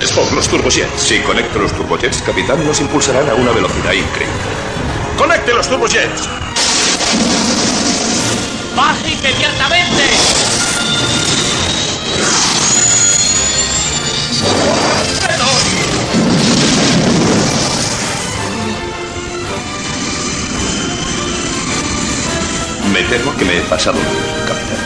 Spock, 0.00 0.32
los 0.32 0.48
turbojets. 0.48 1.02
Si 1.02 1.18
conecto 1.20 1.58
los 1.58 1.72
turbojets, 1.72 2.22
capitán, 2.22 2.64
nos 2.64 2.80
impulsarán 2.80 3.28
a 3.28 3.34
una 3.34 3.52
velocidad 3.52 3.92
increíble. 3.92 4.34
¡Conecte 5.16 5.52
los 5.52 5.68
turbojets! 5.68 6.28
¡Baje 8.76 9.10
inmediatamente! 9.10 10.04
Me 22.92 23.02
temo 23.04 23.36
que 23.36 23.44
me 23.44 23.58
he 23.58 23.60
pasado, 23.62 23.98
capitán. 24.46 24.78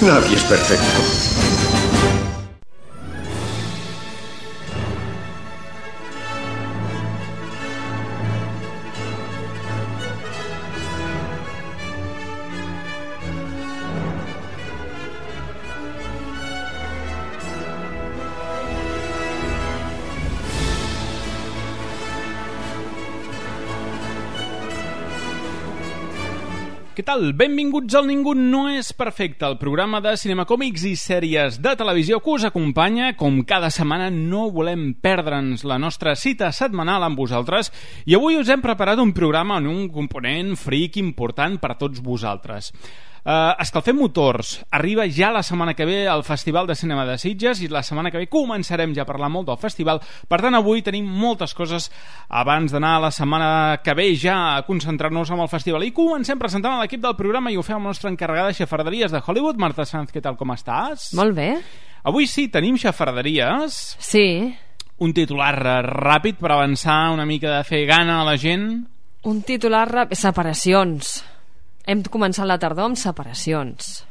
Nadie 0.00 0.36
es 0.36 0.42
perfecto. 0.44 1.47
Tal? 27.08 27.32
Benvinguts 27.32 27.94
al 27.96 28.04
Ningú 28.04 28.34
no 28.36 28.66
és 28.68 28.90
perfecte, 28.92 29.46
el 29.48 29.54
programa 29.56 30.02
de 30.04 30.10
cinema, 30.20 30.44
còmics 30.44 30.82
i 30.84 30.90
sèries 31.00 31.56
de 31.64 31.72
televisió 31.80 32.18
que 32.20 32.34
us 32.34 32.44
acompanya. 32.44 33.14
Com 33.16 33.38
cada 33.48 33.70
setmana 33.72 34.10
no 34.12 34.50
volem 34.52 34.90
perdre'ns 34.92 35.64
la 35.64 35.78
nostra 35.80 36.12
cita 36.20 36.50
setmanal 36.52 37.06
amb 37.06 37.16
vosaltres 37.16 37.72
i 38.04 38.18
avui 38.18 38.36
us 38.36 38.52
hem 38.52 38.60
preparat 38.60 39.00
un 39.00 39.14
programa 39.16 39.56
en 39.56 39.70
un 39.70 39.86
component 39.88 40.52
fric 40.60 41.00
important 41.00 41.56
per 41.62 41.78
tots 41.80 42.04
vosaltres. 42.04 42.74
Uh, 43.28 43.52
Escalfem 43.60 43.98
Motors 44.00 44.54
arriba 44.72 45.04
ja 45.12 45.28
la 45.28 45.42
setmana 45.44 45.74
que 45.76 45.84
ve 45.84 46.06
al 46.08 46.22
Festival 46.24 46.66
de 46.66 46.72
Cinema 46.74 47.04
de 47.04 47.18
Sitges 47.20 47.60
i 47.60 47.66
la 47.68 47.82
setmana 47.84 48.08
que 48.08 48.22
ve 48.22 48.28
començarem 48.32 48.94
ja 48.96 49.04
a 49.04 49.08
parlar 49.10 49.28
molt 49.28 49.50
del 49.50 49.58
festival. 49.60 50.00
Per 50.00 50.38
tant, 50.40 50.56
avui 50.56 50.80
tenim 50.80 51.04
moltes 51.04 51.52
coses 51.52 51.90
abans 52.32 52.72
d'anar 52.72 52.94
a 52.96 53.02
la 53.04 53.12
setmana 53.12 53.50
que 53.84 53.92
ve 53.92 54.08
ja 54.16 54.38
a 54.54 54.64
concentrar-nos 54.64 55.28
amb 55.28 55.44
el 55.44 55.52
festival. 55.52 55.84
I 55.84 55.92
comencem 55.92 56.40
presentant 56.40 56.80
l'equip 56.80 57.04
del 57.04 57.18
programa 57.20 57.52
i 57.52 57.60
ho 57.60 57.66
fem 57.66 57.76
amb 57.76 57.90
la 57.90 57.92
nostra 57.92 58.08
encarregada 58.08 58.48
de 58.48 58.60
xafarderies 58.62 59.12
de 59.12 59.20
Hollywood. 59.20 59.60
Marta 59.60 59.84
Sanz, 59.84 60.08
què 60.08 60.24
tal, 60.24 60.40
com 60.40 60.56
estàs? 60.56 61.10
Molt 61.20 61.36
bé. 61.36 61.52
Avui 62.08 62.24
sí, 62.32 62.48
tenim 62.48 62.80
xafarderies. 62.80 63.98
Sí. 64.00 64.28
Un 65.04 65.12
titular 65.12 65.52
ràpid 65.84 66.40
per 66.40 66.56
avançar 66.56 67.10
una 67.12 67.28
mica 67.28 67.58
de 67.58 67.64
fer 67.68 67.84
gana 67.84 68.22
a 68.22 68.28
la 68.32 68.38
gent. 68.40 68.70
Un 69.28 69.42
titular 69.44 69.84
ràpid. 69.84 70.16
Separacions. 70.16 71.18
Hem 71.88 72.02
començat 72.12 72.44
la 72.48 72.58
tardor 72.60 72.90
amb 72.90 72.98
separacions. 73.00 74.02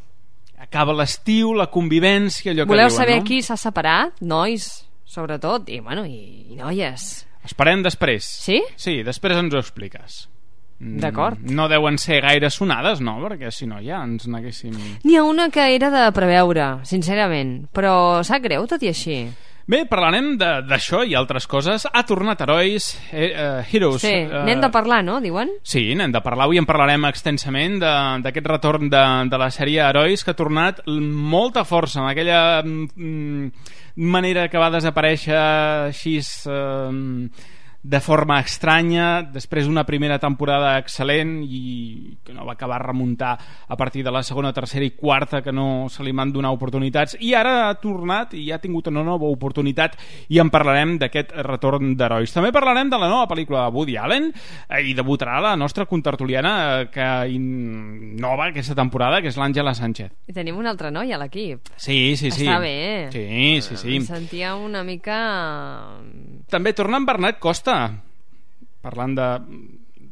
Acaba 0.57 0.95
l'estiu, 0.97 1.51
la 1.53 1.67
convivència, 1.69 2.49
allò 2.51 2.65
que 2.65 2.73
Voleu 2.73 2.89
diuen, 2.89 2.97
saber 2.97 3.19
no? 3.19 3.25
qui 3.27 3.43
s'ha 3.45 3.57
separat? 3.61 4.17
Nois, 4.25 4.65
sobretot, 5.05 5.69
i, 5.69 5.77
bueno, 5.85 6.07
i, 6.09 6.47
i 6.49 6.57
noies. 6.57 7.05
Esperem 7.45 7.85
després. 7.85 8.25
Sí? 8.47 8.63
Sí, 8.81 9.03
després 9.05 9.37
ens 9.37 9.53
ho 9.53 9.61
expliques. 9.61 10.23
Mm, 10.81 10.97
D'acord. 11.01 11.45
No 11.53 11.67
deuen 11.69 12.01
ser 12.01 12.19
gaire 12.25 12.49
sonades, 12.53 12.99
no? 13.01 13.19
Perquè 13.23 13.53
si 13.53 13.69
no 13.69 13.77
ja 13.81 14.01
ens 14.05 14.25
n'haguéssim... 14.29 14.73
N'hi 15.05 15.17
ha 15.17 15.23
una 15.25 15.47
que 15.53 15.69
era 15.75 15.93
de 15.93 16.03
preveure, 16.17 16.79
sincerament, 16.85 17.59
però 17.73 18.23
sap 18.25 18.41
greu 18.45 18.65
tot 18.69 18.81
i 18.85 18.89
així. 18.91 19.19
Bé, 19.67 19.81
parlarem 19.85 20.37
de- 20.39 20.61
d'això 20.63 21.01
i 21.03 21.11
altres 21.19 21.43
coses. 21.45 21.83
Ha 21.91 22.03
tornat 22.07 22.39
Herois, 22.39 22.85
eh, 23.11 23.33
eh, 23.35 23.65
Heroes. 23.69 23.99
Sí, 24.01 24.07
eh, 24.13 24.43
n'hem 24.45 24.61
de 24.63 24.69
parlar, 24.71 25.01
no, 25.03 25.19
diuen? 25.19 25.49
Sí, 25.61 25.93
n'hem 25.93 26.11
de 26.13 26.21
parlar. 26.23 26.45
Avui 26.45 26.57
en 26.57 26.65
parlarem 26.65 27.03
extensament 27.09 27.75
de- 27.81 28.21
d'aquest 28.23 28.47
retorn 28.47 28.87
de, 28.89 29.03
de 29.29 29.37
la 29.37 29.49
sèrie 29.51 29.81
Herois 29.83 30.23
que 30.23 30.31
ha 30.31 30.35
tornat 30.39 30.79
molta 30.87 31.65
força, 31.65 31.99
amb 31.99 32.09
aquella 32.13 32.61
mm, 32.63 33.51
manera 33.97 34.47
que 34.47 34.57
va 34.57 34.71
desaparèixer 34.71 35.35
així 35.35 36.15
eh, 36.47 37.29
de 37.87 37.99
forma 38.03 38.41
estranya, 38.43 39.21
després 39.31 39.67
d'una 39.67 39.85
primera 39.87 40.17
temporada 40.19 40.73
excel·lent 40.81 41.37
i 41.47 42.17
que 42.25 42.33
no 42.35 42.43
va 42.43 42.57
acabar 42.57 42.81
remuntar 42.83 43.37
a 43.67 43.77
partir 43.79 44.03
de 44.03 44.11
la 44.11 44.23
segona, 44.27 44.51
tercera 44.51 44.83
i 44.83 44.91
quarta, 44.91 45.39
que 45.41 45.53
no 45.55 45.87
se 45.87 46.03
li 46.03 46.11
van 46.11 46.33
donar 46.35 46.51
oportunitats, 46.51 47.15
i 47.23 47.31
ara 47.37 47.69
ha 47.69 47.75
tornat 47.79 48.33
i 48.35 48.49
ha 48.51 48.59
tingut 48.59 48.89
una 48.91 49.05
nova 49.07 49.29
oportunitat 49.31 49.95
i 50.27 50.41
en 50.43 50.51
parlarem 50.51 50.97
d'aquest 50.99 51.31
retorn 51.47 51.93
d'herois. 51.95 52.33
També 52.35 52.51
parlarem 52.51 52.91
de 52.91 52.99
la 52.99 53.07
nova 53.07 53.29
pel·lícula 53.31 53.63
de 53.63 53.75
Woody 53.77 53.95
Allen 53.95 54.27
eh, 54.33 54.83
i 54.83 54.95
debutarà 54.97 55.39
la 55.43 55.55
nostra 55.55 55.87
contertuliana 55.87 56.53
eh, 56.81 56.89
que 56.91 57.07
nova 57.39 58.49
aquesta 58.49 58.75
temporada, 58.75 59.21
que 59.23 59.31
és 59.31 59.39
l'Àngela 59.39 59.73
Sánchez. 59.77 60.11
I 60.27 60.35
tenim 60.35 60.59
un 60.59 60.67
altre 60.67 60.91
noi 60.91 61.15
a 61.15 61.21
l'equip. 61.21 61.71
Sí, 61.77 62.17
sí, 62.19 62.31
sí. 62.35 62.43
Està 62.49 62.59
bé. 62.59 62.75
Sí, 63.15 63.61
sí, 63.63 63.79
sí. 63.79 63.95
Em 64.01 64.07
sentia 64.07 64.55
una 64.59 64.83
mica... 64.83 65.17
També 66.51 66.71
torna 66.75 66.99
en 66.99 67.07
Bernat 67.07 67.39
Costa, 67.43 67.76
parlant 68.81 69.13
de 69.19 69.27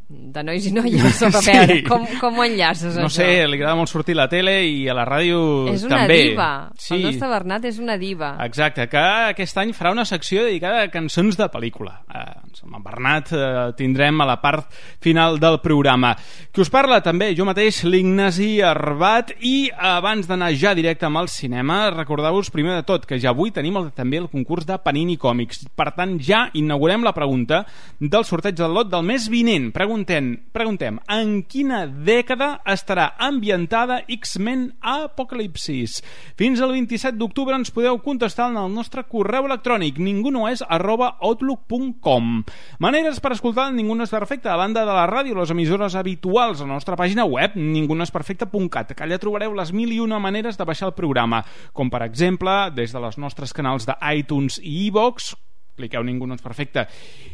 de 0.08 0.44
nois 0.46 0.66
i 0.68 0.72
noies, 0.76 1.16
Sí. 1.18 1.52
veure, 1.52 1.80
com, 1.88 2.04
com 2.22 2.38
ho 2.40 2.44
enllaces, 2.46 2.94
no 2.96 3.08
això? 3.08 3.24
sé, 3.24 3.48
li 3.48 3.58
agrada 3.58 3.76
molt 3.80 3.90
sortir 3.90 4.14
a 4.14 4.20
la 4.24 4.28
tele 4.30 4.54
i 4.68 4.88
a 4.88 4.94
la 4.94 5.06
ràdio 5.08 5.40
És 5.74 5.84
una 5.88 6.04
també. 6.04 6.18
diva. 6.30 6.50
Sí. 6.78 6.94
El 7.00 7.08
nostre 7.08 7.30
Bernat 7.32 7.66
és 7.66 7.80
una 7.82 7.98
diva. 7.98 8.36
Exacte, 8.46 8.88
que 8.92 9.02
aquest 9.32 9.58
any 9.58 9.74
farà 9.74 9.92
una 9.96 10.06
secció 10.06 10.44
dedicada 10.46 10.84
a 10.84 10.92
cançons 10.94 11.38
de 11.38 11.48
pel·lícula. 11.50 11.96
Eh, 12.14 12.62
amb 12.66 12.76
en 12.78 12.84
Bernat 12.86 13.32
eh, 13.34 13.74
tindrem 13.78 14.22
a 14.22 14.26
la 14.30 14.38
part 14.42 14.70
final 15.02 15.40
del 15.42 15.60
programa. 15.62 16.16
Qui 16.54 16.62
us 16.62 16.70
parla 16.70 17.02
també, 17.02 17.32
jo 17.36 17.46
mateix, 17.46 17.84
l'Ignasi 17.84 18.62
Arbat, 18.62 19.34
i 19.42 19.70
abans 19.76 20.28
d'anar 20.30 20.52
ja 20.54 20.76
directe 20.78 21.06
amb 21.10 21.18
el 21.24 21.28
cinema, 21.34 21.90
recordeu-vos 21.94 22.52
primer 22.54 22.76
de 22.78 22.84
tot 22.88 23.06
que 23.10 23.18
ja 23.20 23.34
avui 23.34 23.52
tenim 23.52 23.78
el, 23.82 23.90
també 23.96 24.18
el 24.22 24.30
concurs 24.30 24.66
de 24.70 24.78
Panini 24.78 25.18
Còmics. 25.18 25.66
Per 25.76 25.90
tant, 25.98 26.16
ja 26.22 26.46
inaugurem 26.54 27.04
la 27.04 27.14
pregunta 27.14 27.64
del 28.00 28.26
sorteig 28.26 28.56
del 28.56 28.74
lot 28.74 28.90
del 28.94 29.04
mes 29.04 29.28
vinent. 29.30 29.72
Preguntem, 29.96 30.26
preguntem 30.52 30.98
en 31.08 31.30
quina 31.48 31.86
dècada 31.88 32.58
estarà 32.68 33.06
ambientada 33.16 34.02
X-Men 34.12 34.66
Apocalipsis? 34.84 36.02
Fins 36.36 36.60
al 36.60 36.74
27 36.76 37.16
d'octubre 37.16 37.56
ens 37.56 37.72
podeu 37.72 38.02
contestar 38.04 38.50
en 38.52 38.58
el 38.60 38.74
nostre 38.76 39.06
correu 39.08 39.48
electrònic. 39.48 39.96
Ningunoes 40.04 40.66
arroba 40.68 41.14
outlook.com 41.24 42.44
Maneres 42.84 43.24
per 43.24 43.32
escoltar 43.38 43.70
Ningú 43.72 43.96
no 43.96 44.04
és 44.04 44.12
perfecte. 44.12 44.52
A 44.52 44.60
banda 44.60 44.84
de 44.84 44.92
la 44.92 45.08
ràdio, 45.08 45.40
les 45.40 45.56
emissores 45.56 45.96
habituals 45.96 46.60
a 46.60 46.68
la 46.68 46.74
nostra 46.74 47.00
pàgina 47.00 47.24
web 47.24 47.56
ningunoesperfecte.cat 47.56 48.92
que 48.92 49.08
allà 49.08 49.22
trobareu 49.24 49.56
les 49.56 49.72
mil 49.72 49.96
i 49.96 50.04
una 50.04 50.20
maneres 50.20 50.60
de 50.60 50.68
baixar 50.68 50.92
el 50.92 50.98
programa 51.00 51.46
com 51.72 51.88
per 51.88 52.04
exemple 52.04 52.66
des 52.76 52.92
de 52.92 53.00
les 53.00 53.16
nostres 53.16 53.56
canals 53.56 53.88
de 53.88 53.96
iTunes 54.12 54.60
i 54.60 54.90
iVox 54.90 55.38
cliqueu 55.76 56.04
Ningú 56.04 56.28
no 56.28 56.36
és 56.38 56.44
perfecte. 56.44 56.86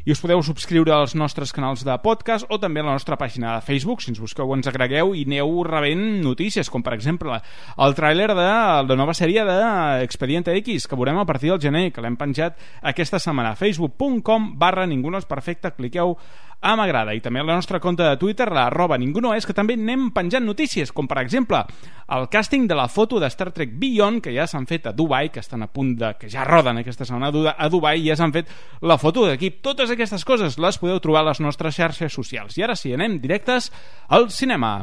I 0.05 0.11
us 0.13 0.21
podeu 0.21 0.41
subscriure 0.43 0.93
als 0.95 1.15
nostres 1.15 1.53
canals 1.53 1.85
de 1.85 1.95
podcast 2.03 2.49
o 2.49 2.59
també 2.61 2.81
a 2.81 2.87
la 2.87 2.95
nostra 2.97 3.17
pàgina 3.19 3.55
de 3.55 3.65
Facebook 3.65 4.01
si 4.01 4.11
ens 4.11 4.21
busqueu 4.21 4.53
ens 4.55 4.67
agregueu 4.67 5.15
i 5.15 5.25
aneu 5.27 5.61
rebent 5.67 6.21
notícies 6.25 6.69
com 6.69 6.83
per 6.83 6.95
exemple 6.97 7.37
el 7.77 7.97
tràiler 7.97 8.29
de 8.33 8.47
la 8.89 8.99
nova 8.99 9.15
sèrie 9.17 9.45
d'Expediente 9.47 10.55
X 10.61 10.87
que 10.87 10.97
veurem 10.99 11.21
a 11.21 11.25
partir 11.25 11.51
del 11.51 11.61
gener 11.61 11.89
que 11.93 12.01
l'hem 12.03 12.17
penjat 12.17 12.57
aquesta 12.81 13.19
setmana. 13.19 13.55
Facebook.com 13.55 14.53
barra 14.59 14.87
Ningú 14.89 15.11
no 15.11 15.21
és 15.21 15.29
perfecte 15.29 15.73
cliqueu 15.77 16.17
a 16.61 16.75
m'agrada. 16.77 17.15
I 17.17 17.21
també 17.21 17.41
a 17.41 17.43
la 17.43 17.57
nostra 17.57 17.79
compte 17.81 18.05
de 18.05 18.17
Twitter 18.21 18.47
la 18.53 18.67
arroba 18.69 18.97
ningú 19.01 19.21
no 19.21 19.33
és 19.33 19.45
que 19.45 19.55
també 19.57 19.75
anem 19.77 20.11
penjant 20.13 20.45
notícies 20.45 20.93
com 20.93 21.09
per 21.09 21.19
exemple 21.23 21.63
el 22.11 22.27
càsting 22.29 22.67
de 22.69 22.77
la 22.77 22.87
foto 22.87 23.19
de 23.19 23.29
Star 23.33 23.51
Trek 23.51 23.73
Beyond 23.81 24.21
que 24.21 24.35
ja 24.35 24.45
s'han 24.47 24.67
fet 24.69 24.87
a 24.87 24.93
Dubai 24.93 25.31
que 25.33 25.41
estan 25.41 25.65
a 25.65 25.69
punt 25.71 25.95
de 25.97 26.13
que 26.19 26.29
ja 26.29 26.45
roden 26.45 26.77
aquesta 26.81 27.05
setmana 27.07 27.31
a 27.57 27.69
Dubai 27.69 28.01
i 28.01 28.09
ja 28.09 28.17
s'han 28.19 28.33
fet 28.35 28.49
la 28.81 28.99
foto 29.01 29.25
d'equip 29.25 29.61
totes 29.65 29.91
aquestes 29.91 30.25
coses 30.25 30.59
les 30.61 30.77
podeu 30.77 31.01
trobar 31.01 31.25
a 31.25 31.31
les 31.31 31.41
nostres 31.41 31.75
xarxes 31.75 32.13
socials. 32.13 32.57
I 32.57 32.67
ara 32.67 32.75
sí, 32.75 32.93
anem 32.93 33.19
directes 33.21 33.71
al 34.09 34.29
cinema. 34.29 34.77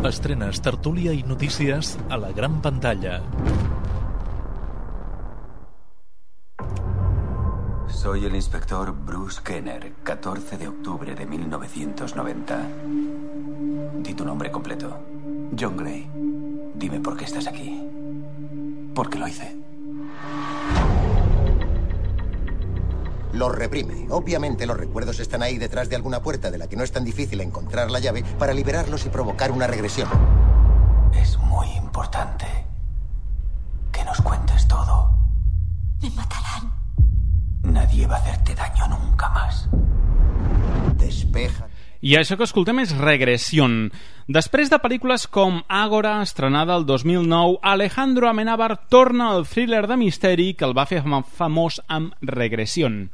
Estrenes, 0.00 0.62
tertúlia 0.64 1.12
i 1.12 1.20
notícies 1.28 1.98
a 2.08 2.16
la 2.16 2.32
gran 2.32 2.62
pantalla. 2.64 3.20
Soy 8.02 8.24
el 8.24 8.34
inspector 8.34 8.92
Bruce 8.92 9.42
Kenner, 9.44 9.92
14 10.02 10.56
de 10.56 10.68
octubre 10.68 11.14
de 11.14 11.26
1990. 11.26 12.58
Di 14.02 14.14
tu 14.14 14.24
nombre 14.24 14.50
completo. 14.50 14.98
John 15.54 15.76
Gray. 15.76 16.10
Dime 16.76 16.98
por 17.00 17.18
qué 17.18 17.26
estás 17.26 17.46
aquí. 17.46 17.78
¿Por 18.94 19.10
qué 19.10 19.18
lo 19.18 19.28
hice? 19.28 19.54
Lo 23.34 23.50
reprime. 23.50 24.06
Obviamente 24.08 24.64
los 24.64 24.78
recuerdos 24.78 25.20
están 25.20 25.42
ahí 25.42 25.58
detrás 25.58 25.90
de 25.90 25.96
alguna 25.96 26.22
puerta 26.22 26.50
de 26.50 26.56
la 26.56 26.68
que 26.68 26.76
no 26.76 26.84
es 26.84 26.92
tan 26.92 27.04
difícil 27.04 27.42
encontrar 27.42 27.90
la 27.90 27.98
llave 27.98 28.24
para 28.38 28.54
liberarlos 28.54 29.04
y 29.04 29.10
provocar 29.10 29.52
una 29.52 29.66
regresión. 29.66 30.08
Es 31.12 31.36
muy 31.36 31.68
importante 31.72 32.46
que 33.92 34.02
nos 34.04 34.22
cuentes 34.22 34.66
todo. 34.66 35.10
Me 36.00 36.08
matarán. 36.08 36.79
Vuelva 37.74 38.16
a 38.16 38.18
hacerte 38.18 38.54
daño 38.54 38.86
nunca 38.88 39.28
más. 39.30 39.68
Despeja. 40.96 41.68
I 42.02 42.14
això 42.16 42.38
que 42.40 42.46
escoltem 42.48 42.78
és 42.80 42.94
Regression. 42.96 43.90
Després 44.30 44.70
de 44.72 44.78
pel·lícules 44.80 45.26
com 45.28 45.58
Ágora, 45.68 46.22
estrenada 46.24 46.76
el 46.80 46.86
2009, 46.88 47.58
Alejandro 47.62 48.28
Amenábar 48.30 48.86
torna 48.88 49.30
al 49.34 49.44
thriller 49.46 49.86
de 49.86 49.98
misteri 50.00 50.54
que 50.54 50.64
el 50.64 50.72
va 50.76 50.86
fer 50.88 51.02
fam- 51.04 51.24
famós 51.24 51.80
amb 51.88 52.14
Regression. 52.22 53.10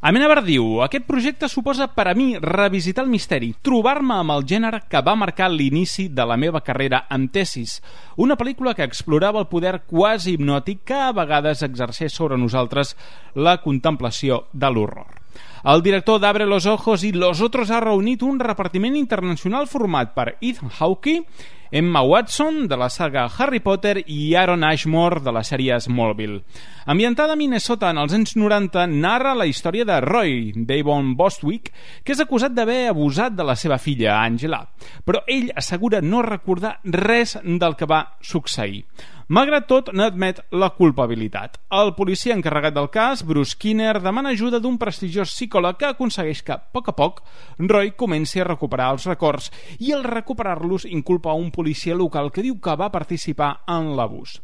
Amenábar 0.00 0.44
diu, 0.46 0.76
aquest 0.84 1.08
projecte 1.08 1.48
suposa 1.50 1.88
per 1.90 2.04
a 2.06 2.12
mi 2.14 2.28
revisitar 2.38 3.02
el 3.02 3.10
misteri, 3.10 3.48
trobar-me 3.66 4.14
amb 4.14 4.30
el 4.30 4.44
gènere 4.46 4.84
que 4.86 5.00
va 5.02 5.16
marcar 5.18 5.48
l'inici 5.50 6.04
de 6.14 6.22
la 6.22 6.36
meva 6.38 6.60
carrera 6.62 7.00
amb 7.10 7.32
Tesis, 7.34 7.80
una 8.14 8.36
pel·lícula 8.38 8.76
que 8.78 8.86
explorava 8.86 9.42
el 9.42 9.48
poder 9.50 9.80
quasi 9.90 10.36
hipnòtic 10.36 10.84
que 10.86 11.00
a 11.02 11.10
vegades 11.10 11.64
exerceix 11.66 12.14
sobre 12.14 12.38
nosaltres 12.38 12.94
la 13.34 13.56
contemplació 13.58 14.44
de 14.52 14.70
l'horror. 14.70 15.18
El 15.66 15.82
director 15.82 16.22
d'Abre 16.22 16.46
los 16.46 16.66
Ojos 16.70 17.02
i 17.02 17.10
Los 17.10 17.42
Otros 17.42 17.72
ha 17.74 17.82
reunit 17.82 18.22
un 18.22 18.38
repartiment 18.38 18.94
internacional 18.94 19.66
format 19.66 20.14
per 20.14 20.36
Ethan 20.38 20.70
Hawke, 20.78 21.24
Emma 21.70 22.00
Watson, 22.00 22.66
de 22.66 22.76
la 22.76 22.88
saga 22.88 23.26
Harry 23.26 23.60
Potter, 23.60 24.02
i 24.06 24.34
Aaron 24.34 24.64
Ashmore, 24.64 25.20
de 25.20 25.32
la 25.32 25.42
sèrie 25.44 25.76
Smallville. 25.80 26.40
Ambientada 26.88 27.34
a 27.34 27.36
Minnesota 27.36 27.90
en 27.92 28.00
els 28.00 28.14
anys 28.16 28.32
90, 28.40 28.86
narra 28.88 29.34
la 29.36 29.44
història 29.44 29.84
de 29.84 29.98
Roy, 30.00 30.52
Davon 30.56 31.12
Bostwick, 31.18 31.68
que 32.02 32.16
és 32.16 32.24
acusat 32.24 32.56
d'haver 32.56 32.86
abusat 32.88 33.36
de 33.36 33.44
la 33.44 33.56
seva 33.60 33.76
filla, 33.76 34.16
Angela. 34.22 34.62
Però 35.04 35.20
ell 35.28 35.52
assegura 35.54 36.00
no 36.00 36.24
recordar 36.24 36.78
res 36.84 37.36
del 37.44 37.76
que 37.76 37.90
va 37.90 38.04
succeir. 38.24 38.86
Malgrat 39.28 39.66
tot, 39.68 39.90
n'admet 39.92 40.38
la 40.56 40.70
culpabilitat. 40.72 41.58
El 41.76 41.90
policia 41.92 42.32
encarregat 42.32 42.72
del 42.72 42.86
cas, 42.88 43.20
Bruce 43.28 43.52
Skinner, 43.52 43.98
demana 44.00 44.30
ajuda 44.32 44.56
d'un 44.56 44.78
prestigiós 44.80 45.34
psicòleg 45.34 45.76
que 45.76 45.90
aconsegueix 45.90 46.40
que, 46.46 46.56
a 46.56 46.72
poc 46.72 46.88
a 46.88 46.94
poc, 46.96 47.20
Roy 47.60 47.90
comenci 47.92 48.40
a 48.40 48.46
recuperar 48.48 48.86
els 48.94 49.04
records 49.04 49.50
i 49.84 49.92
al 49.92 50.08
recuperar-los 50.08 50.88
inculpa 50.88 51.36
un 51.36 51.50
policia 51.52 51.92
local 51.92 52.32
que 52.32 52.46
diu 52.46 52.56
que 52.56 52.76
va 52.80 52.88
participar 52.88 53.50
en 53.68 53.92
l'abús. 54.00 54.38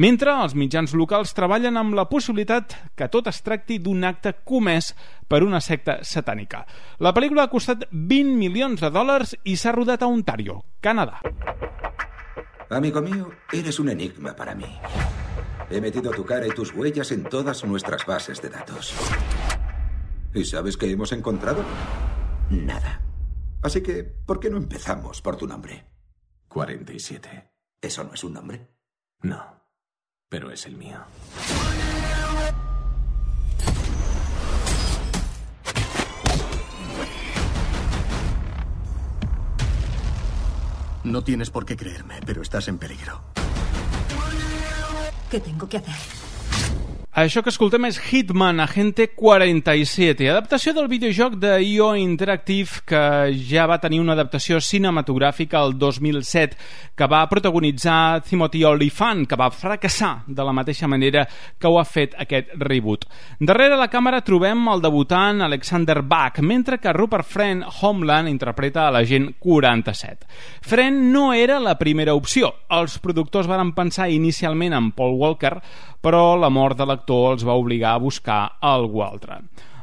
Mentre 0.00 0.32
els 0.32 0.56
mitjans 0.56 0.96
locals 0.96 1.36
treballen 1.36 1.76
amb 1.76 1.92
la 1.98 2.08
possibilitat 2.08 2.78
que 2.96 3.12
tot 3.12 3.28
es 3.28 3.42
tracti 3.44 3.76
d'un 3.76 4.08
acte 4.08 4.38
comès 4.40 4.94
per 5.28 5.42
una 5.44 5.60
secta 5.60 5.98
satànica. 6.00 6.64
La 7.04 7.12
pel·lícula 7.12 7.44
ha 7.44 7.52
costat 7.52 7.90
20 7.92 8.40
milions 8.40 8.80
de 8.80 8.88
dòlars 8.88 9.36
i 9.44 9.60
s'ha 9.60 9.76
rodat 9.76 10.00
a 10.00 10.08
Ontario, 10.08 10.62
Canadà. 10.80 11.20
Amigo 12.70 13.02
mío, 13.02 13.32
eres 13.52 13.80
un 13.80 13.88
enigma 13.88 14.36
para 14.36 14.54
mí. 14.54 14.78
He 15.70 15.80
metido 15.80 16.12
tu 16.12 16.24
cara 16.24 16.46
y 16.46 16.50
tus 16.50 16.72
huellas 16.72 17.10
en 17.10 17.24
todas 17.24 17.64
nuestras 17.64 18.06
bases 18.06 18.40
de 18.40 18.48
datos. 18.48 18.94
¿Y 20.32 20.44
sabes 20.44 20.76
qué 20.76 20.88
hemos 20.88 21.10
encontrado? 21.10 21.64
Nada. 22.48 23.02
Así 23.62 23.82
que, 23.82 24.04
¿por 24.04 24.38
qué 24.38 24.50
no 24.50 24.56
empezamos 24.56 25.20
por 25.20 25.36
tu 25.36 25.48
nombre? 25.48 25.84
47. 26.48 27.50
¿Eso 27.80 28.04
no 28.04 28.14
es 28.14 28.22
un 28.22 28.34
nombre? 28.34 28.68
No, 29.22 29.44
pero 30.28 30.52
es 30.52 30.64
el 30.66 30.76
mío. 30.76 31.00
No 41.04 41.22
tienes 41.22 41.50
por 41.50 41.64
qué 41.64 41.76
creerme, 41.76 42.20
pero 42.26 42.42
estás 42.42 42.68
en 42.68 42.78
peligro. 42.78 43.22
¿Qué 45.30 45.40
tengo 45.40 45.68
que 45.68 45.78
hacer? 45.78 45.94
Això 47.10 47.40
que 47.42 47.50
escoltem 47.50 47.88
és 47.88 47.96
Hitman 47.98 48.62
Agente 48.62 49.08
47, 49.18 50.28
adaptació 50.30 50.70
del 50.76 50.86
videojoc 50.86 51.32
de 51.42 51.56
IO 51.66 51.88
Interactive 51.98 52.84
que 52.86 53.00
ja 53.50 53.64
va 53.66 53.80
tenir 53.82 53.98
una 53.98 54.14
adaptació 54.14 54.60
cinematogràfica 54.62 55.58
el 55.58 55.74
2007 55.74 56.54
que 56.94 57.08
va 57.10 57.24
protagonitzar 57.26 58.20
Timothy 58.22 58.62
Olyphant, 58.62 59.24
que 59.26 59.34
va 59.34 59.50
fracassar 59.50 60.22
de 60.28 60.46
la 60.46 60.54
mateixa 60.54 60.86
manera 60.86 61.24
que 61.58 61.66
ho 61.66 61.80
ha 61.80 61.84
fet 61.84 62.14
aquest 62.14 62.54
reboot. 62.62 63.08
Darrere 63.40 63.74
la 63.74 63.90
càmera 63.90 64.22
trobem 64.22 64.62
el 64.70 64.86
debutant 64.86 65.42
Alexander 65.42 66.04
Bach, 66.06 66.38
mentre 66.38 66.78
que 66.78 66.94
Rupert 66.94 67.26
Friend 67.26 67.66
Homeland 67.80 68.30
interpreta 68.30 68.86
a 68.86 68.94
l'agent 68.94 69.32
47. 69.40 70.30
Friend 70.62 71.10
no 71.10 71.32
era 71.34 71.58
la 71.58 71.74
primera 71.74 72.14
opció. 72.14 72.54
Els 72.70 73.00
productors 73.02 73.50
van 73.50 73.74
pensar 73.74 74.12
inicialment 74.14 74.78
en 74.78 74.92
Paul 74.94 75.18
Walker, 75.18 75.56
però 76.00 76.36
la 76.40 76.50
mort 76.52 76.78
de 76.78 76.86
l'actor 76.88 77.34
els 77.34 77.44
va 77.46 77.58
obligar 77.58 77.94
a 77.94 78.02
buscar 78.02 78.40
algú 78.60 79.02
altre. 79.04 79.40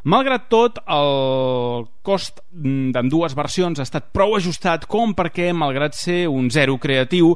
Malgrat 0.08 0.46
tot, 0.48 0.78
el 0.88 1.88
cost 2.06 2.40
d'ambdues 2.52 3.36
versions 3.36 3.80
ha 3.80 3.86
estat 3.88 4.14
prou 4.16 4.38
ajustat 4.38 4.86
com 4.88 5.12
perquè, 5.18 5.50
malgrat 5.52 5.98
ser 5.98 6.22
un 6.32 6.48
zero 6.54 6.78
creatiu, 6.80 7.34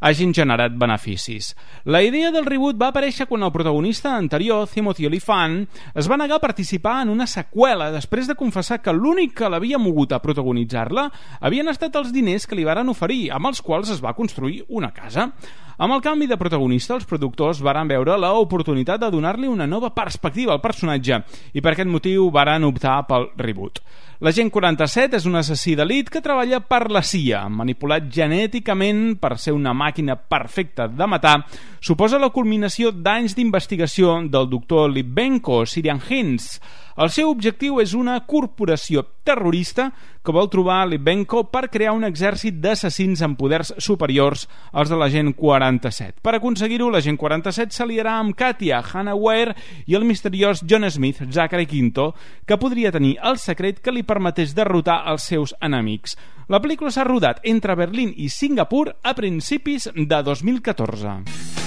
hagin 0.00 0.32
generat 0.34 0.74
beneficis. 0.76 1.54
La 1.84 2.02
idea 2.02 2.30
del 2.34 2.46
reboot 2.46 2.78
va 2.80 2.88
aparèixer 2.92 3.26
quan 3.30 3.42
el 3.42 3.52
protagonista 3.52 4.16
anterior, 4.16 4.68
Timothy 4.68 5.06
Olyphant, 5.06 5.60
es 5.94 6.10
va 6.10 6.18
negar 6.20 6.38
a 6.38 6.44
participar 6.44 7.00
en 7.02 7.12
una 7.14 7.26
seqüela 7.26 7.90
després 7.94 8.30
de 8.30 8.38
confessar 8.38 8.80
que 8.82 8.94
l'únic 8.94 9.34
que 9.38 9.50
l'havia 9.50 9.78
mogut 9.78 10.12
a 10.12 10.22
protagonitzar-la 10.22 11.10
havien 11.40 11.68
estat 11.68 11.96
els 12.00 12.12
diners 12.12 12.46
que 12.46 12.56
li 12.56 12.64
varen 12.64 12.88
oferir, 12.88 13.28
amb 13.32 13.52
els 13.52 13.62
quals 13.62 13.92
es 13.94 14.02
va 14.04 14.14
construir 14.14 14.62
una 14.68 14.92
casa. 14.94 15.30
Amb 15.74 15.90
el 15.96 16.02
canvi 16.04 16.28
de 16.30 16.38
protagonista, 16.38 16.94
els 16.94 17.06
productors 17.10 17.58
varen 17.64 17.88
veure 17.90 18.14
l'oportunitat 18.20 19.00
de 19.02 19.10
donar-li 19.10 19.48
una 19.50 19.66
nova 19.66 19.90
perspectiva 19.90 20.54
al 20.54 20.62
personatge 20.62 21.18
i 21.52 21.60
per 21.60 21.72
aquest 21.72 21.90
motiu 21.90 22.28
varen 22.30 22.66
optar 22.68 23.00
pel 23.08 23.32
reboot. 23.36 23.80
L'agent 24.22 24.50
47 24.54 25.16
és 25.18 25.24
un 25.26 25.34
assassí 25.40 25.74
d'elit 25.74 26.10
que 26.12 26.22
treballa 26.22 26.60
per 26.62 26.84
la 26.94 27.02
CIA, 27.02 27.48
manipulat 27.50 28.06
genèticament 28.14 29.16
per 29.18 29.34
ser 29.42 29.56
una 29.56 29.72
màquina 29.74 30.14
perfecta 30.14 30.86
de 30.86 31.08
matar, 31.10 31.40
suposa 31.82 32.20
la 32.22 32.30
culminació 32.30 32.92
d'anys 32.94 33.34
d'investigació 33.34 34.20
del 34.30 34.46
doctor 34.52 34.92
Litvenko 34.92 35.64
Sirian 35.66 35.98
Hins. 35.98 36.60
El 36.94 37.10
seu 37.10 37.26
objectiu 37.26 37.80
és 37.82 37.90
una 37.98 38.20
corporació 38.22 39.02
terrorista 39.26 39.88
que 40.24 40.32
vol 40.32 40.46
trobar 40.52 40.84
Litvenko 40.86 41.42
per 41.50 41.66
crear 41.72 41.94
un 41.96 42.06
exèrcit 42.06 42.60
d'assassins 42.62 43.22
amb 43.26 43.34
poders 43.40 43.72
superiors 43.82 44.44
als 44.70 44.92
de 44.92 44.98
l'agent 45.00 45.32
47. 45.34 46.22
Per 46.22 46.36
aconseguir-ho, 46.38 46.92
l'agent 46.94 47.18
47 47.18 47.74
s'aliarà 47.74 48.14
amb 48.20 48.36
Katia, 48.38 48.78
Hannah 48.78 49.16
Ware 49.18 49.56
i 49.90 49.98
el 49.98 50.06
misteriós 50.06 50.62
John 50.62 50.86
Smith, 50.86 51.24
Zachary 51.34 51.66
Quinto, 51.66 52.12
que 52.46 52.60
podria 52.62 52.94
tenir 52.94 53.16
el 53.26 53.42
secret 53.42 53.82
que 53.82 53.92
li 53.92 54.06
permetés 54.06 54.54
derrotar 54.54 55.02
els 55.10 55.26
seus 55.26 55.56
enemics. 55.60 56.14
La 56.46 56.62
pel·lícula 56.62 56.94
s'ha 56.94 57.08
rodat 57.08 57.42
entre 57.42 57.74
Berlín 57.74 58.14
i 58.14 58.30
Singapur 58.30 58.92
a 59.02 59.18
principis 59.18 59.90
de 59.90 60.22
2014. 60.22 61.63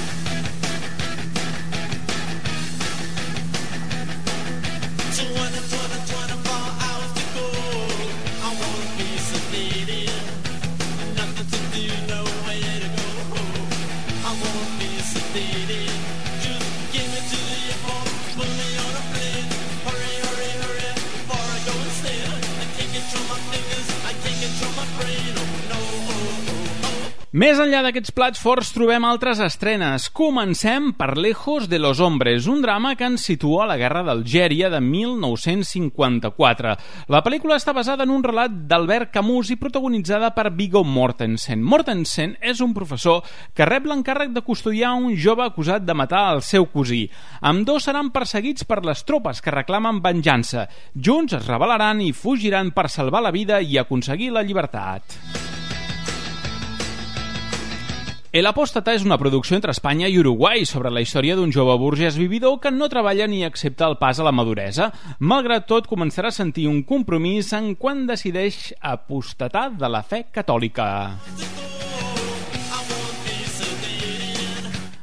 Més 27.38 27.60
enllà 27.62 27.84
d'aquests 27.86 28.10
plats 28.17 28.39
forts 28.41 28.72
trobem 28.74 29.03
altres 29.06 29.38
estrenes. 29.46 30.08
Comencem 30.10 30.88
per 30.98 31.12
Lejos 31.22 31.67
de 31.70 31.77
los 31.77 32.00
Hombres, 32.01 32.48
un 32.50 32.63
drama 32.63 32.96
que 32.98 33.06
ens 33.06 33.27
situa 33.29 33.60
a 33.62 33.67
la 33.70 33.75
Guerra 33.77 34.01
d'Algèria 34.08 34.72
de 34.74 34.79
1954. 34.82 36.72
La 37.13 37.22
pel·lícula 37.22 37.60
està 37.62 37.75
basada 37.77 38.08
en 38.08 38.15
un 38.15 38.24
relat 38.25 38.56
d'Albert 38.72 39.12
Camus 39.13 39.51
i 39.53 39.60
protagonitzada 39.62 40.32
per 40.34 40.50
Viggo 40.58 40.82
Mortensen. 40.82 41.62
Mortensen 41.62 42.34
és 42.41 42.58
un 42.65 42.74
professor 42.74 43.22
que 43.53 43.70
rep 43.70 43.86
l'encàrrec 43.86 44.34
de 44.34 44.41
custodiar 44.41 44.96
un 44.98 45.13
jove 45.13 45.46
acusat 45.46 45.86
de 45.86 45.94
matar 45.94 46.32
el 46.32 46.41
seu 46.41 46.65
cosí. 46.74 47.03
Amb 47.46 47.70
dos 47.70 47.86
seran 47.86 48.10
perseguits 48.15 48.65
per 48.65 48.82
les 48.82 49.06
tropes 49.06 49.46
que 49.46 49.53
reclamen 49.53 50.01
venjança. 50.01 50.65
Junts 50.96 51.38
es 51.38 51.46
rebel·laran 51.46 52.01
i 52.01 52.17
fugiran 52.17 52.74
per 52.74 52.89
salvar 52.89 53.22
la 53.22 53.36
vida 53.36 53.62
i 53.62 53.77
aconseguir 53.77 54.34
la 54.34 54.41
llibertat. 54.41 55.22
El 58.36 58.43
Apòstata 58.50 58.91
és 58.91 59.05
una 59.07 59.15
producció 59.17 59.55
entre 59.55 59.72
Espanya 59.72 60.10
i 60.12 60.17
Uruguai 60.19 60.65
sobre 60.67 60.91
la 60.91 61.00
història 61.00 61.38
d'un 61.38 61.53
jove 61.55 61.77
burgès 61.79 62.17
vividor 62.19 62.57
que 62.60 62.72
no 62.75 62.89
treballa 62.91 63.27
ni 63.27 63.46
accepta 63.48 63.88
el 63.88 63.96
pas 64.01 64.19
a 64.19 64.25
la 64.27 64.36
maduresa. 64.36 64.89
Malgrat 65.19 65.67
tot, 65.69 65.88
començarà 65.88 66.27
a 66.27 66.36
sentir 66.36 66.67
un 66.67 66.84
compromís 66.84 67.53
en 67.55 67.74
quan 67.79 68.03
decideix 68.10 68.74
apostatar 68.81 69.69
de 69.79 69.91
la 69.96 70.03
fe 70.03 70.25
catòlica. 70.27 70.89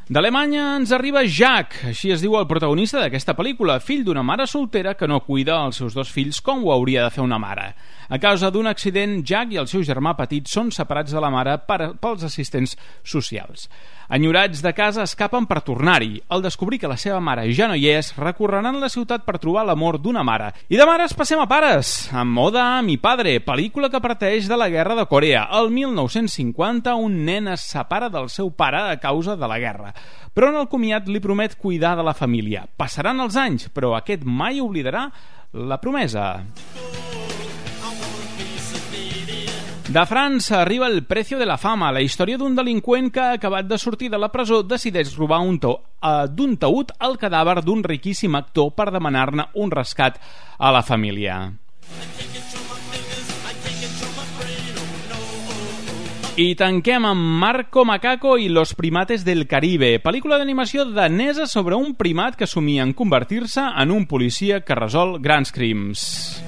D'Alemanya 0.05 0.75
ens 0.77 0.91
arriba 0.93 1.23
Jack, 1.25 1.79
així 1.89 2.11
es 2.13 2.21
diu 2.21 2.35
el 2.37 2.45
protagonista 2.45 2.99
d'aquesta 3.01 3.33
pel·lícula, 3.39 3.79
fill 3.81 4.03
d'una 4.05 4.21
mare 4.21 4.45
soltera 4.45 4.93
que 5.01 5.09
no 5.09 5.23
cuida 5.25 5.57
els 5.65 5.79
seus 5.81 5.97
dos 5.97 6.11
fills 6.13 6.43
com 6.45 6.61
ho 6.61 6.75
hauria 6.75 7.07
de 7.07 7.15
fer 7.15 7.23
una 7.25 7.39
mare. 7.41 7.71
A 8.13 8.19
causa 8.21 8.51
d'un 8.53 8.69
accident, 8.69 9.23
Jack 9.25 9.55
i 9.55 9.63
el 9.63 9.71
seu 9.71 9.81
germà 9.81 10.13
petit 10.19 10.45
són 10.45 10.69
separats 10.77 11.17
de 11.17 11.23
la 11.25 11.31
mare 11.33 11.57
per, 11.65 11.95
pels 11.97 12.27
assistents 12.29 12.77
socials. 13.01 13.71
Enyorats 14.09 14.61
de 14.61 14.73
casa 14.77 15.05
escapen 15.07 15.47
per 15.49 15.63
tornar-hi. 15.65 16.19
Al 16.29 16.43
descobrir 16.45 16.79
que 16.81 16.91
la 16.91 16.99
seva 17.01 17.21
mare 17.25 17.47
ja 17.57 17.69
no 17.71 17.77
hi 17.79 17.87
és, 17.89 18.13
recorreran 18.21 18.77
la 18.81 18.91
ciutat 18.93 19.25
per 19.25 19.39
trobar 19.41 19.65
l'amor 19.65 19.97
d'una 20.03 20.25
mare. 20.27 20.51
I 20.69 20.77
de 20.77 20.87
mares 20.89 21.15
passem 21.17 21.41
a 21.41 21.49
pares, 21.49 21.95
amb 22.13 22.39
Oda 22.45 22.67
a 22.77 22.83
mi 22.85 22.99
padre, 23.01 23.39
pel·lícula 23.41 23.89
que 23.89 24.03
parteix 24.05 24.49
de 24.51 24.59
la 24.61 24.69
Guerra 24.69 24.99
de 24.99 25.07
Corea. 25.09 25.47
El 25.57 25.71
1950, 25.73 26.95
un 27.01 27.23
nen 27.25 27.49
es 27.55 27.65
separa 27.73 28.11
del 28.13 28.29
seu 28.29 28.53
pare 28.53 28.85
a 28.91 29.01
causa 29.01 29.39
de 29.41 29.49
la 29.49 29.59
guerra. 29.63 29.95
Però 30.35 30.51
en 30.51 30.61
el 30.61 30.69
comiat 30.69 31.09
li 31.09 31.23
promet 31.25 31.57
cuidar 31.57 31.97
de 31.97 32.05
la 32.05 32.15
família. 32.15 32.67
Passaran 32.77 33.25
els 33.25 33.41
anys, 33.41 33.71
però 33.73 33.95
aquest 33.97 34.27
mai 34.27 34.61
oblidarà 34.61 35.09
la 35.55 35.81
promesa. 35.81 36.43
De 39.95 40.03
França 40.07 40.61
arriba 40.61 40.89
el 40.89 41.05
Precio 41.05 41.39
de 41.39 41.47
la 41.47 41.55
Fama, 41.55 41.93
la 41.95 42.01
història 42.03 42.35
d'un 42.35 42.57
delinqüent 42.59 43.13
que 43.15 43.21
ha 43.23 43.37
acabat 43.37 43.69
de 43.71 43.77
sortir 43.79 44.09
de 44.11 44.19
la 44.19 44.27
presó 44.33 44.65
decideix 44.67 45.13
robar 45.15 45.39
un 45.47 45.61
to, 45.63 45.71
uh, 46.03 46.25
d'un 46.27 46.57
taüt 46.59 46.91
al 46.99 47.15
cadàver 47.15 47.61
d'un 47.63 47.85
riquíssim 47.87 48.35
actor 48.35 48.73
per 48.75 48.89
demanar-ne 48.91 49.45
un 49.55 49.71
rescat 49.71 50.19
a 50.59 50.73
la 50.75 50.83
família. 50.83 51.37
I 56.43 56.49
tanquem 56.59 57.07
amb 57.07 57.31
Marco 57.45 57.85
Macaco 57.87 58.35
i 58.35 58.51
los 58.51 58.75
primates 58.75 59.23
del 59.23 59.47
Caribe, 59.47 60.01
pel·lícula 60.03 60.41
d'animació 60.43 60.89
danesa 60.91 61.47
sobre 61.47 61.79
un 61.79 61.95
primat 61.95 62.35
que 62.35 62.51
somia 62.51 62.83
en 62.83 62.99
convertir-se 62.99 63.63
en 63.63 63.95
un 63.95 64.11
policia 64.11 64.65
que 64.67 64.75
resol 64.75 65.21
grans 65.23 65.55
crims. 65.55 66.43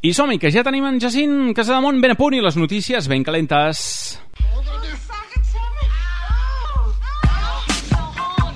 I 0.00 0.12
som-hi, 0.14 0.38
que 0.38 0.52
ja 0.54 0.62
tenim 0.62 0.84
en 0.86 1.00
Jacint 1.02 1.50
Casademont 1.58 1.96
ben 1.98 2.12
a 2.14 2.16
punt 2.18 2.36
i 2.36 2.42
les 2.44 2.54
notícies 2.54 3.08
ben 3.10 3.24
calentes. 3.26 3.80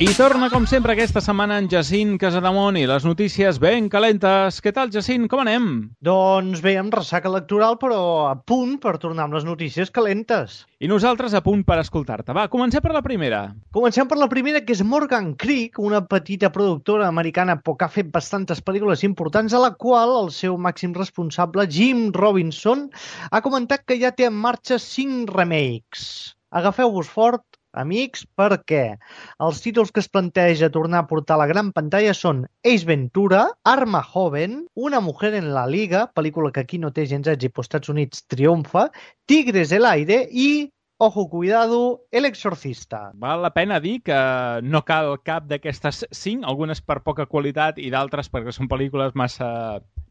I 0.03 0.15
torna, 0.19 0.49
com 0.51 0.65
sempre, 0.67 0.97
aquesta 0.97 1.21
setmana 1.23 1.61
en 1.63 1.69
Jacint 1.71 2.17
Casademont 2.19 2.75
i 2.75 2.89
les 2.91 3.05
notícies 3.07 3.61
ben 3.63 3.85
calentes. 3.87 4.57
Què 4.59 4.73
tal, 4.75 4.89
Jacint? 4.91 5.29
Com 5.31 5.45
anem? 5.45 5.69
Doncs 6.03 6.59
bé, 6.65 6.73
amb 6.81 6.97
ressaca 6.97 7.31
electoral, 7.31 7.77
però 7.79 8.01
a 8.27 8.33
punt 8.35 8.81
per 8.83 8.97
tornar 8.99 9.29
amb 9.29 9.37
les 9.39 9.47
notícies 9.47 9.95
calentes. 9.95 10.57
I 10.83 10.91
nosaltres 10.91 11.37
a 11.39 11.43
punt 11.47 11.63
per 11.69 11.79
escoltar-te. 11.85 12.35
Va, 12.35 12.49
comencem 12.51 12.83
per 12.83 12.97
la 12.97 13.05
primera. 13.07 13.45
Comencem 13.79 14.11
per 14.11 14.19
la 14.19 14.27
primera, 14.33 14.65
que 14.67 14.75
és 14.75 14.83
Morgan 14.83 15.37
Creek, 15.39 15.79
una 15.79 16.03
petita 16.03 16.51
productora 16.51 17.07
americana 17.07 17.61
que 17.63 17.87
ha 17.87 17.93
fet 18.01 18.11
bastantes 18.11 18.59
pel·lícules 18.59 19.07
importants, 19.07 19.55
a 19.55 19.63
la 19.63 19.71
qual 19.79 20.19
el 20.25 20.35
seu 20.35 20.59
màxim 20.59 20.99
responsable, 20.99 21.71
Jim 21.71 22.09
Robinson, 22.11 22.89
ha 23.31 23.45
comentat 23.47 23.87
que 23.87 24.03
ja 24.03 24.11
té 24.11 24.27
en 24.27 24.35
marxa 24.35 24.83
cinc 24.83 25.31
remakes. 25.31 26.35
Agafeu-vos 26.51 27.07
fort, 27.09 27.47
amics, 27.73 28.27
perquè 28.39 28.99
els 29.47 29.63
títols 29.65 29.93
que 29.93 30.03
es 30.03 30.11
planteja 30.13 30.71
tornar 30.75 31.03
a 31.03 31.09
portar 31.11 31.39
a 31.39 31.43
la 31.43 31.49
gran 31.51 31.73
pantalla 31.73 32.15
són 32.17 32.45
Ace 32.65 32.87
Ventura, 32.89 33.47
Arma 33.65 34.03
Joven, 34.03 34.67
Una 34.75 35.01
mujer 35.01 35.35
en 35.35 35.53
la 35.55 35.67
liga, 35.67 36.07
pel·lícula 36.15 36.53
que 36.53 36.67
aquí 36.67 36.79
no 36.79 36.93
té 36.93 37.07
gens 37.07 37.29
èxit, 37.29 37.53
però 37.53 37.67
Estats 37.67 37.93
Units 37.93 38.27
triomfa, 38.29 38.91
Tigres 39.27 39.73
del 39.73 39.87
aire 39.87 40.27
i 40.31 40.71
Ojo, 41.05 41.29
cuidado, 41.29 42.05
El 42.13 42.27
exorcista. 42.27 43.11
Val 43.15 43.43
la 43.43 43.51
pena 43.53 43.81
dir 43.81 44.03
que 44.07 44.19
no 44.63 44.85
cal 44.87 45.17
cap 45.27 45.49
d'aquestes 45.51 46.05
cinc, 46.15 46.45
algunes 46.47 46.79
per 46.79 47.01
poca 47.03 47.27
qualitat 47.27 47.81
i 47.83 47.91
d'altres 47.91 48.31
perquè 48.31 48.55
són 48.55 48.71
pel·lícules 48.71 49.17
massa 49.19 49.49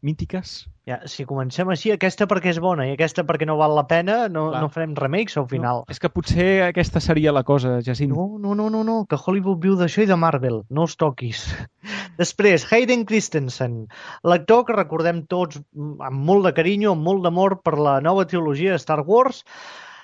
mítiques. 0.02 0.66
Ja, 0.88 0.98
si 1.06 1.24
comencem 1.28 1.68
així, 1.70 1.92
aquesta 1.94 2.26
perquè 2.30 2.50
és 2.50 2.58
bona 2.62 2.88
i 2.88 2.92
aquesta 2.96 3.22
perquè 3.26 3.46
no 3.46 3.54
val 3.60 3.76
la 3.76 3.84
pena, 3.90 4.26
no, 4.32 4.48
Clar. 4.50 4.62
no 4.64 4.70
farem 4.74 4.96
remakes 4.98 5.38
al 5.38 5.46
final. 5.50 5.84
No, 5.84 5.92
és 5.94 6.02
que 6.02 6.10
potser 6.10 6.48
aquesta 6.66 7.00
seria 7.00 7.34
la 7.34 7.44
cosa, 7.46 7.76
Jacint. 7.86 8.10
No, 8.10 8.26
no, 8.42 8.56
no, 8.58 8.68
no, 8.74 8.82
no, 8.86 8.96
que 9.06 9.18
Hollywood 9.18 9.62
viu 9.62 9.76
d'això 9.78 10.02
i 10.02 10.10
de 10.10 10.18
Marvel, 10.18 10.62
no 10.70 10.88
els 10.88 10.98
toquis. 10.98 11.44
Després, 12.22 12.66
Hayden 12.70 13.06
Christensen, 13.08 13.84
l'actor 14.26 14.66
que 14.68 14.76
recordem 14.76 15.22
tots 15.30 15.62
amb 15.78 16.26
molt 16.28 16.50
de 16.50 16.54
carinyo, 16.58 16.96
amb 16.96 17.06
molt 17.06 17.22
d'amor 17.24 17.60
per 17.62 17.78
la 17.78 18.00
nova 18.04 18.26
trilogia 18.26 18.74
de 18.74 18.82
Star 18.82 19.00
Wars, 19.06 19.44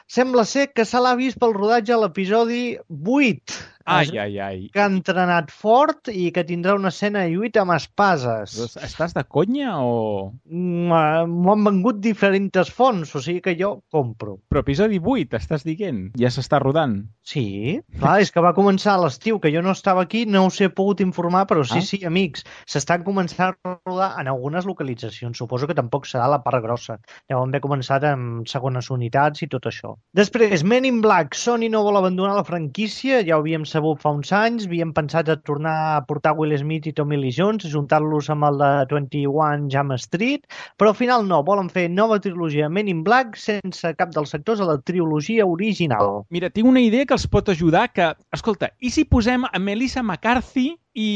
sembla 0.09 0.47
ser 0.49 0.71
que 0.73 0.87
se 0.89 1.03
l'ha 1.03 1.17
vist 1.19 1.39
pel 1.43 1.53
rodatge 1.59 1.93
a 1.93 2.01
l'episodi 2.01 2.63
8. 2.89 3.59
Ai, 3.89 4.19
ai, 4.21 4.39
ai. 4.39 4.59
Que 4.73 4.83
ha 4.83 4.89
entrenat 4.91 5.51
fort 5.55 6.11
i 6.13 6.29
que 6.35 6.45
tindrà 6.45 6.75
una 6.77 6.91
escena 6.93 7.23
de 7.25 7.33
lluita 7.33 7.63
amb 7.65 7.73
espases. 7.77 8.57
Estàs 8.85 9.15
de 9.17 9.25
conya 9.25 9.79
o...? 9.81 10.33
Mm, 10.45 10.93
eh, 10.93 11.25
M'ho 11.29 11.53
han 11.55 11.65
vengut 11.65 12.01
diferents 12.05 12.71
fonts, 12.75 13.15
o 13.17 13.23
sigui 13.25 13.41
que 13.45 13.57
jo 13.59 13.79
compro. 13.93 14.39
Però 14.51 14.61
episodi 14.65 15.01
8, 15.01 15.39
estàs 15.41 15.65
dient? 15.67 16.11
Ja 16.21 16.31
s'està 16.35 16.61
rodant? 16.61 16.99
Sí, 17.29 17.81
clar, 18.01 18.19
és 18.25 18.31
que 18.33 18.41
va 18.45 18.55
començar 18.57 18.95
a 18.97 19.03
l'estiu, 19.03 19.39
que 19.41 19.51
jo 19.53 19.61
no 19.65 19.73
estava 19.77 20.03
aquí, 20.05 20.25
no 20.27 20.47
us 20.49 20.61
he 20.65 20.69
pogut 20.69 21.01
informar, 21.05 21.47
però 21.49 21.65
sí, 21.65 21.79
Ah. 21.79 21.85
sí, 21.85 22.01
amics, 22.09 22.45
s'estan 22.67 23.05
començant 23.05 23.55
a 23.65 23.75
rodar 23.87 24.15
en 24.21 24.29
algunes 24.29 24.65
localitzacions. 24.67 25.37
Suposo 25.39 25.67
que 25.69 25.75
tampoc 25.77 26.07
serà 26.09 26.29
la 26.29 26.43
part 26.43 26.63
grossa. 26.65 26.99
Deuen 27.29 27.49
haver 27.53 27.61
començat 27.65 28.05
amb 28.05 28.47
segones 28.49 28.91
unitats 28.91 29.43
i 29.43 29.49
tot 29.49 29.65
això. 29.71 29.95
Després, 30.13 30.65
Men 30.65 30.85
in 30.85 31.01
Black. 31.01 31.35
Sony 31.39 31.69
no 31.71 31.83
vol 31.85 31.97
abandonar 31.97 32.35
la 32.35 32.45
franquícia, 32.45 33.23
ja 33.25 33.37
ho 33.37 33.41
havíem 33.41 33.65
sabut 33.65 33.78
fa 34.03 34.13
uns 34.15 34.31
anys, 34.35 34.67
havíem 34.69 34.93
pensat 34.97 35.29
a 35.33 35.37
tornar 35.41 35.75
a 35.97 36.01
portar 36.09 36.35
Will 36.39 36.55
Smith 36.59 36.89
i 36.91 36.93
Tommy 36.97 37.19
Lee 37.21 37.35
Jones, 37.35 37.67
juntar-los 37.73 38.31
amb 38.33 38.49
el 38.49 38.59
de 38.61 38.71
21 38.93 39.69
Jam 39.73 39.95
Street, 39.97 40.45
però 40.77 40.93
al 40.93 40.99
final 40.99 41.27
no, 41.29 41.41
volen 41.47 41.71
fer 41.73 41.87
nova 41.93 42.19
trilogia 42.23 42.69
Men 42.69 42.91
in 42.91 43.05
Black 43.07 43.39
sense 43.39 43.95
cap 43.99 44.13
dels 44.15 44.35
sectors 44.35 44.61
a 44.61 44.69
la 44.69 44.79
trilogia 44.81 45.47
original. 45.47 46.25
Mira, 46.35 46.51
tinc 46.51 46.69
una 46.69 46.83
idea 46.85 47.07
que 47.07 47.17
els 47.17 47.29
pot 47.31 47.49
ajudar 47.49 47.89
que... 47.95 48.13
Escolta, 48.35 48.73
i 48.81 48.93
si 48.95 49.07
posem 49.09 49.47
a 49.49 49.59
Melissa 49.63 50.03
McCarthy 50.03 50.73
i, 50.99 51.11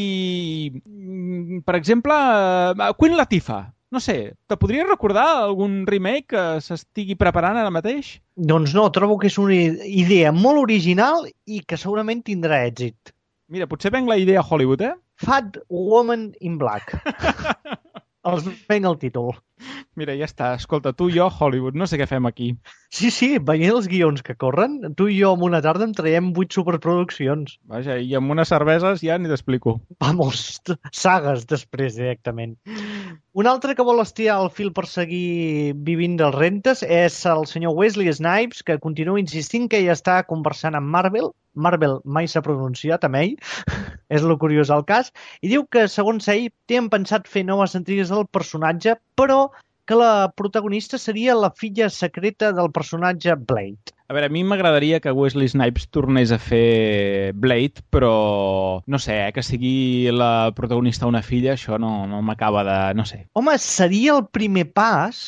mm, 0.72 1.62
per 1.66 1.76
exemple, 1.78 2.16
a 2.16 2.92
Queen 2.98 3.16
Latifah? 3.18 3.62
No 3.92 4.00
sé, 4.00 4.32
te 4.48 4.56
podries 4.56 4.86
recordar 4.88 5.26
algun 5.42 5.82
remake 5.84 6.30
que 6.32 6.42
s'estigui 6.64 7.12
preparant 7.20 7.58
ara 7.60 7.72
mateix? 7.74 8.14
Doncs 8.50 8.72
no, 8.72 8.86
trobo 8.96 9.18
que 9.20 9.28
és 9.28 9.36
una 9.42 9.58
idea 9.84 10.30
molt 10.32 10.62
original 10.62 11.26
i 11.44 11.60
que 11.68 11.76
segurament 11.76 12.24
tindrà 12.24 12.62
èxit. 12.70 13.12
Mira, 13.52 13.68
potser 13.68 13.92
venc 13.92 14.08
la 14.08 14.16
idea 14.16 14.40
a 14.40 14.46
Hollywood, 14.48 14.86
eh? 14.88 14.94
Fat 15.20 15.60
Woman 15.68 16.30
in 16.40 16.56
Black. 16.62 16.96
Els 18.30 18.44
venc 18.70 18.86
el 18.86 18.96
títol. 19.02 19.32
Mira, 19.98 20.14
ja 20.14 20.28
està. 20.28 20.52
Escolta, 20.54 20.92
tu 20.94 21.08
i 21.10 21.16
jo, 21.16 21.26
Hollywood, 21.26 21.74
no 21.78 21.88
sé 21.90 21.98
què 21.98 22.06
fem 22.06 22.26
aquí. 22.28 22.52
Sí, 22.94 23.10
sí, 23.14 23.28
veient 23.42 23.74
els 23.74 23.88
guions 23.90 24.22
que 24.22 24.36
corren, 24.38 24.76
tu 24.98 25.08
i 25.10 25.16
jo 25.18 25.32
en 25.36 25.42
una 25.48 25.60
tarda 25.64 25.88
en 25.88 25.94
traiem 25.96 26.30
vuit 26.36 26.54
superproduccions. 26.54 27.58
Vaja, 27.72 27.98
i 27.98 28.14
amb 28.18 28.30
unes 28.34 28.52
cerveses 28.54 29.02
ja 29.02 29.18
ni 29.18 29.30
t'explico. 29.30 29.80
Vamos, 30.04 30.62
sagues 30.94 31.48
després 31.50 31.98
directament. 31.98 32.54
Un 33.32 33.46
altre 33.48 33.72
que 33.72 33.84
vol 33.88 34.00
estirar 34.02 34.34
el 34.42 34.50
fil 34.52 34.66
per 34.76 34.82
seguir 34.92 35.72
vivint 35.86 36.18
dels 36.20 36.34
rentes 36.34 36.82
és 36.84 37.14
el 37.30 37.46
senyor 37.48 37.72
Wesley 37.78 38.12
Snipes, 38.12 38.60
que 38.60 38.76
continua 38.82 39.22
insistint 39.22 39.70
que 39.72 39.80
ja 39.86 39.94
està 39.96 40.18
conversant 40.28 40.76
amb 40.76 40.92
Marvel. 40.92 41.30
Marvel 41.56 41.94
mai 42.04 42.28
s'ha 42.28 42.42
pronunciat 42.44 43.06
amb 43.08 43.16
ell, 43.22 43.32
és 44.18 44.26
lo 44.28 44.36
curiós 44.42 44.68
el 44.76 44.84
cas, 44.84 45.08
i 45.40 45.48
diu 45.48 45.64
que, 45.64 45.86
segons 45.88 46.28
ell, 46.28 46.50
tenen 46.68 46.92
pensat 46.92 47.24
fer 47.36 47.46
noves 47.48 47.78
entregues 47.80 48.12
del 48.12 48.28
personatge, 48.36 48.98
però 49.16 49.46
que 49.84 49.96
la 49.98 50.32
protagonista 50.36 50.98
seria 50.98 51.34
la 51.34 51.50
filla 51.50 51.88
secreta 51.90 52.52
del 52.52 52.70
personatge 52.70 53.34
Blade. 53.36 53.94
A 54.08 54.14
veure, 54.14 54.28
a 54.28 54.32
mi 54.32 54.42
m'agradaria 54.44 55.00
que 55.00 55.14
Wesley 55.16 55.48
Snipes 55.48 55.88
tornés 55.88 56.30
a 56.34 56.38
fer 56.38 57.32
Blade, 57.34 57.82
però 57.90 58.82
no 58.86 59.00
sé, 59.00 59.16
eh, 59.26 59.32
que 59.32 59.42
sigui 59.46 60.10
la 60.12 60.52
protagonista 60.54 61.08
una 61.08 61.22
filla, 61.24 61.54
això 61.56 61.80
no, 61.80 62.06
no 62.06 62.20
m'acaba 62.22 62.62
de... 62.68 62.78
no 62.98 63.06
sé. 63.08 63.24
Home, 63.32 63.56
seria 63.58 64.14
el 64.18 64.26
primer 64.28 64.68
pas, 64.76 65.18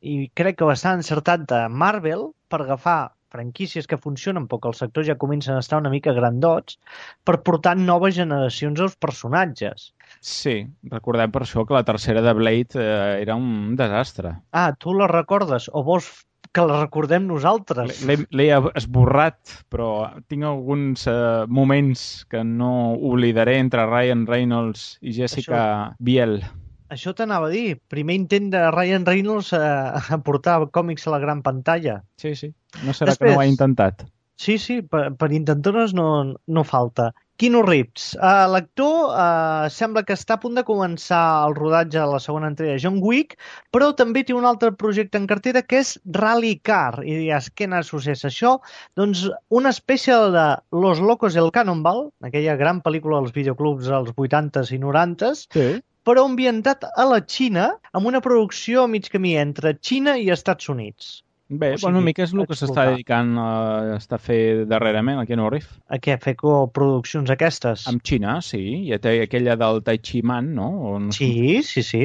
i 0.00 0.30
crec 0.34 0.58
que 0.58 0.68
bastant 0.68 1.02
encertat 1.02 1.44
de 1.50 1.64
Marvel, 1.68 2.30
per 2.50 2.64
agafar 2.64 3.12
franquícies 3.30 3.86
que 3.86 4.00
funcionen 4.00 4.48
però 4.48 4.58
que 4.60 4.68
el 4.72 4.78
sector 4.78 5.06
ja 5.06 5.16
comencen 5.16 5.54
a 5.54 5.62
estar 5.62 5.78
una 5.78 5.92
mica 5.92 6.12
grandots 6.16 6.80
per 7.24 7.40
portar 7.46 7.76
noves 7.78 8.16
generacions 8.16 8.80
als 8.80 8.96
personatges. 8.96 9.92
Sí, 10.20 10.66
recordem 10.92 11.32
per 11.32 11.42
això 11.46 11.64
que 11.64 11.74
la 11.74 11.84
tercera 11.88 12.20
de 12.20 12.32
Blade 12.36 12.76
eh, 12.76 13.22
era 13.22 13.36
un 13.40 13.74
desastre. 13.76 14.34
Ah, 14.52 14.74
tu 14.76 14.92
la 14.94 15.08
recordes 15.08 15.70
o 15.72 15.82
vols 15.82 16.10
que 16.52 16.64
la 16.66 16.80
recordem 16.82 17.28
nosaltres? 17.30 18.02
L'he 18.04 18.48
esborrat, 18.76 19.38
però 19.72 20.10
tinc 20.28 20.44
alguns 20.44 21.06
eh, 21.08 21.46
moments 21.48 22.26
que 22.30 22.42
no 22.44 22.92
oblidaré 22.94 23.56
entre 23.62 23.86
Ryan 23.86 24.26
Reynolds 24.28 24.98
i 25.00 25.14
Jessica 25.16 25.60
Això- 25.60 25.96
Biel. 25.98 26.40
Això 26.90 27.14
t'anava 27.14 27.46
a 27.46 27.54
dir. 27.54 27.78
Primer 27.88 28.16
intent 28.18 28.48
de 28.50 28.64
Ryan 28.74 29.04
Reynolds 29.06 29.52
a, 29.54 29.94
a 30.02 30.18
portar 30.26 30.58
còmics 30.74 31.06
a 31.06 31.12
la 31.14 31.20
gran 31.22 31.40
pantalla. 31.46 32.00
Sí, 32.18 32.34
sí. 32.34 32.50
No 32.82 32.90
serà 32.92 33.14
Després... 33.14 33.30
que 33.30 33.30
no 33.30 33.38
ho 33.38 33.44
ha 33.44 33.46
intentat. 33.46 34.02
Sí, 34.40 34.56
sí, 34.58 34.80
per, 34.82 35.12
per 35.20 35.30
intentores 35.36 35.94
no, 35.94 36.34
no 36.48 36.64
falta. 36.64 37.12
Keanu 37.40 37.62
Reeves. 37.64 38.10
Uh, 38.20 38.44
L'actor 38.52 39.14
uh, 39.16 39.68
sembla 39.72 40.02
que 40.04 40.12
està 40.12 40.36
a 40.36 40.40
punt 40.42 40.58
de 40.58 40.64
començar 40.68 41.20
el 41.46 41.54
rodatge 41.56 41.96
de 41.96 42.08
la 42.10 42.18
segona 42.20 42.50
entrega 42.52 42.74
de 42.76 42.82
John 42.82 42.98
Wick, 43.00 43.38
però 43.72 43.88
també 43.96 44.22
té 44.28 44.36
un 44.36 44.44
altre 44.44 44.68
projecte 44.82 45.16
en 45.16 45.28
cartera 45.30 45.62
que 45.64 45.80
és 45.80 45.94
Rally 46.18 46.58
Car. 46.68 47.00
I 47.00 47.14
diries, 47.22 47.48
què 47.56 47.70
n'associés 47.70 48.26
això? 48.28 48.58
Doncs 49.00 49.24
una 49.48 49.72
espècie 49.72 50.18
de 50.36 50.44
Los 50.84 51.00
Locos 51.00 51.38
del 51.38 51.48
Cannonball, 51.54 52.10
aquella 52.28 52.58
gran 52.60 52.84
pel·lícula 52.84 53.22
dels 53.22 53.32
videoclubs 53.38 53.88
dels 53.88 54.12
80s 54.12 54.74
i 54.76 54.82
90s, 54.84 55.46
sí 55.56 55.70
però 56.08 56.24
ambientat 56.24 56.86
a 56.88 57.04
la 57.04 57.18
Xina, 57.20 57.66
amb 57.92 58.08
una 58.08 58.22
producció 58.24 58.86
a 58.86 58.88
mig 58.88 59.10
camí 59.12 59.34
entre 59.38 59.74
Xina 59.84 60.16
i 60.18 60.30
Estats 60.32 60.70
Units. 60.72 61.10
Bé, 61.50 61.72
o 61.74 61.78
sigui, 61.80 61.90
una 61.90 62.00
mica 62.06 62.22
és 62.22 62.32
el 62.36 62.44
que 62.46 62.54
s'està 62.54 62.84
dedicant 62.92 63.32
a, 63.42 63.98
a 63.98 64.18
fer 64.22 64.68
darrerament 64.70 65.18
aquí 65.18 65.34
a 65.34 65.38
Norif. 65.40 65.66
A 65.90 65.98
què? 65.98 66.14
A 66.14 66.22
fer 66.22 66.36
produccions 66.38 67.32
aquestes? 67.34 67.88
Amb 67.90 68.04
Xina, 68.06 68.36
sí. 68.46 68.62
I 68.86 68.94
aquella 68.94 69.56
del 69.58 69.82
Tai 69.86 69.98
Chi 69.98 70.22
Man, 70.22 70.54
no? 70.54 70.70
O 70.86 70.94
no 71.02 71.16
sí, 71.16 71.58
sí, 71.66 71.82
sí. 71.82 72.04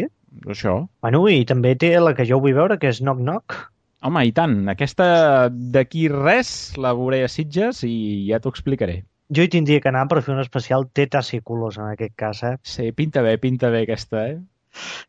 Això. 0.49 0.79
Bueno, 1.05 1.21
i 1.29 1.45
també 1.47 1.75
té 1.79 1.93
la 2.01 2.15
que 2.17 2.25
jo 2.27 2.41
vull 2.41 2.57
veure, 2.57 2.79
que 2.81 2.89
és 2.89 3.03
Knock 3.03 3.21
Knock. 3.21 3.59
Home, 4.05 4.25
i 4.25 4.33
tant. 4.35 4.57
Aquesta 4.73 5.05
d'aquí 5.49 6.07
res 6.11 6.49
la 6.81 6.95
veuré 6.97 7.21
a 7.25 7.29
Sitges 7.31 7.83
i 7.85 7.95
ja 8.31 8.41
t'ho 8.41 8.51
explicaré. 8.53 9.03
Jo 9.33 9.45
hi 9.45 9.49
tindria 9.53 9.81
que 9.81 9.89
anar 9.89 10.03
per 10.09 10.21
fer 10.25 10.35
un 10.35 10.41
especial 10.41 10.89
i 10.89 11.39
colors, 11.41 11.77
en 11.77 11.93
aquest 11.93 12.13
cas, 12.15 12.43
eh? 12.43 12.57
Sí, 12.61 12.91
pinta 12.91 13.21
bé, 13.21 13.37
pinta 13.37 13.69
bé 13.69 13.85
aquesta, 13.85 14.27
eh? 14.27 14.37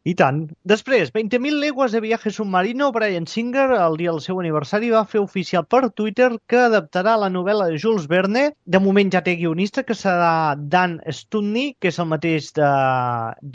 I 0.05 0.15
tant. 0.19 0.43
Després, 0.69 1.13
20.000 1.15 1.61
legües 1.63 1.93
de 1.93 2.01
viaje 2.05 2.31
submarino, 2.31 2.91
Brian 2.95 3.27
Singer, 3.27 3.69
el 3.77 3.97
dia 4.01 4.13
del 4.13 4.23
seu 4.25 4.41
aniversari, 4.41 4.91
va 4.95 5.05
fer 5.09 5.23
oficial 5.23 5.67
per 5.67 5.91
Twitter 5.91 6.31
que 6.51 6.61
adaptarà 6.67 7.17
la 7.21 7.31
novel·la 7.33 7.71
de 7.71 7.81
Jules 7.83 8.07
Verne. 8.11 8.49
De 8.65 8.81
moment 8.83 9.11
ja 9.13 9.23
té 9.27 9.37
guionista, 9.41 9.85
que 9.87 9.97
serà 9.99 10.55
Dan 10.57 10.99
Studney, 11.09 11.75
que 11.81 11.91
és 11.93 12.01
el 12.03 12.11
mateix 12.13 12.53
de 12.57 12.71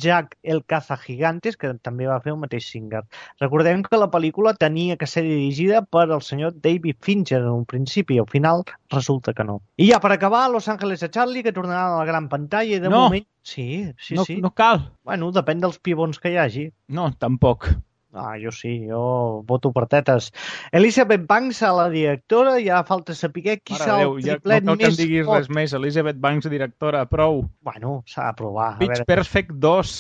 Jack 0.06 0.38
el 0.44 0.64
Caza 0.68 0.98
Gigantes, 1.00 1.58
que 1.58 1.74
també 1.84 2.10
va 2.10 2.20
fer 2.24 2.36
el 2.36 2.42
mateix 2.42 2.68
Singer. 2.72 3.04
Recordem 3.42 3.84
que 3.88 4.00
la 4.00 4.10
pel·lícula 4.12 4.56
tenia 4.60 4.98
que 4.98 5.10
ser 5.10 5.24
dirigida 5.28 5.82
per 5.84 6.08
el 6.10 6.22
senyor 6.22 6.56
David 6.62 7.00
Fincher 7.02 7.42
en 7.42 7.52
un 7.52 7.66
principi, 7.66 8.20
al 8.20 8.30
final 8.30 8.66
resulta 8.92 9.34
que 9.34 9.46
no. 9.48 9.62
I 9.78 9.92
ja 9.92 10.02
per 10.04 10.12
acabar, 10.16 10.50
Los 10.52 10.68
Angeles 10.70 11.00
de 11.00 11.10
Charlie, 11.10 11.44
que 11.44 11.56
tornarà 11.56 11.88
a 11.88 12.00
la 12.00 12.06
gran 12.06 12.30
pantalla 12.30 12.78
i 12.78 12.80
de 12.80 12.90
no. 12.90 13.08
moment... 13.08 13.28
Sí, 13.44 13.92
sí, 13.98 14.16
no, 14.16 14.26
sí. 14.26 14.40
No 14.42 14.52
cal. 14.54 14.92
Bueno, 15.04 15.32
depèn 15.34 15.62
dels 15.64 15.80
pibons 15.82 16.20
que 16.22 16.34
hi 16.34 16.38
hagi. 16.42 16.68
No, 16.88 17.10
tampoc. 17.18 17.70
Ah, 18.14 18.36
jo 18.36 18.52
sí, 18.52 18.74
jo 18.90 19.42
voto 19.48 19.72
per 19.72 19.86
tetes. 19.88 20.32
Elizabeth 20.76 21.24
Banks, 21.28 21.62
a 21.64 21.72
la 21.72 21.88
directora, 21.90 22.58
ja 22.60 22.82
falta 22.84 23.16
saber 23.16 23.62
qui 23.64 23.78
serà 23.80 24.02
el 24.04 24.18
ja 24.20 24.36
triplet 24.36 24.66
no 24.68 24.76
cal 24.76 24.82
que 24.82 24.90
més 24.90 24.98
em 25.00 25.06
diguis 25.06 25.26
fort. 25.30 25.40
res 25.40 25.54
més. 25.56 25.76
Elizabeth 25.80 26.20
Banks, 26.20 26.50
directora, 26.52 27.06
prou. 27.08 27.46
Bueno, 27.64 28.02
s'ha 28.12 28.28
de 28.28 28.36
provar. 28.42 28.74
Pitch 28.82 28.92
veure. 28.92 29.08
Perfect 29.08 29.56
2. 29.64 29.94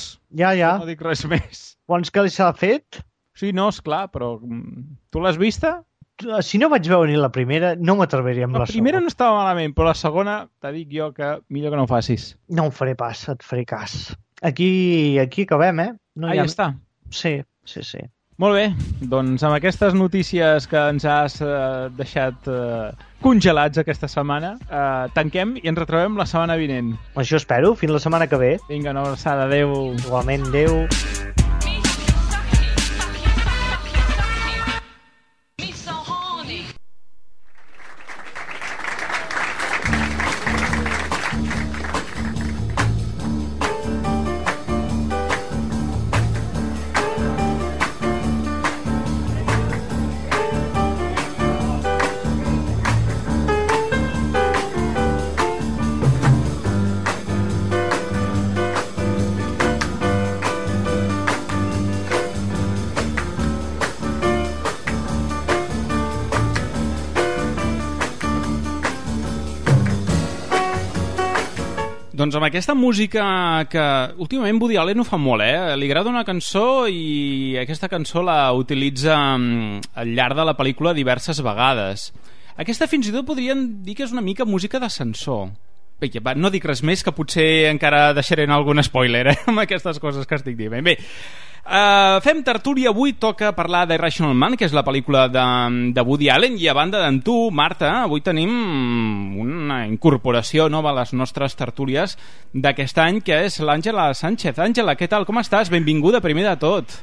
Ja, 0.43 0.51
ja. 0.59 0.73
No 0.81 0.89
dic 0.89 1.01
res 1.07 1.23
més. 1.31 1.63
Quants 1.87 2.11
que 2.11 2.25
li 2.27 2.33
s'ha 2.33 2.51
fet? 2.57 2.99
Sí, 3.37 3.53
no, 3.55 3.69
és 3.71 3.79
clar, 3.79 4.09
però 4.11 4.33
mm, 4.41 4.83
tu 5.09 5.23
l'has 5.23 5.39
vista? 5.39 5.79
Si 6.45 6.59
no 6.61 6.69
vaig 6.71 6.87
veure 6.89 7.11
ni 7.11 7.17
la 7.19 7.31
primera, 7.33 7.73
no 7.75 7.95
m'atreviria 7.99 8.45
amb 8.47 8.57
La 8.57 8.63
la, 8.65 8.69
primera 8.69 8.97
segona. 8.99 9.05
no 9.07 9.13
estava 9.13 9.37
malament, 9.39 9.75
però 9.77 9.89
la 9.89 9.97
segona, 9.97 10.37
te 10.61 10.71
dic 10.75 10.89
jo 10.93 11.11
que 11.17 11.33
millor 11.49 11.73
que 11.73 11.81
no 11.81 11.85
ho 11.87 11.91
facis. 11.91 12.31
No 12.49 12.69
em 12.69 12.71
faré 12.75 12.95
pas, 12.99 13.27
et 13.33 13.43
faré 13.43 13.65
cas. 13.65 14.15
Aquí, 14.41 15.19
aquí 15.19 15.43
acabem, 15.49 15.79
eh? 15.79 15.91
No 16.15 16.27
ah, 16.27 16.33
hi 16.35 16.39
ha... 16.39 16.45
ja 16.45 16.49
està. 16.49 16.71
Sí, 17.11 17.37
sí, 17.65 17.83
sí. 17.85 18.01
Molt 18.41 18.55
bé, 18.57 18.63
doncs 19.11 19.43
amb 19.45 19.53
aquestes 19.53 19.93
notícies 19.93 20.65
que 20.65 20.79
ens 20.89 21.03
has 21.05 21.35
eh, 21.45 21.89
deixat 21.93 22.47
eh, 22.49 22.89
congelats 23.21 23.77
aquesta 23.77 24.09
setmana, 24.09 24.55
eh, 24.65 25.11
tanquem 25.13 25.53
i 25.61 25.67
ens 25.69 25.77
retrobem 25.77 26.17
la 26.17 26.25
setmana 26.25 26.57
vinent. 26.57 26.95
Això 27.21 27.37
espero, 27.37 27.75
fins 27.77 27.93
la 27.93 28.01
setmana 28.01 28.25
que 28.31 28.41
ve. 28.41 28.55
Vinga, 28.71 28.95
una 28.95 29.05
abraçada, 29.05 29.45
adeu. 29.45 29.93
Igualment, 29.93 30.49
adeu. 30.49 30.87
Doncs 72.21 72.35
amb 72.37 72.45
aquesta 72.45 72.75
música 72.77 73.23
que 73.65 73.83
últimament 74.21 74.59
Woody 74.61 74.75
Allen 74.77 74.99
ho 75.01 75.05
fa 75.07 75.17
molt, 75.17 75.41
eh? 75.41 75.73
Li 75.73 75.87
agrada 75.89 76.11
una 76.11 76.21
cançó 76.21 76.85
i 76.85 77.55
aquesta 77.57 77.87
cançó 77.89 78.21
la 78.21 78.51
utilitza 78.53 79.15
mm, 79.39 79.95
al 79.97 80.11
llarg 80.13 80.37
de 80.37 80.45
la 80.45 80.53
pel·lícula 80.59 80.93
diverses 80.93 81.41
vegades. 81.41 82.11
Aquesta 82.61 82.85
fins 82.91 83.09
i 83.09 83.15
tot 83.15 83.25
podríem 83.25 83.63
dir 83.81 83.95
que 83.97 84.05
és 84.05 84.13
una 84.13 84.21
mica 84.21 84.45
música 84.45 84.77
d'ascensor. 84.77 85.47
Va, 86.01 86.33
no 86.33 86.49
dic 86.49 86.65
res 86.65 86.81
més, 86.81 87.03
que 87.05 87.13
potser 87.13 87.69
encara 87.69 88.09
deixaré 88.17 88.47
en 88.47 88.55
algun 88.55 88.81
spoiler 88.83 89.27
eh, 89.33 89.37
amb 89.51 89.63
aquestes 89.63 90.01
coses 90.01 90.27
que 90.27 90.39
estic 90.39 90.57
dient. 90.57 90.81
Bé, 90.81 90.97
Uh, 91.61 92.17
fem 92.25 92.39
tertúlia 92.41 92.89
avui, 92.89 93.13
toca 93.13 93.51
parlar 93.53 93.83
de 93.85 93.93
Irrational 93.93 94.33
Man, 94.33 94.55
que 94.57 94.65
és 94.65 94.73
la 94.73 94.81
pel·lícula 94.81 95.27
de, 95.29 95.43
de 95.93 96.03
Woody 96.03 96.31
Allen, 96.33 96.55
i 96.57 96.65
a 96.67 96.73
banda 96.73 97.03
d'en 97.03 97.19
tu, 97.21 97.35
Marta, 97.53 97.91
avui 98.07 98.23
tenim 98.25 98.49
una 99.39 99.83
incorporació 99.85 100.65
nova 100.73 100.89
a 100.89 100.97
les 101.03 101.13
nostres 101.13 101.53
tertúlies 101.59 102.17
d'aquest 102.51 102.97
any, 103.05 103.21
que 103.21 103.43
és 103.45 103.59
l'Àngela 103.61 104.09
Sánchez. 104.17 104.57
Àngela, 104.57 104.97
què 104.97 105.07
tal, 105.07 105.27
com 105.29 105.37
estàs? 105.37 105.69
Benvinguda, 105.69 106.23
primer 106.25 106.49
de 106.49 106.57
tot. 106.65 106.97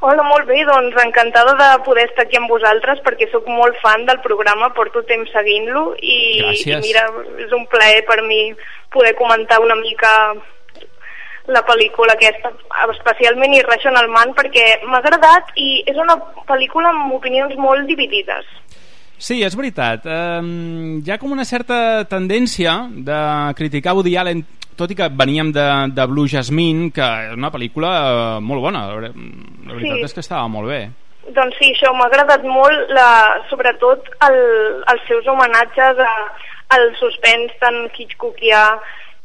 Hola, 0.00 0.22
molt 0.26 0.48
bé, 0.48 0.64
doncs 0.66 0.96
encantada 1.02 1.54
de 1.58 1.68
poder 1.84 2.08
estar 2.08 2.24
aquí 2.26 2.36
amb 2.36 2.50
vosaltres 2.50 2.98
perquè 3.04 3.28
sóc 3.30 3.46
molt 3.48 3.78
fan 3.82 4.04
del 4.08 4.18
programa, 4.24 4.72
porto 4.76 5.04
temps 5.08 5.30
seguint-lo 5.32 5.94
i, 6.00 6.18
i 6.42 6.80
mira, 6.82 7.06
és 7.44 7.54
un 7.56 7.64
plaer 7.70 8.02
per 8.08 8.20
mi 8.26 8.50
poder 8.92 9.14
comentar 9.18 9.62
una 9.62 9.78
mica 9.78 10.10
la 11.52 11.60
pel·lícula 11.68 12.14
aquesta, 12.16 12.50
especialment 12.88 13.52
Irrational 13.52 14.08
Man, 14.12 14.32
perquè 14.36 14.80
m'ha 14.88 15.00
agradat 15.02 15.52
i 15.60 15.82
és 15.86 15.96
una 16.00 16.16
pel·lícula 16.48 16.92
amb 16.92 17.12
opinions 17.16 17.52
molt 17.60 17.88
dividides. 17.88 18.48
Sí, 19.20 19.42
és 19.46 19.54
veritat. 19.56 20.06
Um, 20.08 21.00
hi 21.04 21.12
ha 21.12 21.18
com 21.20 21.32
una 21.32 21.44
certa 21.48 22.04
tendència 22.10 22.74
de 22.90 23.18
criticar 23.56 23.94
Woody 23.94 24.16
Allen, 24.20 24.42
tot 24.76 24.90
i 24.90 24.96
que 24.98 25.08
veníem 25.08 25.52
de, 25.54 25.64
de 25.94 26.06
Blue 26.10 26.28
Jasmine, 26.28 26.90
que 26.94 27.06
és 27.28 27.34
una 27.38 27.50
pel·lícula 27.54 27.92
uh, 28.38 28.40
molt 28.44 28.62
bona. 28.64 28.86
La 28.90 29.74
veritat 29.74 29.98
Sí. 29.98 30.04
és 30.08 30.14
que 30.14 30.20
estava 30.24 30.48
molt 30.48 30.68
bé. 30.68 30.82
Doncs 31.34 31.56
sí, 31.58 31.70
això 31.72 31.92
m'ha 31.96 32.04
agradat 32.10 32.42
molt, 32.44 32.90
la, 32.92 33.08
sobretot 33.48 34.10
el, 34.28 34.36
els 34.92 35.06
seus 35.08 35.26
homenatges 35.26 35.98
a, 36.04 36.12
al 36.76 36.90
suspens 37.00 37.54
tan 37.62 37.86
hitchcockià 37.96 38.66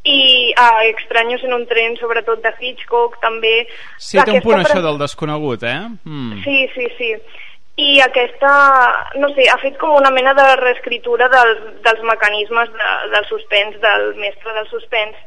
i 0.08 0.54
a 0.56 0.70
Extraños 0.88 1.44
en 1.44 1.52
un 1.58 1.66
tren, 1.68 1.98
sobretot 2.00 2.40
de 2.42 2.54
Hitchcock, 2.62 3.18
també. 3.20 3.66
Sí, 4.00 4.16
té 4.24 4.32
un 4.32 4.40
punt 4.46 4.62
pre- 4.62 4.64
això 4.64 4.80
del 4.86 4.98
desconegut, 5.02 5.64
eh? 5.68 5.76
Mm. 6.08 6.40
Sí, 6.46 6.62
sí, 6.74 6.88
sí. 6.98 7.10
I 7.80 8.00
aquesta, 8.04 8.50
no 9.20 9.28
sé, 9.36 9.46
ha 9.52 9.58
fet 9.60 9.76
com 9.80 9.92
una 9.96 10.10
mena 10.12 10.34
de 10.36 10.46
reescritura 10.60 11.28
dels, 11.32 11.60
dels 11.84 12.02
mecanismes 12.08 12.72
de, 12.76 12.88
del 13.12 13.28
suspens, 13.28 13.76
del 13.84 14.08
mestre 14.24 14.56
del 14.56 14.68
suspens. 14.72 15.20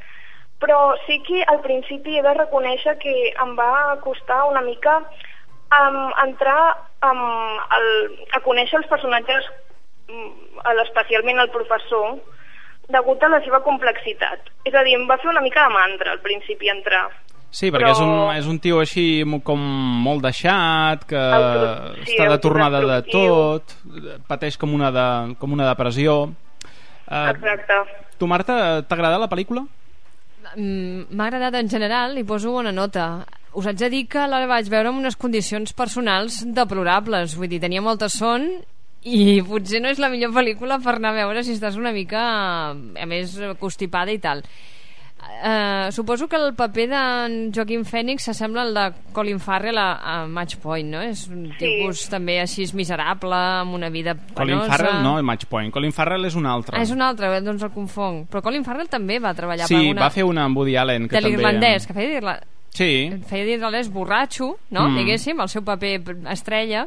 Però 0.62 0.94
sí 1.06 1.18
que 1.26 1.42
al 1.50 1.58
principi 1.64 2.18
he 2.18 2.22
de 2.22 2.34
reconèixer 2.38 2.94
que 3.02 3.12
em 3.34 3.56
va 3.58 3.96
costar 4.04 4.44
una 4.46 4.62
mica 4.62 5.00
um, 5.02 5.96
entrar 6.22 6.60
um, 7.02 7.58
el, 7.78 7.88
a 8.36 8.40
conèixer 8.44 8.78
els 8.78 8.86
personatges, 8.90 9.48
mm, 10.06 10.62
especialment 10.86 11.42
el 11.42 11.50
professor, 11.50 12.14
degut 12.92 13.22
a 13.26 13.32
la 13.32 13.40
seva 13.42 13.62
complexitat. 13.66 14.52
És 14.68 14.74
a 14.74 14.84
dir, 14.86 14.94
em 15.00 15.08
va 15.10 15.18
fer 15.18 15.30
una 15.32 15.42
mica 15.42 15.66
de 15.66 15.74
mantra 15.74 16.14
al 16.14 16.22
principi 16.22 16.70
entrar. 16.70 17.08
Sí, 17.52 17.68
perquè 17.68 17.90
Però- 17.90 17.92
és, 17.92 18.00
un, 18.00 18.12
és 18.38 18.46
un 18.48 18.58
tio 18.64 18.78
així 18.80 19.24
com 19.44 19.60
molt 20.06 20.22
deixat, 20.24 21.02
que 21.04 21.18
Auto- 21.20 22.04
sí, 22.06 22.14
està 22.14 22.30
de 22.30 22.38
tornada 22.40 22.80
de 22.80 23.02
tot, 23.10 23.74
pateix 24.28 24.56
com 24.56 24.72
una, 24.72 24.88
de, 24.94 25.34
com 25.42 25.52
una 25.52 25.66
depressió. 25.68 26.30
Uh, 27.10 27.28
Exacte. 27.34 27.82
tu, 28.16 28.26
Marta, 28.30 28.80
t'ha 28.86 28.96
agradat 28.96 29.20
la 29.20 29.28
pel·lícula? 29.28 29.66
Mm, 30.56 31.06
M'ha 31.14 31.26
agradat 31.28 31.54
en 31.60 31.70
general, 31.70 32.14
li 32.16 32.24
poso 32.24 32.52
bona 32.52 32.72
nota. 32.72 33.24
us 33.54 33.66
haig 33.66 33.76
de 33.76 33.88
dir 33.92 34.06
que 34.08 34.26
la 34.26 34.46
vaig 34.48 34.68
veure 34.72 34.88
en 34.88 34.96
unes 34.96 35.16
condicions 35.16 35.74
personals 35.76 36.40
deplorables. 36.56 37.36
Vull 37.36 37.50
dir, 37.52 37.60
tenia 37.60 37.82
molta 37.84 38.08
son 38.08 38.46
i 39.04 39.42
potser 39.42 39.82
no 39.82 39.90
és 39.90 39.98
la 39.98 40.08
millor 40.08 40.32
pel·lícula 40.32 40.78
per 40.80 40.94
anar 40.96 41.10
a 41.10 41.18
veure 41.26 41.42
si 41.44 41.52
estàs 41.52 41.76
una 41.76 41.92
mica, 41.92 42.22
a 42.70 43.06
més, 43.06 43.34
constipada 43.60 44.12
i 44.12 44.18
tal. 44.18 44.42
Uh, 45.42 45.90
suposo 45.90 46.28
que 46.28 46.36
el 46.36 46.52
paper 46.54 46.84
d'en 46.90 47.32
Joaquim 47.54 47.84
Phoenix 47.86 48.24
s'assembla 48.28 48.62
al 48.62 48.74
de 48.74 48.84
Colin 49.14 49.38
Farrell 49.42 49.78
a, 49.78 49.86
a 50.02 50.26
Match 50.26 50.56
Point, 50.62 50.88
no? 50.90 51.00
És 51.02 51.24
un 51.28 51.48
Sí. 51.52 51.56
tipus 51.58 52.04
també 52.10 52.40
així 52.40 52.66
miserable, 52.74 53.34
amb 53.34 53.74
una 53.74 53.88
vida 53.90 54.14
Colin 54.34 54.58
penosa. 54.60 54.70
Farrell 54.76 55.02
no, 55.02 55.16
Match 55.22 55.46
Point. 55.50 55.72
Colin 55.74 55.92
Farrell 55.92 56.24
és 56.26 56.34
un 56.38 56.46
altre. 56.46 56.76
Ah, 56.78 56.82
és 56.82 56.90
un 56.94 57.02
altre, 57.02 57.30
doncs 57.40 57.62
el 57.62 57.70
confong. 57.74 58.24
Però 58.30 58.42
Colin 58.42 58.64
Farrell 58.64 58.88
també 58.90 59.18
va 59.18 59.34
treballar 59.34 59.66
sí, 59.66 59.74
per 59.74 59.90
una... 59.94 60.02
va 60.06 60.10
fer 60.10 60.24
una 60.24 60.44
amb 60.44 60.56
Woody 60.58 60.76
Allen. 60.76 61.08
Que 61.08 61.20
de 61.20 61.26
l'irlandès, 61.28 61.86
que 61.86 61.94
feia 61.94 62.08
d'irla- 62.16 62.40
Sí, 62.72 63.10
feia 63.28 63.44
d'irlandès 63.44 63.90
borratxo, 63.92 64.56
no? 64.70 64.88
Mm. 64.88 64.96
Diguéssim, 65.02 65.40
el 65.40 65.48
seu 65.48 65.62
paper 65.62 66.00
estrella. 66.32 66.86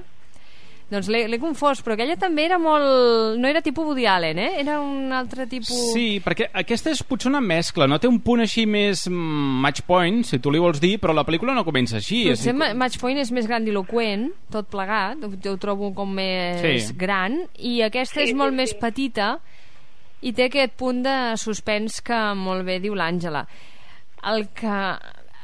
Doncs 0.85 1.07
l'he 1.09 1.39
confós, 1.41 1.79
però 1.81 1.95
aquella 1.95 2.13
també 2.21 2.43
era 2.45 2.59
molt... 2.61 3.39
No 3.41 3.47
era 3.49 3.63
tipus 3.65 3.87
Woody 3.87 4.03
Allen, 4.05 4.37
eh? 4.37 4.51
Era 4.61 4.75
un 4.79 5.09
altre 5.17 5.47
tipus... 5.49 5.71
Sí, 5.95 6.19
perquè 6.21 6.51
aquesta 6.53 6.91
és 6.93 7.01
potser 7.01 7.31
una 7.31 7.41
mescla, 7.41 7.87
no? 7.89 7.97
Té 7.97 8.05
un 8.07 8.19
punt 8.21 8.43
així 8.43 8.67
més 8.69 9.07
mm, 9.09 9.55
match 9.65 9.81
point, 9.87 10.21
si 10.29 10.37
tu 10.37 10.53
li 10.53 10.61
vols 10.61 10.77
dir, 10.83 10.99
però 11.01 11.15
la 11.17 11.23
pel·lícula 11.25 11.55
no 11.57 11.65
comença 11.65 11.97
així. 11.97 12.27
és 12.29 12.37
Potser 12.37 12.51
a 12.51 12.53
dir, 12.53 12.59
Ma- 12.61 12.73
Match 12.85 12.99
Point 13.01 13.17
és 13.23 13.31
més 13.33 13.49
grandiloquent, 13.49 14.27
tot 14.53 14.69
plegat, 14.69 15.25
jo 15.41 15.55
ho 15.55 15.57
trobo 15.57 15.89
com 15.97 16.13
més 16.21 16.61
Sí. 16.61 16.93
gran, 17.01 17.39
i 17.57 17.79
aquesta 17.81 18.21
Sí, 18.21 18.29
és 18.29 18.35
molt 18.37 18.53
sí. 18.53 18.61
més 18.61 18.75
petita 18.77 19.39
i 20.21 20.33
té 20.37 20.51
aquest 20.51 20.77
punt 20.77 21.01
de 21.05 21.17
suspens 21.41 21.97
que 22.05 22.21
molt 22.37 22.61
bé 22.65 22.77
diu 22.79 22.93
l'Àngela. 22.93 23.47
El 24.25 24.47
que 24.53 24.77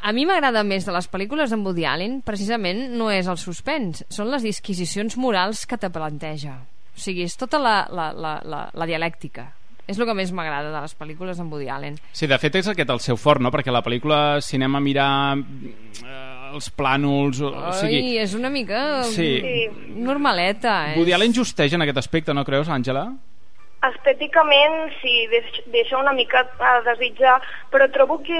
a 0.02 0.12
mi 0.14 0.26
m'agrada 0.26 0.64
més 0.68 0.86
de 0.88 0.94
les 0.96 1.08
pel·lícules 1.12 1.52
d'en 1.54 1.64
Woody 1.66 1.86
Allen 1.86 2.20
precisament 2.26 2.90
no 2.98 3.10
és 3.14 3.28
el 3.32 3.38
suspens, 3.38 4.04
són 4.10 4.32
les 4.34 4.44
disquisicions 4.44 5.18
morals 5.18 5.66
que 5.70 5.78
te 5.78 5.90
planteja. 5.94 6.58
O 6.92 7.00
sigui, 7.00 7.24
és 7.24 7.38
tota 7.40 7.60
la, 7.62 7.88
la, 7.92 8.12
la, 8.14 8.36
la, 8.44 8.62
la 8.74 8.86
dialèctica. 8.90 9.48
És 9.88 9.98
el 10.00 10.06
que 10.08 10.14
més 10.16 10.30
m'agrada 10.32 10.70
de 10.72 10.82
les 10.84 10.94
pel·lícules 10.96 11.40
d'en 11.40 11.48
Woody 11.52 11.68
Allen. 11.74 11.96
Sí, 12.16 12.28
de 12.30 12.38
fet 12.40 12.56
és 12.60 12.68
aquest 12.72 12.90
el 12.94 13.00
seu 13.04 13.18
fort, 13.20 13.42
no? 13.44 13.50
Perquè 13.52 13.74
la 13.74 13.82
pel·lícula, 13.84 14.40
si 14.46 14.56
anem 14.60 14.78
a 14.78 14.82
mirar 14.84 15.10
eh, 15.40 16.52
els 16.54 16.70
plànols... 16.78 17.42
O, 17.44 17.50
o 17.50 17.74
sigui, 17.80 18.00
Ai, 18.14 18.18
és 18.24 18.36
una 18.38 18.52
mica 18.54 19.02
Sí. 19.10 19.42
normaleta. 19.98 20.94
Woody 20.98 21.12
és... 21.12 21.18
Allen 21.18 21.34
justeix 21.36 21.74
en 21.76 21.84
aquest 21.86 22.00
aspecte, 22.04 22.34
no 22.38 22.46
creus, 22.48 22.70
Àngela? 22.72 23.08
Estèticament, 23.88 24.76
sí, 25.02 25.12
deix- 25.32 25.64
deixa 25.74 25.98
una 25.98 26.12
mica 26.14 26.44
a 26.60 26.74
desitjar, 26.86 27.40
però 27.72 27.88
trobo 27.90 28.20
que 28.28 28.38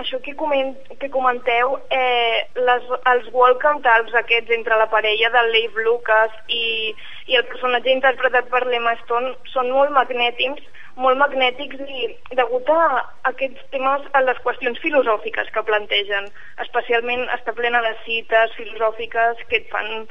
això 0.00 0.20
que, 0.22 0.36
coment, 0.38 0.76
que 1.00 1.08
comenteu, 1.10 1.72
eh, 1.90 2.46
les, 2.68 2.84
els 3.12 3.26
welcome 3.32 3.82
talks 3.82 4.14
aquests 4.14 4.54
entre 4.54 4.78
la 4.78 4.86
parella 4.92 5.30
del 5.34 5.50
Leif 5.50 5.74
Lucas 5.82 6.30
i, 6.46 6.94
i 7.26 7.34
el 7.40 7.44
personatge 7.50 7.90
interpretat 7.90 8.46
per 8.54 8.62
l'Emma 8.68 8.94
Stone 9.02 9.34
són 9.50 9.72
molt 9.74 9.90
magnètics, 9.98 10.62
molt 10.94 11.18
magnètics 11.18 11.80
i 11.90 12.06
degut 12.38 12.70
a 12.70 13.02
aquests 13.32 13.66
temes, 13.74 14.06
a 14.14 14.22
les 14.22 14.38
qüestions 14.46 14.78
filosòfiques 14.78 15.50
que 15.50 15.66
plantegen, 15.66 16.30
especialment 16.62 17.26
està 17.34 17.50
plena 17.58 17.82
de 17.82 17.96
cites 18.04 18.54
filosòfiques 18.60 19.42
que 19.50 19.58
et 19.58 19.66
fan 19.74 20.06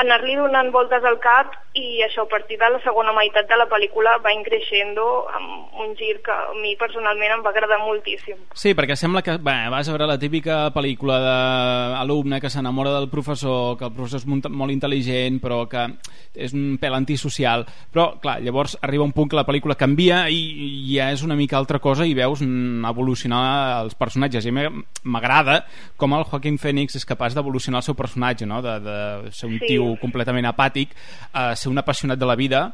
anar-li 0.00 0.34
donant 0.36 0.72
voltes 0.74 1.04
al 1.06 1.20
cap 1.22 1.52
i 1.74 2.02
això 2.06 2.22
a 2.22 2.30
partir 2.30 2.56
de 2.58 2.68
la 2.70 2.78
segona 2.84 3.12
meitat 3.14 3.48
de 3.50 3.56
la 3.58 3.66
pel·lícula 3.70 4.16
va 4.22 4.32
increixendo 4.34 5.26
amb 5.34 5.80
un 5.82 5.94
gir 5.98 6.20
que 6.22 6.30
a 6.30 6.52
mi 6.60 6.76
personalment 6.78 7.34
em 7.34 7.42
va 7.42 7.50
agradar 7.50 7.80
moltíssim. 7.82 8.38
Sí, 8.54 8.74
perquè 8.78 8.94
sembla 8.98 9.22
que 9.26 9.36
bé, 9.42 9.56
vas 9.72 9.88
a 9.88 9.94
veure 9.94 10.06
la 10.06 10.18
típica 10.18 10.68
pel·lícula 10.74 11.18
d'alumne 11.24 12.40
que 12.40 12.50
s'enamora 12.50 12.92
del 12.94 13.08
professor, 13.10 13.76
que 13.78 13.88
el 13.88 13.94
professor 13.94 14.22
és 14.22 14.26
molt, 14.26 14.72
intel·ligent, 14.74 15.40
però 15.42 15.64
que 15.70 15.86
és 16.34 16.54
un 16.54 16.78
pèl 16.82 16.94
antisocial. 16.94 17.66
Però, 17.94 18.20
clar, 18.22 18.40
llavors 18.42 18.76
arriba 18.82 19.06
un 19.06 19.14
punt 19.14 19.30
que 19.30 19.38
la 19.38 19.46
pel·lícula 19.46 19.78
canvia 19.78 20.24
i, 20.30 20.38
i 20.38 20.96
ja 20.96 21.10
és 21.14 21.22
una 21.26 21.38
mica 21.38 21.58
altra 21.58 21.78
cosa 21.82 22.06
i 22.06 22.14
veus 22.14 22.42
mm, 22.42 22.86
evolucionar 22.90 23.82
els 23.82 23.98
personatges. 23.98 24.46
I 24.46 24.54
m'agrada 24.54 25.64
com 25.98 26.14
el 26.14 26.26
Joaquin 26.30 26.58
Phoenix 26.58 26.94
és 26.98 27.06
capaç 27.06 27.34
d'evolucionar 27.34 27.82
el 27.82 27.88
seu 27.90 27.98
personatge, 27.98 28.46
no? 28.46 28.62
de, 28.62 28.78
de 28.82 28.98
ser 29.34 29.50
un 29.50 29.58
Sí. 29.58 29.66
tio 29.66 29.83
completament 30.00 30.46
apàtic 30.50 30.92
a 31.32 31.52
ser 31.56 31.70
un 31.72 31.78
apassionat 31.82 32.18
de 32.20 32.26
la 32.28 32.36
vida 32.40 32.64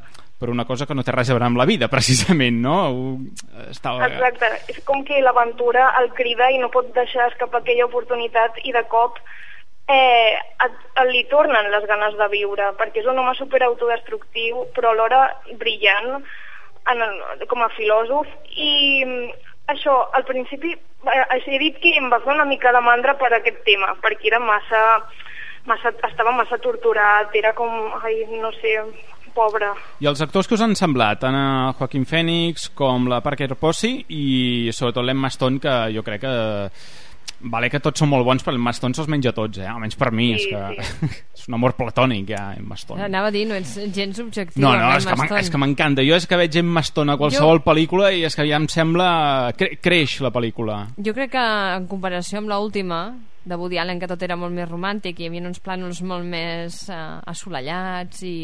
per 0.40 0.49
una 0.49 0.64
cosa 0.64 0.87
que 0.88 0.94
no 0.96 1.03
té 1.05 1.12
res 1.12 1.29
a 1.29 1.35
veure 1.37 1.44
amb 1.51 1.59
la 1.61 1.66
vida, 1.68 1.88
precisament, 1.96 2.57
no? 2.64 2.77
Ho- 2.88 3.18
Està... 3.70 3.92
Exacte, 4.07 4.49
és 4.73 4.79
com 4.88 5.03
que 5.05 5.20
l'aventura 5.20 5.90
el 6.01 6.09
crida 6.16 6.49
i 6.51 6.59
no 6.62 6.70
pot 6.73 6.88
deixar 6.96 7.29
escapar 7.29 7.61
aquella 7.61 7.85
oportunitat 7.90 8.57
i 8.64 8.73
de 8.73 8.83
cop 8.88 9.18
eh, 9.90 10.33
et, 10.64 10.79
et 11.03 11.11
li 11.12 11.25
tornen 11.31 11.68
les 11.73 11.85
ganes 11.90 12.16
de 12.16 12.29
viure, 12.33 12.70
perquè 12.81 13.03
és 13.03 13.09
un 13.11 13.18
home 13.20 13.35
super 13.37 13.61
autodestructiu, 13.66 14.64
però 14.77 14.94
alhora 14.94 15.27
brillant 15.61 16.23
en 16.90 17.03
el, 17.05 17.44
com 17.51 17.61
a 17.61 17.68
filòsof 17.77 18.27
i 18.57 19.05
mm, 19.05 19.27
això, 19.75 19.99
al 20.16 20.25
principi 20.25 20.73
eh, 20.73 21.40
he 21.44 21.59
dit 21.61 21.77
que 21.83 21.92
em 22.01 22.09
va 22.11 22.23
fer 22.25 22.33
una 22.33 22.49
mica 22.49 22.73
de 22.73 22.81
mandra 22.87 23.18
per 23.20 23.29
aquest 23.37 23.61
tema, 23.68 23.92
perquè 24.01 24.31
era 24.33 24.40
massa, 24.40 24.81
massa 25.68 25.92
estava 26.09 26.33
massa 26.33 26.59
torturat, 26.62 27.35
era 27.37 27.53
com, 27.57 27.68
ai, 28.03 28.23
no 28.40 28.53
sé, 28.57 28.79
pobre. 29.35 29.70
I 30.01 30.09
els 30.11 30.23
actors 30.25 30.49
que 30.49 30.57
us 30.57 30.64
han 30.64 30.77
semblat? 30.79 31.23
Tant 31.25 31.37
a 31.37 31.44
Joaquin 31.79 32.07
Phoenix 32.09 32.70
com 32.77 33.09
la 33.11 33.23
Parker 33.25 33.53
Posey 33.59 34.03
i 34.09 34.73
sobretot 34.75 35.07
l'Emma 35.07 35.31
Stone, 35.33 35.62
que 35.62 35.77
jo 35.94 36.07
crec 36.07 36.27
que... 36.27 36.35
Vale 37.40 37.70
que 37.73 37.79
tots 37.81 38.03
són 38.03 38.11
molt 38.11 38.27
bons, 38.27 38.42
però 38.44 38.53
l'Emma 38.53 38.73
Stone 38.77 38.92
se'ls 38.92 39.09
menja 39.09 39.31
tots, 39.33 39.62
eh? 39.62 39.64
Almenys 39.64 39.96
per 39.96 40.11
mi, 40.12 40.27
Sí, 40.37 40.51
és 40.51 40.51
que 40.51 41.07
és 41.38 41.46
un 41.49 41.57
amor 41.57 41.73
platònic, 41.79 42.27
ja, 42.35 42.51
Emma 42.59 42.77
Stone. 42.77 43.01
Anava 43.07 43.31
a 43.31 43.33
dir, 43.33 43.46
no 43.49 43.57
ets 43.57 43.79
gens 43.96 44.20
objectiu. 44.20 44.61
No, 44.61 44.75
no, 44.77 44.90
és 44.99 45.09
que, 45.09 45.16
és 45.38 45.49
que 45.49 45.61
m'encanta. 45.62 46.05
Jo 46.05 46.18
és 46.20 46.29
que 46.29 46.37
veig 46.37 46.59
Emma 46.61 46.83
Stone 46.85 47.14
a 47.14 47.16
qualsevol 47.20 47.62
pel·lícula 47.64 48.11
i 48.12 48.27
és 48.29 48.37
que 48.37 48.44
ja 48.44 48.61
em 48.61 48.68
sembla... 48.68 49.09
Cre 49.57 49.70
creix 49.81 50.18
la 50.20 50.35
pel·lícula. 50.35 50.83
Jo 51.01 51.16
crec 51.16 51.33
que 51.33 51.46
en 51.79 51.88
comparació 51.88 52.42
amb 52.42 52.53
l'última 52.53 53.07
de 53.44 53.57
Woody 53.57 53.79
Allen, 53.81 53.98
que 53.98 54.07
tot 54.11 54.20
era 54.22 54.37
molt 54.37 54.53
més 54.53 54.68
romàntic 54.68 55.18
i 55.18 55.24
hi 55.24 55.29
havia 55.31 55.46
uns 55.48 55.61
plànols 55.64 56.03
molt 56.05 56.26
més 56.29 56.83
uh, 56.92 57.20
assolellats 57.31 58.20
i... 58.29 58.35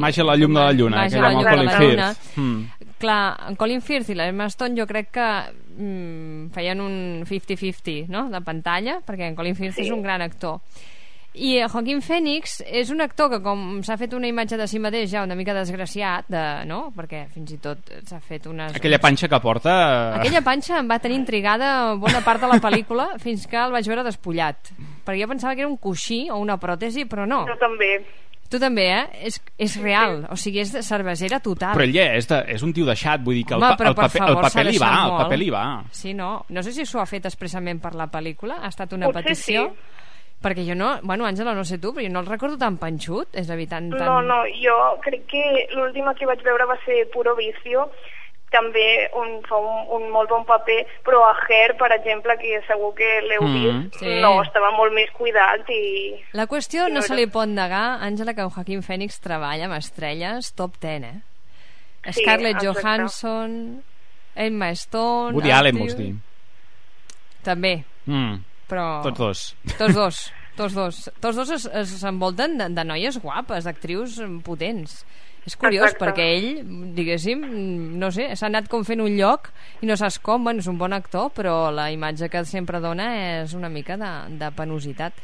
Màgia 0.00 0.24
a 0.24 0.26
la 0.30 0.36
llum 0.40 0.54
de 0.56 0.60
la 0.64 0.72
lluna, 0.72 0.96
Màgia 1.04 1.10
que 1.10 1.20
era 1.20 1.28
la 1.28 1.34
amb 1.34 1.38
el 1.38 1.44
llum 1.44 1.50
de 1.50 1.56
Colin 1.56 1.68
la 1.68 1.78
Firth. 1.78 2.36
lluna. 2.38 2.48
Mm. 2.48 2.90
Clar, 2.98 3.20
en 3.50 3.56
Colin 3.60 3.82
Firth 3.84 4.08
i 4.10 4.16
l'Emma 4.16 4.46
Stone 4.48 4.78
jo 4.80 4.86
crec 4.88 5.10
que 5.12 5.28
mm, 5.76 6.48
feien 6.56 6.80
un 6.80 6.96
50-50 7.28 8.06
no? 8.08 8.28
de 8.32 8.40
pantalla, 8.40 9.00
perquè 9.04 9.28
en 9.28 9.36
Colin 9.36 9.56
Firth 9.58 9.76
Sí. 9.76 9.82
és 9.84 9.92
un 9.92 10.00
gran 10.02 10.22
actor. 10.24 10.60
I 11.36 11.58
eh, 11.60 11.66
Joaquin 11.68 12.00
Phoenix 12.00 12.62
és 12.64 12.88
un 12.94 13.02
actor 13.04 13.28
que 13.34 13.38
com 13.44 13.82
s'ha 13.84 13.98
fet 14.00 14.14
una 14.16 14.28
imatge 14.30 14.56
de 14.56 14.66
si 14.70 14.78
mateix 14.80 15.10
ja 15.12 15.22
una 15.26 15.36
mica 15.36 15.52
desgraciat, 15.52 16.30
de, 16.32 16.42
no? 16.64 16.86
perquè 16.96 17.26
fins 17.34 17.52
i 17.52 17.58
tot 17.60 17.90
s'ha 18.08 18.20
fet 18.24 18.46
unes... 18.48 18.72
Aquella 18.78 18.98
panxa 19.02 19.28
que 19.28 19.40
porta... 19.44 19.74
Aquella 20.16 20.40
panxa 20.46 20.78
em 20.80 20.88
va 20.88 20.96
tenir 21.02 21.18
intrigada 21.20 21.94
bona 22.00 22.22
part 22.24 22.40
de 22.40 22.48
la 22.48 22.56
pel·lícula 22.62 23.10
fins 23.20 23.44
que 23.50 23.58
el 23.60 23.74
vaig 23.76 23.88
veure 23.90 24.06
despullat. 24.06 24.72
Perquè 25.04 25.20
jo 25.22 25.28
pensava 25.28 25.52
que 25.54 25.66
era 25.66 25.68
un 25.70 25.76
coixí 25.76 26.24
o 26.32 26.38
una 26.40 26.56
pròtesi, 26.62 27.04
però 27.10 27.26
no. 27.28 27.44
Jo 27.50 27.58
també. 27.60 27.98
Tu 28.46 28.60
també, 28.62 28.84
eh? 28.94 29.26
És, 29.26 29.40
és 29.58 29.72
real, 29.82 30.20
o 30.30 30.36
sigui, 30.38 30.60
és 30.62 30.70
de 30.70 30.80
cervesera 30.86 31.40
total. 31.42 31.72
Però 31.74 31.82
ell 31.82 31.96
és, 31.98 32.28
de, 32.30 32.36
és 32.54 32.62
un 32.62 32.70
tio 32.72 32.86
deixat, 32.86 33.20
vull 33.26 33.34
dir 33.40 33.42
que 33.48 33.56
el, 33.56 33.60
Home, 33.60 33.72
pa- 33.74 33.80
però 33.80 33.90
el, 33.90 33.96
per 33.98 34.04
paper, 34.06 34.20
favor, 34.22 34.36
el 34.38 34.44
paper 34.46 34.64
li 34.68 34.78
va, 34.78 34.86
deixat 34.86 35.02
el 35.02 35.10
molt. 35.10 35.22
paper 35.24 35.38
li 35.42 35.48
va. 35.50 35.64
Sí, 35.90 36.12
no? 36.14 36.28
No 36.54 36.62
sé 36.62 36.72
si 36.76 36.86
s'ho 36.86 37.00
ha 37.02 37.06
fet 37.10 37.26
expressament 37.26 37.80
per 37.82 37.92
la 37.98 38.06
pel·lícula, 38.06 38.60
ha 38.62 38.70
estat 38.70 38.94
una 38.94 39.10
Potser 39.10 39.24
petició. 39.26 39.66
sí. 39.74 39.92
Perquè 40.42 40.66
jo 40.68 40.74
no... 40.76 40.98
Bueno, 41.02 41.24
Àngela, 41.26 41.54
no 41.56 41.64
sé 41.64 41.78
tu, 41.78 41.94
però 41.94 42.04
jo 42.04 42.12
no 42.12 42.20
el 42.20 42.28
recordo 42.28 42.58
tan 42.60 42.76
panxut, 42.78 43.32
és 43.34 43.48
a 43.50 43.56
dir, 43.56 43.68
tan... 43.70 43.88
tan... 43.90 44.04
No, 44.04 44.20
no, 44.22 44.42
jo 44.60 44.76
crec 45.02 45.24
que 45.30 45.44
l'última 45.74 46.12
que 46.14 46.28
vaig 46.28 46.42
veure 46.44 46.66
va 46.68 46.76
ser 46.84 47.06
Puro 47.12 47.32
Vicio, 47.38 47.86
també 48.52 49.08
un, 49.18 49.40
fa 49.48 49.58
un, 49.58 49.80
un 49.96 50.04
molt 50.12 50.30
bon 50.30 50.44
paper, 50.46 50.76
però 51.04 51.24
a 51.26 51.32
Her, 51.48 51.74
per 51.80 51.88
exemple, 51.96 52.36
que 52.38 52.60
segur 52.68 52.92
que 52.94 53.08
l'heu 53.26 53.42
Mm, 53.42 53.56
vist, 53.56 53.96
sí. 53.98 54.12
no, 54.22 54.36
estava 54.44 54.70
molt 54.76 54.94
més 54.94 55.10
cuidat 55.16 55.66
i... 55.72 56.14
La 56.36 56.46
qüestió 56.46 56.86
no 56.92 57.02
Sí, 57.02 57.08
se 57.08 57.16
li 57.18 57.26
pot 57.26 57.48
negar, 57.50 57.98
Àngela, 58.06 58.36
que 58.36 58.44
en 58.46 58.52
Joaquin 58.54 58.84
Phoenix 58.86 59.18
treballa 59.24 59.66
amb 59.66 59.74
estrelles 59.80 60.52
top 60.54 60.78
10, 60.84 61.08
eh? 61.10 61.16
Sí, 62.12 62.20
Scarlett 62.22 62.60
exacte. 62.62 62.84
Johansson, 62.86 63.56
Emma 64.36 64.70
Stone... 64.78 65.34
Woody 65.34 65.50
Allen, 65.50 65.80
vols 65.80 65.96
dir? 65.98 66.12
També, 67.42 67.80
Mm. 68.06 68.36
Però... 68.68 69.02
Tots 69.06 69.18
dos. 69.18 69.44
Tots 69.78 69.94
dos. 69.94 70.20
Tots 70.56 70.74
dos. 70.74 70.98
Tots 71.20 71.36
dos 71.36 71.50
es- 71.52 71.66
es- 71.68 71.94
s'envolten 72.00 72.56
de, 72.58 72.68
de 72.72 72.84
noies 72.88 73.18
guapes, 73.20 73.64
d'actrius 73.68 74.18
potents. 74.44 75.02
És 75.46 75.54
curiós, 75.54 75.92
Exacte. 75.92 76.02
perquè 76.02 76.24
ell, 76.34 76.62
diguéssim, 76.96 77.42
no 78.00 78.08
sé, 78.10 78.32
s'ha 78.34 78.48
anat 78.48 78.66
com 78.72 78.82
fent 78.82 78.98
un 79.04 79.12
lloc 79.14 79.52
i 79.80 79.86
no 79.86 79.94
saps 79.94 80.16
com, 80.18 80.42
bueno, 80.42 80.58
és 80.58 80.66
un 80.66 80.78
bon 80.80 80.92
actor, 80.96 81.28
però 81.36 81.68
la 81.70 81.84
imatge 81.94 82.26
que 82.32 82.42
sempre 82.48 82.80
dona 82.82 83.06
és 83.44 83.54
una 83.54 83.68
mica 83.70 83.94
de, 84.00 84.10
de 84.40 84.48
penositat. 84.56 85.14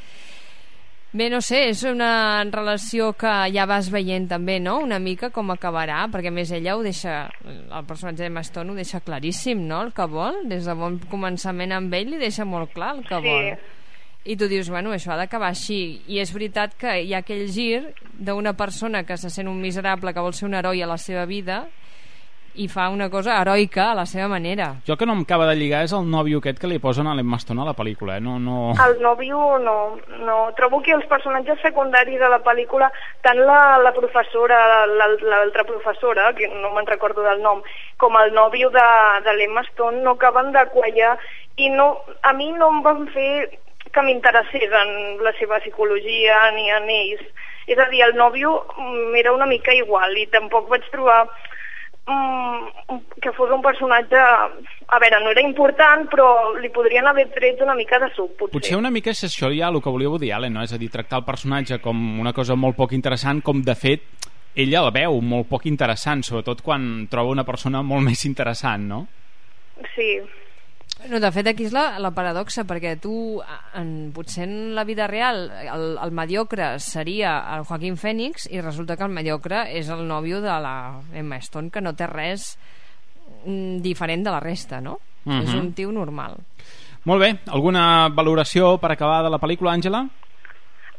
Bé, 1.12 1.26
no 1.28 1.42
sé, 1.44 1.66
és 1.68 1.82
una 1.84 2.40
relació 2.48 3.10
que 3.20 3.30
ja 3.52 3.66
vas 3.68 3.90
veient 3.92 4.30
també, 4.30 4.54
no?, 4.64 4.78
una 4.80 4.96
mica 4.98 5.28
com 5.28 5.50
acabarà, 5.52 6.06
perquè 6.08 6.30
més 6.32 6.48
ella 6.56 6.72
ho 6.78 6.80
deixa, 6.82 7.26
el 7.44 7.84
personatge 7.84 8.24
de 8.24 8.30
Maston 8.32 8.70
ho 8.72 8.76
deixa 8.78 9.02
claríssim, 9.04 9.60
no?, 9.68 9.82
el 9.84 9.92
que 9.92 10.06
vol, 10.08 10.38
des 10.48 10.64
de 10.64 10.72
bon 10.78 10.96
començament 11.12 11.76
amb 11.76 11.92
ell 11.98 12.14
li 12.14 12.20
deixa 12.22 12.46
molt 12.48 12.72
clar 12.72 12.94
el 12.96 13.04
que 13.04 13.20
Sí. 13.20 13.28
vol. 13.28 13.52
i 14.24 14.36
tu 14.38 14.46
dius, 14.48 14.70
bueno, 14.70 14.92
això 14.94 15.12
ha 15.12 15.16
d'acabar 15.18 15.48
així 15.50 16.00
i 16.06 16.20
és 16.22 16.32
veritat 16.32 16.76
que 16.78 17.02
hi 17.02 17.12
ha 17.12 17.18
aquell 17.18 17.48
gir 17.50 17.92
d'una 18.14 18.52
persona 18.54 19.02
que 19.02 19.16
se 19.18 19.28
sent 19.28 19.48
un 19.48 19.60
miserable 19.60 20.14
que 20.14 20.20
vol 20.20 20.32
ser 20.32 20.46
un 20.46 20.54
heroi 20.54 20.80
a 20.80 20.86
la 20.86 20.96
seva 20.96 21.26
vida 21.26 21.66
i 22.54 22.66
fa 22.68 22.88
una 22.92 23.08
cosa 23.08 23.38
heroica 23.40 23.90
a 23.90 23.94
la 23.94 24.04
seva 24.06 24.28
manera 24.28 24.74
Jo 24.86 24.96
que 24.96 25.06
no 25.06 25.14
em 25.16 25.22
acaba 25.22 25.46
de 25.48 25.54
lligar 25.56 25.82
és 25.86 25.92
el 25.96 26.04
nòvio 26.10 26.38
aquest 26.42 26.58
que 26.60 26.68
li 26.68 26.78
posen 26.78 27.06
a 27.06 27.14
l'Emma 27.16 27.38
Stone 27.40 27.62
a 27.62 27.64
la 27.64 27.74
pel·lícula, 27.78 28.18
eh? 28.18 28.20
No, 28.20 28.38
no... 28.38 28.74
El 28.86 28.98
nòvio 29.00 29.58
no, 29.58 29.96
no. 30.26 30.36
Trobo 30.56 30.82
que 30.82 30.92
els 30.92 31.06
personatges 31.08 31.60
secundaris 31.64 32.20
de 32.20 32.28
la 32.28 32.42
pel·lícula, 32.44 32.90
tant 33.24 33.40
la, 33.40 33.78
la 33.82 33.92
professora, 33.96 34.84
la- 34.86 35.08
l'altra 35.22 35.64
professora, 35.64 36.32
que 36.36 36.48
no 36.48 36.74
me'n 36.74 36.86
recordo 36.86 37.22
del 37.24 37.40
nom, 37.42 37.62
com 37.96 38.16
el 38.20 38.34
nòvio 38.36 38.68
de, 38.70 38.86
de 39.24 39.34
l'Emma 39.38 39.64
Stone 39.72 40.02
no 40.02 40.16
acaben 40.18 40.52
de 40.52 40.66
quallar 40.74 41.16
i 41.56 41.70
no, 41.70 42.02
a 42.22 42.32
mi 42.32 42.50
no 42.52 42.68
em 42.72 42.82
van 42.84 43.06
fer 43.14 43.48
que 43.92 44.02
m'interessés 44.04 44.72
en 44.72 45.18
la 45.24 45.32
seva 45.38 45.58
psicologia 45.60 46.50
ni 46.56 46.68
en 46.72 46.88
ells. 46.90 47.24
És 47.66 47.78
a 47.78 47.88
dir, 47.92 48.00
el 48.02 48.14
nòvio 48.18 48.54
mm, 48.76 49.14
era 49.20 49.32
una 49.32 49.46
mica 49.46 49.72
igual 49.76 50.16
i 50.18 50.26
tampoc 50.32 50.68
vaig 50.72 50.84
trobar 50.90 51.26
mm, 52.06 52.98
que 53.22 53.32
fos 53.32 53.50
un 53.50 53.62
personatge... 53.62 54.20
A 54.92 54.98
veure, 55.00 55.22
no 55.24 55.30
era 55.32 55.40
important, 55.40 56.04
però 56.12 56.52
li 56.60 56.68
podrien 56.68 57.06
haver 57.08 57.30
tret 57.32 57.62
una 57.64 57.72
mica 57.72 57.96
de 58.02 58.10
suc, 58.12 58.34
potser. 58.36 58.52
Potser 58.58 58.76
una 58.76 58.90
mica 58.92 59.08
és 59.14 59.22
això 59.24 59.48
ja 59.54 59.70
el 59.72 59.80
que 59.80 59.92
volia 59.94 60.10
Woody 60.12 60.28
Allen, 60.36 60.52
no? 60.52 60.66
És 60.66 60.74
a 60.76 60.80
dir, 60.80 60.90
tractar 60.92 61.22
el 61.22 61.24
personatge 61.24 61.78
com 61.80 62.20
una 62.20 62.34
cosa 62.36 62.58
molt 62.60 62.76
poc 62.76 62.92
interessant, 62.92 63.40
com 63.40 63.62
de 63.64 63.76
fet 63.78 64.28
ella 64.54 64.82
el 64.84 64.90
veu 64.92 65.16
molt 65.24 65.48
poc 65.48 65.64
interessant, 65.70 66.20
sobretot 66.26 66.60
quan 66.60 67.06
troba 67.08 67.32
una 67.32 67.46
persona 67.48 67.80
molt 67.80 68.04
més 68.10 68.26
interessant, 68.28 68.84
no? 68.90 69.06
Sí. 69.94 70.18
No, 71.10 71.18
de 71.18 71.30
fet, 71.34 71.48
aquí 71.50 71.64
és 71.66 71.72
la, 71.74 71.98
la 71.98 72.12
paradoxa, 72.14 72.62
perquè 72.68 72.94
tu, 73.02 73.40
en, 73.78 74.12
potser 74.14 74.44
en 74.46 74.74
la 74.76 74.84
vida 74.86 75.08
real, 75.10 75.48
el, 75.50 75.86
el 75.98 76.12
mediocre 76.14 76.76
seria 76.80 77.34
el 77.56 77.64
Joaquín 77.66 77.96
Phoenix 77.98 78.46
i 78.52 78.60
resulta 78.62 78.96
que 78.96 79.08
el 79.08 79.14
mediocre 79.14 79.64
és 79.74 79.90
el 79.90 80.04
nòvio 80.06 80.40
de 80.44 80.54
la 80.62 80.76
Emma 81.18 81.40
Stone, 81.42 81.72
que 81.74 81.82
no 81.82 81.94
té 81.98 82.06
res 82.06 82.52
mm, 83.44 83.82
diferent 83.82 84.22
de 84.22 84.30
la 84.30 84.40
resta, 84.40 84.80
no? 84.80 85.00
Mhm. 85.24 85.42
És 85.42 85.54
un 85.58 85.72
tio 85.74 85.90
normal. 85.94 86.38
Molt 87.04 87.22
bé, 87.22 87.32
alguna 87.50 88.08
valoració 88.14 88.76
per 88.78 88.92
acabar 88.92 89.24
de 89.24 89.30
la 89.32 89.40
pel·lícula, 89.42 89.74
Àngela? 89.74 90.04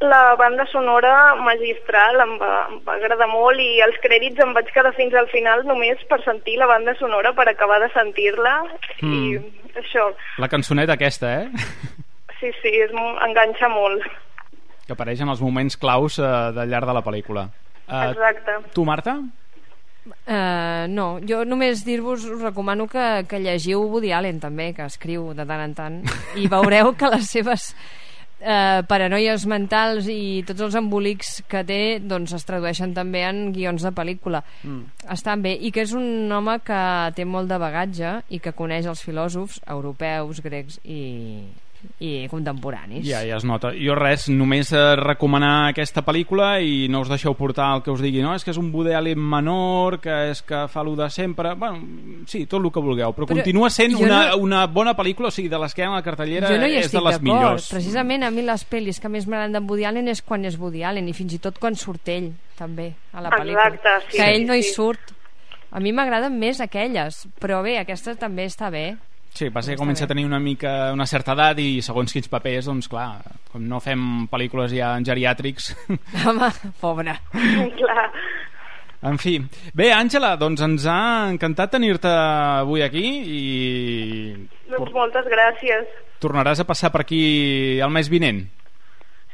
La 0.04 0.36
banda 0.36 0.66
sonora 0.72 1.36
magistral 1.40 2.20
em 2.26 2.34
va, 2.42 2.54
em 2.70 2.80
va 2.84 2.96
agradar 2.98 3.28
molt 3.32 3.62
i 3.64 3.80
els 3.86 3.96
crèdits 4.04 4.42
em 4.44 4.52
vaig 4.56 4.68
quedar 4.76 4.92
fins 4.98 5.14
al 5.16 5.30
final 5.32 5.64
només 5.70 6.02
per 6.10 6.18
sentir 6.26 6.58
la 6.60 6.68
banda 6.68 6.92
sonora, 7.00 7.32
per 7.38 7.46
acabar 7.50 7.80
de 7.84 7.90
sentir-la 7.94 8.58
Mm. 9.04 9.14
i 9.14 9.80
això, 9.80 10.10
La 10.40 10.48
cançoneta 10.52 10.94
aquesta, 10.98 11.32
eh? 11.44 11.50
sí, 12.40 12.52
sí, 12.62 12.72
és, 12.84 12.92
enganxa 13.28 13.70
molt. 13.72 14.04
Que 14.88 14.94
apareix 14.96 15.22
en 15.24 15.32
els 15.32 15.42
moments 15.44 15.78
claus 15.80 16.20
eh, 16.20 16.34
de 16.56 16.66
llarg 16.68 16.88
de 16.88 16.94
la 17.00 17.04
pel·lícula. 17.04 17.48
Eh, 17.88 18.12
Exacte. 18.12 18.58
tu, 18.76 18.84
Marta? 18.88 19.18
Uh, 20.28 20.84
no, 20.92 21.20
jo 21.24 21.46
només 21.48 21.86
dir-vos 21.88 22.26
us 22.28 22.42
recomano 22.44 22.90
que, 22.92 23.24
que 23.30 23.40
llegiu 23.40 23.86
Woody 23.88 24.12
Allen 24.12 24.42
també, 24.44 24.74
que 24.76 24.84
escriu 24.84 25.30
de 25.36 25.46
tant 25.48 25.62
en 25.64 25.76
tant 25.78 26.00
i 26.36 26.50
veureu 26.52 26.92
que 27.00 27.08
les 27.14 27.30
seves 27.32 27.70
eh, 28.44 28.84
paranoies 28.88 29.46
mentals 29.50 30.08
i 30.12 30.44
tots 30.48 30.62
els 30.68 30.76
embolics 30.76 31.42
que 31.48 31.64
té 31.64 32.00
doncs 32.04 32.34
es 32.36 32.46
tradueixen 32.46 32.94
també 32.94 33.24
en 33.24 33.54
guions 33.56 33.82
de 33.82 33.92
pel·lícula 33.96 34.44
Mm. 34.64 34.84
estan 35.12 35.42
bé 35.42 35.58
i 35.60 35.72
que 35.72 35.82
és 35.82 35.94
un 35.94 36.32
home 36.32 36.60
que 36.64 37.12
té 37.16 37.26
molt 37.26 37.50
de 37.50 37.58
bagatge 37.58 38.22
i 38.30 38.40
que 38.40 38.52
coneix 38.54 38.86
els 38.86 39.02
filòsofs 39.04 39.60
europeus, 39.68 40.42
grecs 40.44 40.80
i, 40.84 41.44
i 42.00 42.28
contemporanis 42.32 43.06
Ja, 43.08 43.22
ja 43.26 43.38
es 43.38 43.46
nota. 43.46 43.72
Jo 43.78 43.96
res, 43.96 44.28
només 44.30 44.72
eh, 44.74 44.96
recomanar 45.00 45.70
aquesta 45.70 46.04
pel·lícula 46.06 46.60
i 46.64 46.88
no 46.92 47.02
us 47.04 47.10
deixeu 47.12 47.34
portar 47.36 47.72
el 47.76 47.84
que 47.86 47.92
us 47.92 48.02
digui, 48.04 48.22
no? 48.24 48.34
És 48.36 48.44
que 48.44 48.52
és 48.52 48.60
un 48.60 48.72
Woody 48.74 48.94
Allen 48.98 49.20
menor, 49.20 50.00
que 50.04 50.30
és 50.32 50.42
que 50.42 50.66
fa 50.72 50.84
lo 50.84 50.96
de 50.96 51.10
sempre... 51.10 51.54
Bueno, 51.56 51.80
sí, 52.28 52.46
tot 52.46 52.64
el 52.64 52.72
que 52.72 52.84
vulgueu, 52.84 53.14
però, 53.14 53.28
Però 53.28 53.38
continua 53.38 53.70
sent 53.70 53.96
una, 53.96 54.30
no- 54.32 54.38
una 54.44 54.66
bona 54.68 54.96
pel·lícula, 54.98 55.28
o 55.30 55.32
sigui, 55.32 55.50
de 55.50 55.60
les 55.60 55.74
que 55.74 55.84
hi 55.84 55.86
ha 55.86 55.92
a 55.92 55.96
la 56.00 56.04
cartellera 56.06 56.50
jo 56.52 56.58
no 56.60 56.68
hi 56.68 56.78
és 56.82 56.92
de 56.92 57.02
les 57.02 57.22
millors. 57.22 57.70
precisament 57.72 58.24
a 58.24 58.32
mi 58.32 58.42
les 58.46 58.66
pel·lis 58.70 59.00
que 59.00 59.10
més 59.12 59.28
m'agraden 59.28 59.54
d'en 59.60 59.70
Woody 59.70 59.86
Allen 59.86 60.08
és 60.12 60.22
quan 60.22 60.46
és 60.46 60.58
Woody 60.60 60.84
Allen 60.84 61.08
i 61.10 61.14
fins 61.14 61.34
i 61.36 61.40
tot 61.44 61.60
quan 61.60 61.76
surt 61.76 62.08
ell 62.10 62.32
també 62.58 62.94
a 63.14 63.22
la 63.22 63.32
pel·lícula 63.34 63.68
Exacte, 63.74 64.12
sí, 64.12 64.18
que 64.18 64.24
sí, 64.24 64.30
ell 64.34 64.46
no 64.48 64.56
hi 64.56 64.64
sí. 64.64 64.74
surt 64.76 65.14
a 65.74 65.80
mi 65.82 65.92
m'agraden 65.92 66.36
més 66.40 66.60
aquelles 66.62 67.24
però 67.42 67.62
bé, 67.66 67.78
aquesta 67.82 68.14
també 68.20 68.46
està 68.46 68.70
bé 68.74 68.96
Sí, 69.34 69.50
passa 69.50 69.72
que 69.74 69.78
comença 69.80 70.06
a 70.06 70.08
tenir 70.08 70.26
una 70.28 70.38
mica 70.40 70.92
una 70.94 71.08
certa 71.10 71.34
edat 71.34 71.58
i 71.60 71.82
segons 71.82 72.14
quins 72.14 72.30
papers, 72.30 72.68
doncs 72.70 72.88
clar, 72.92 73.18
com 73.52 73.64
no 73.66 73.80
fem 73.82 74.28
pel·lícules 74.30 74.76
ja 74.78 74.92
en 74.98 75.06
geriàtrics... 75.08 75.72
home, 76.28 76.52
pobra 76.82 77.16
Clar. 77.34 78.06
En 79.04 79.18
fi. 79.20 79.34
Bé, 79.76 79.90
Àngela, 79.92 80.36
doncs 80.40 80.62
ens 80.64 80.86
ha 80.88 81.00
encantat 81.34 81.74
tenir-te 81.74 82.08
avui 82.08 82.86
aquí 82.86 83.02
i 83.04 83.42
Doncs 84.70 84.94
moltes 84.96 85.26
gràcies. 85.28 85.90
tornaràs 86.24 86.62
a 86.62 86.68
passar 86.70 86.92
per 86.94 87.02
aquí 87.04 87.20
el 87.84 87.92
mes 87.92 88.08
vinent. 88.14 88.46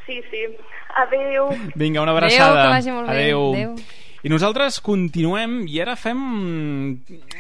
Sí, 0.08 0.22
sí. 0.32 0.48
Adeu. 1.04 1.52
Vinga, 1.78 2.02
una 2.02 2.16
Adéu, 2.16 2.24
abraçada. 2.24 2.64
que 2.64 2.74
vagi 2.80 2.92
molt 2.96 3.08
bé. 3.12 3.14
Adéu. 3.14 3.76
I 4.20 4.28
nosaltres 4.28 4.82
continuem 4.84 5.62
i 5.72 5.78
ara 5.80 5.96
fem 5.96 6.20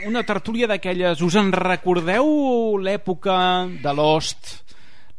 una 0.07 0.23
tertúlia 0.23 0.67
d'aquelles. 0.69 1.19
Us 1.19 1.35
en 1.35 1.51
recordeu 1.51 2.77
l'època 2.79 3.67
de 3.83 3.93
Lost? 3.97 4.53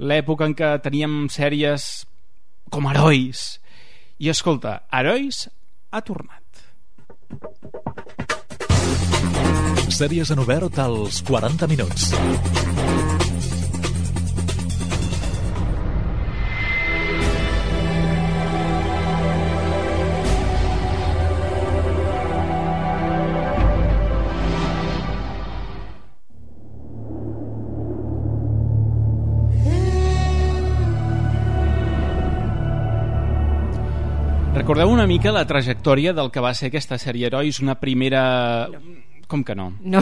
L'època 0.00 0.48
en 0.48 0.56
què 0.56 0.70
teníem 0.80 1.26
sèries 1.28 2.06
com 2.72 2.88
herois? 2.88 3.58
I 4.20 4.32
escolta, 4.32 4.78
Herois 4.92 5.46
ha 5.92 6.00
tornat. 6.00 6.40
Sèries 9.92 10.32
en 10.32 10.40
obert 10.40 10.80
als 10.80 11.20
40 11.28 11.68
minuts. 11.68 12.12
Recordeu 34.80 34.96
una 34.96 35.06
mica 35.06 35.28
la 35.28 35.42
trajectòria 35.44 36.14
del 36.16 36.30
que 36.32 36.40
va 36.40 36.54
ser 36.56 36.70
aquesta 36.70 36.96
sèrie 36.96 37.26
Herois, 37.28 37.58
una 37.60 37.74
primera... 37.76 38.22
Com 39.28 39.42
que 39.44 39.52
no? 39.52 39.74
no, 39.84 40.00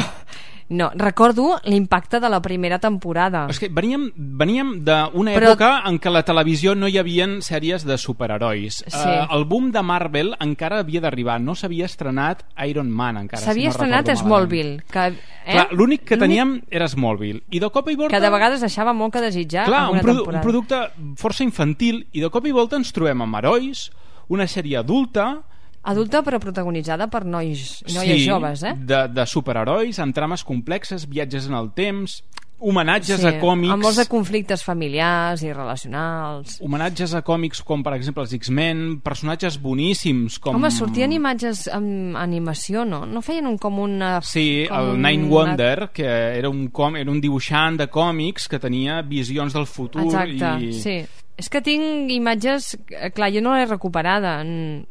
no, 0.70 0.86
recordo 0.94 1.56
l'impacte 1.64 2.20
de 2.22 2.30
la 2.30 2.38
primera 2.40 2.78
temporada 2.78 3.40
És 3.50 3.58
que 3.58 3.66
veníem, 3.74 4.06
veníem 4.14 4.70
d'una 4.86 5.34
Però- 5.34 5.50
època 5.50 5.82
en 5.90 5.98
què 5.98 6.14
la 6.14 6.22
televisió 6.22 6.76
no 6.78 6.86
hi 6.86 6.94
havien 7.02 7.40
sèries 7.42 7.82
de 7.90 7.98
superherois. 7.98 8.84
Sí. 8.86 9.02
Eh, 9.02 9.26
el 9.34 9.48
boom 9.50 9.72
de 9.74 9.82
Marvel 9.82 10.36
encara 10.38 10.78
havia 10.86 11.02
d'arribar. 11.02 11.40
No 11.42 11.58
s'havia 11.58 11.90
estrenat 11.90 12.46
Iron 12.70 12.88
Man 12.88 13.18
encara. 13.24 13.42
s'havia 13.42 13.72
si 13.72 13.82
no 13.82 13.82
estrenat 13.82 14.14
Smallville 14.14 14.84
que, 14.86 15.08
eh? 15.44 15.68
L'únic 15.72 16.06
que 16.06 16.22
teníem 16.22 16.60
era 16.70 16.86
Smallville. 16.86 17.42
I 17.50 17.58
de 17.58 17.74
cop 17.74 17.90
i 17.90 17.98
volta... 17.98 18.14
que 18.14 18.22
de 18.22 18.30
vegades 18.30 18.62
deixava 18.62 18.94
molt 18.94 19.18
que 19.18 19.26
desitjar 19.26 19.66
Clar, 19.66 19.88
un, 19.90 19.98
en 19.98 19.98
una 19.98 20.06
produ 20.06 20.20
un 20.20 20.24
temporada 20.24 20.46
producte 20.46 21.16
força 21.18 21.42
infantil 21.42 22.04
i 22.12 22.22
de 22.22 22.30
cop 22.30 22.46
i 22.46 22.54
volta 22.54 22.78
ens 22.78 22.94
trobem 22.94 23.26
amb 23.26 23.42
herois, 23.42 23.88
una 24.28 24.46
sèrie 24.46 24.78
adulta 24.80 25.42
adulta 25.88 26.20
però 26.26 26.40
protagonitzada 26.42 27.06
per 27.08 27.24
nois 27.24 27.80
i 27.86 27.94
noies 27.94 28.24
joves, 28.26 28.62
eh? 28.66 28.74
de, 28.76 29.04
de 29.08 29.24
superherois 29.26 29.98
amb 30.02 30.14
trames 30.16 30.42
complexes, 30.44 31.06
viatges 31.08 31.46
en 31.48 31.54
el 31.56 31.70
temps 31.76 32.22
homenatges 32.58 33.20
Sí, 33.22 33.26
a 33.28 33.36
còmics 33.38 33.70
amb 33.70 33.84
molts 33.86 34.00
de 34.00 34.04
conflictes 34.10 34.64
familiars 34.66 35.44
i 35.46 35.52
relacionals 35.54 36.56
homenatges 36.60 37.14
a 37.14 37.20
còmics 37.22 37.62
com 37.62 37.84
per 37.86 37.92
exemple 37.94 38.24
els 38.26 38.32
X-Men, 38.34 38.98
personatges 39.06 39.60
boníssims 39.62 40.40
com... 40.42 40.58
Home, 40.58 40.70
sortien 40.74 41.14
imatges 41.14 41.68
amb 41.70 42.18
animació, 42.18 42.82
no? 42.84 43.04
No 43.06 43.22
feien 43.22 43.46
un 43.46 43.56
com 43.62 43.78
una... 43.78 44.16
Sí, 44.26 44.66
com 44.68 44.76
el 44.90 44.98
Nine 44.98 45.22
una- 45.28 45.30
Wonder, 45.36 45.88
que 45.94 46.08
era 46.10 46.50
un, 46.50 46.66
com, 46.74 46.98
era 46.98 47.10
un 47.14 47.20
dibuixant 47.22 47.78
de 47.78 47.86
còmics 47.86 48.48
que 48.50 48.58
tenia 48.58 49.00
visions 49.06 49.54
del 49.54 49.70
futur 49.70 50.02
Exacte, 50.08 50.52
i... 50.66 50.72
sí. 50.74 50.98
És 51.38 51.48
que 51.48 51.62
tinc 51.62 52.10
imatges... 52.10 52.74
eh, 52.90 53.12
Clar, 53.14 53.30
jo 53.32 53.40
no 53.44 53.54
l'he 53.56 53.66
recuperada. 53.66 54.40
en- 54.42 54.86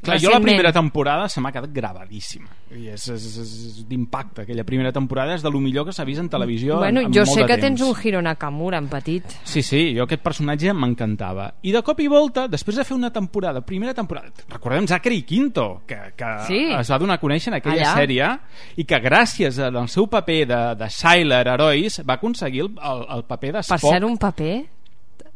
Clar, 0.00 0.20
jo 0.22 0.30
la 0.30 0.38
primera 0.38 0.70
temporada 0.72 1.24
se 1.28 1.40
m'ha 1.42 1.50
quedat 1.50 1.72
gravadíssima. 1.74 2.46
I 2.70 2.84
és, 2.92 3.08
és, 3.10 3.24
és, 3.26 3.38
és 3.66 3.78
d'impacte. 3.88 4.44
Aquella 4.44 4.62
primera 4.62 4.92
temporada 4.94 5.34
és 5.34 5.42
de 5.42 5.50
lo 5.50 5.58
millor 5.58 5.88
que 5.88 5.92
s'ha 5.92 6.04
vist 6.06 6.20
en 6.22 6.28
televisió 6.30 6.76
Bueno, 6.78 7.00
en, 7.00 7.06
en 7.08 7.12
jo 7.16 7.24
molt 7.26 7.34
sé 7.34 7.40
que 7.48 7.56
temps. 7.58 7.80
tens 7.80 7.82
un 7.82 7.96
Hiro 8.04 8.22
Nakamura 8.22 8.78
en 8.78 8.86
petit. 8.86 9.24
Sí, 9.42 9.60
sí, 9.60 9.80
jo 9.96 10.04
aquest 10.06 10.22
personatge 10.22 10.70
m'encantava. 10.72 11.48
I 11.66 11.72
de 11.74 11.82
cop 11.82 11.98
i 11.98 12.06
volta, 12.06 12.46
després 12.46 12.76
de 12.78 12.84
fer 12.86 12.94
una 12.94 13.10
temporada, 13.12 13.60
primera 13.66 13.92
temporada, 13.92 14.30
recordem 14.48 14.86
Zachary 14.86 15.22
Quinto, 15.24 15.82
que, 15.84 15.98
que 16.16 16.30
Sí. 16.46 16.62
es 16.78 16.92
va 16.94 16.98
donar 17.02 17.18
a 17.18 17.20
conèixer 17.20 17.50
en 17.50 17.58
aquella 17.58 17.82
Allà. 17.90 17.94
sèrie, 17.98 18.30
i 18.76 18.84
que 18.84 19.02
gràcies 19.02 19.58
al 19.58 19.88
seu 19.88 20.06
paper 20.06 20.46
de, 20.46 20.62
de 20.78 20.90
Sylar 20.94 21.42
Herois 21.56 22.00
va 22.08 22.14
aconseguir 22.22 22.60
el, 22.68 22.74
el, 22.78 23.06
el 23.18 23.24
paper 23.24 23.52
de 23.58 23.62
Per 23.66 23.80
Spock. 23.82 23.90
ser 23.98 24.04
un 24.04 24.16
paper... 24.16 24.66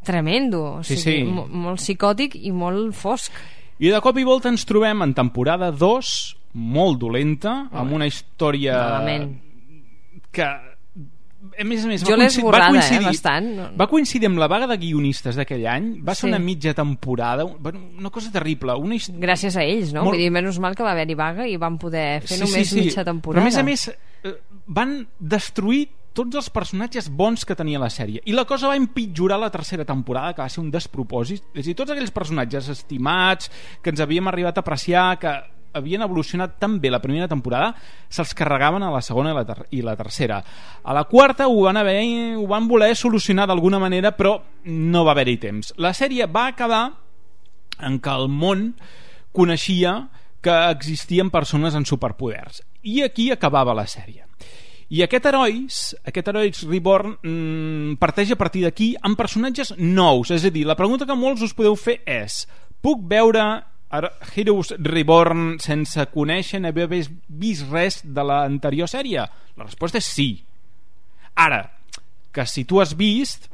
tremendo, 0.03 0.63
o 0.79 0.83
Sí, 0.83 0.97
sigui, 0.97 1.19
sí. 1.19 1.23
mo- 1.23 1.47
molt 1.47 1.79
psicòtic 1.79 2.35
i 2.35 2.51
molt 2.51 2.93
fosc. 2.93 3.31
I 3.79 3.89
de 3.89 3.99
cop 4.01 4.17
i 4.17 4.23
volta 4.23 4.49
ens 4.49 4.65
trobem 4.65 5.01
en 5.01 5.13
temporada 5.13 5.71
2, 5.71 6.37
molt 6.53 6.99
dolenta, 6.99 7.69
amb 7.71 7.91
una 7.93 8.05
història 8.07 8.77
Malament. 8.77 9.41
que 10.31 10.43
a 10.43 11.63
més 11.65 11.83
a 11.83 11.87
més, 11.87 12.03
Jo 12.07 12.15
l'he 12.15 12.25
esborrada, 12.25 12.69
va 12.71 12.77
eh, 12.77 12.79
coincidir, 12.79 13.05
bastant. 13.05 13.47
No- 13.57 13.69
va 13.77 13.87
coincidir 13.87 14.27
amb 14.27 14.39
la 14.39 14.47
vaga 14.47 14.65
de 14.67 14.77
guionistes 14.77 15.35
d'aquell 15.35 15.65
any, 15.67 15.89
va 16.01 16.15
ser 16.15 16.27
Sí. 16.27 16.31
una 16.31 16.39
mitja 16.39 16.73
temporada, 16.73 17.43
una 17.45 18.09
cosa 18.09 18.31
terrible, 18.31 18.73
una 18.75 18.95
història 18.95 19.19
Gràcies 19.27 19.55
a 19.57 19.63
ells, 19.63 19.91
no? 19.93 20.03
Molt- 20.03 20.13
Vull 20.13 20.21
dir, 20.23 20.31
menys 20.31 20.59
mal 20.59 20.75
que 20.75 20.83
va 20.83 20.91
haver-hi 20.91 21.15
vaga 21.15 21.47
i 21.47 21.57
van 21.57 21.77
poder 21.77 22.21
fer 22.21 22.37
Sí, 22.37 22.43
només 22.43 22.69
sí, 22.69 22.75
sí. 22.75 22.79
mitja 22.85 23.01
Però 23.01 23.05
temporada. 23.05 23.41
a 23.41 23.45
més 23.45 23.57
a 23.57 23.63
més 23.63 23.87
eh, 24.23 24.33
van 24.67 25.07
destruir 25.19 25.89
tots 26.13 26.37
els 26.39 26.49
personatges 26.53 27.09
bons 27.09 27.45
que 27.45 27.57
tenia 27.57 27.81
la 27.81 27.89
sèrie 27.93 28.21
i 28.25 28.35
la 28.35 28.45
cosa 28.49 28.69
va 28.69 28.77
empitjorar 28.79 29.39
la 29.41 29.51
tercera 29.53 29.85
temporada 29.85 30.33
que 30.33 30.43
va 30.43 30.51
ser 30.51 30.61
un 30.61 30.71
despropòsit 30.73 31.49
és 31.53 31.65
a 31.65 31.67
dir, 31.69 31.75
tots 31.75 31.93
aquells 31.93 32.13
personatges 32.13 32.69
estimats 32.73 33.51
que 33.81 33.93
ens 33.93 34.03
havíem 34.03 34.29
arribat 34.29 34.57
a 34.57 34.63
apreciar 34.65 35.07
que 35.19 35.33
havien 35.73 36.05
evolucionat 36.05 36.59
tan 36.61 36.77
bé 36.79 36.91
la 36.93 37.01
primera 37.01 37.27
temporada 37.27 37.73
se'ls 38.07 38.35
carregaven 38.37 38.83
a 38.85 38.91
la 38.93 39.01
segona 39.01 39.31
i 39.33 39.37
la, 39.37 39.45
ter 39.45 39.59
i 39.73 39.81
la 39.81 39.95
tercera 39.97 40.43
a 40.83 40.93
la 40.93 41.05
quarta 41.09 41.47
ho 41.49 41.63
van, 41.65 41.81
haver, 41.81 42.01
ho 42.37 42.45
van 42.47 42.67
voler 42.69 42.93
solucionar 42.95 43.47
d'alguna 43.49 43.81
manera 43.81 44.13
però 44.17 44.37
no 44.69 45.05
va 45.05 45.17
haver-hi 45.17 45.39
temps 45.41 45.73
la 45.81 45.95
sèrie 45.97 46.29
va 46.29 46.47
acabar 46.53 46.83
en 47.81 47.97
què 47.99 48.13
el 48.13 48.29
món 48.29 48.67
coneixia 49.33 49.95
que 50.43 50.53
existien 50.69 51.31
persones 51.31 51.75
amb 51.77 51.87
superpoders. 51.87 52.61
I 52.83 53.01
aquí 53.05 53.29
acabava 53.31 53.73
la 53.73 53.87
sèrie. 53.87 54.27
I 54.89 55.01
aquest 55.05 55.25
Herois, 55.25 55.95
aquest 56.05 56.27
Herois 56.27 56.63
Reborn, 56.67 57.17
mmm, 57.23 57.95
parteix 58.01 58.31
a 58.31 58.35
partir 58.39 58.63
d'aquí 58.65 58.95
amb 59.01 59.17
personatges 59.17 59.73
nous. 59.77 60.31
És 60.31 60.43
a 60.45 60.49
dir, 60.51 60.65
la 60.67 60.75
pregunta 60.75 61.05
que 61.05 61.15
molts 61.15 61.41
us 61.41 61.53
podeu 61.53 61.75
fer 61.79 62.01
és 62.05 62.43
puc 62.83 63.01
veure 63.09 63.63
Hero- 63.93 64.11
Heroes 64.35 64.73
Reborn 64.81 65.59
sense 65.61 66.01
conèixer 66.13 66.59
ni 66.59 66.67
haver 66.71 66.87
vis- 66.89 67.11
vist 67.29 67.69
res 67.71 68.01
de 68.03 68.23
l'anterior 68.23 68.87
sèrie? 68.89 69.23
La 69.55 69.63
resposta 69.63 69.97
és 69.99 70.05
sí. 70.05 70.43
Ara, 71.35 71.71
que 72.33 72.45
si 72.45 72.65
tu 72.65 72.81
has 72.81 72.95
vist 72.97 73.49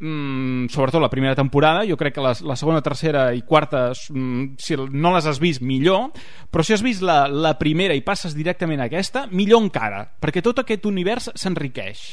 mm, 0.00 0.68
sobretot 0.70 1.02
la 1.02 1.10
primera 1.10 1.34
temporada 1.34 1.84
jo 1.88 1.96
crec 1.96 2.14
que 2.14 2.24
la, 2.24 2.34
la 2.44 2.56
segona, 2.56 2.82
tercera 2.82 3.32
i 3.34 3.42
quarta 3.42 3.90
mm, 3.92 4.54
si 4.58 4.76
no 4.76 5.14
les 5.14 5.26
has 5.26 5.40
vist 5.42 5.62
millor 5.62 6.10
però 6.50 6.64
si 6.64 6.76
has 6.76 6.82
vist 6.82 7.02
la, 7.02 7.26
la 7.28 7.56
primera 7.58 7.94
i 7.94 8.04
passes 8.06 8.34
directament 8.36 8.80
a 8.80 8.88
aquesta, 8.90 9.26
millor 9.30 9.62
encara 9.66 10.04
perquè 10.20 10.42
tot 10.42 10.64
aquest 10.64 10.86
univers 10.86 11.30
s'enriqueix 11.34 12.08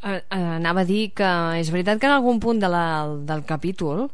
Eh, 0.00 0.16
eh, 0.16 0.36
anava 0.56 0.80
a 0.80 0.88
dir 0.88 1.10
que 1.12 1.28
és 1.60 1.68
veritat 1.68 1.98
que 2.00 2.08
en 2.08 2.14
algun 2.14 2.38
punt 2.40 2.56
de 2.62 2.70
la, 2.72 3.04
del 3.28 3.42
capítol 3.44 4.06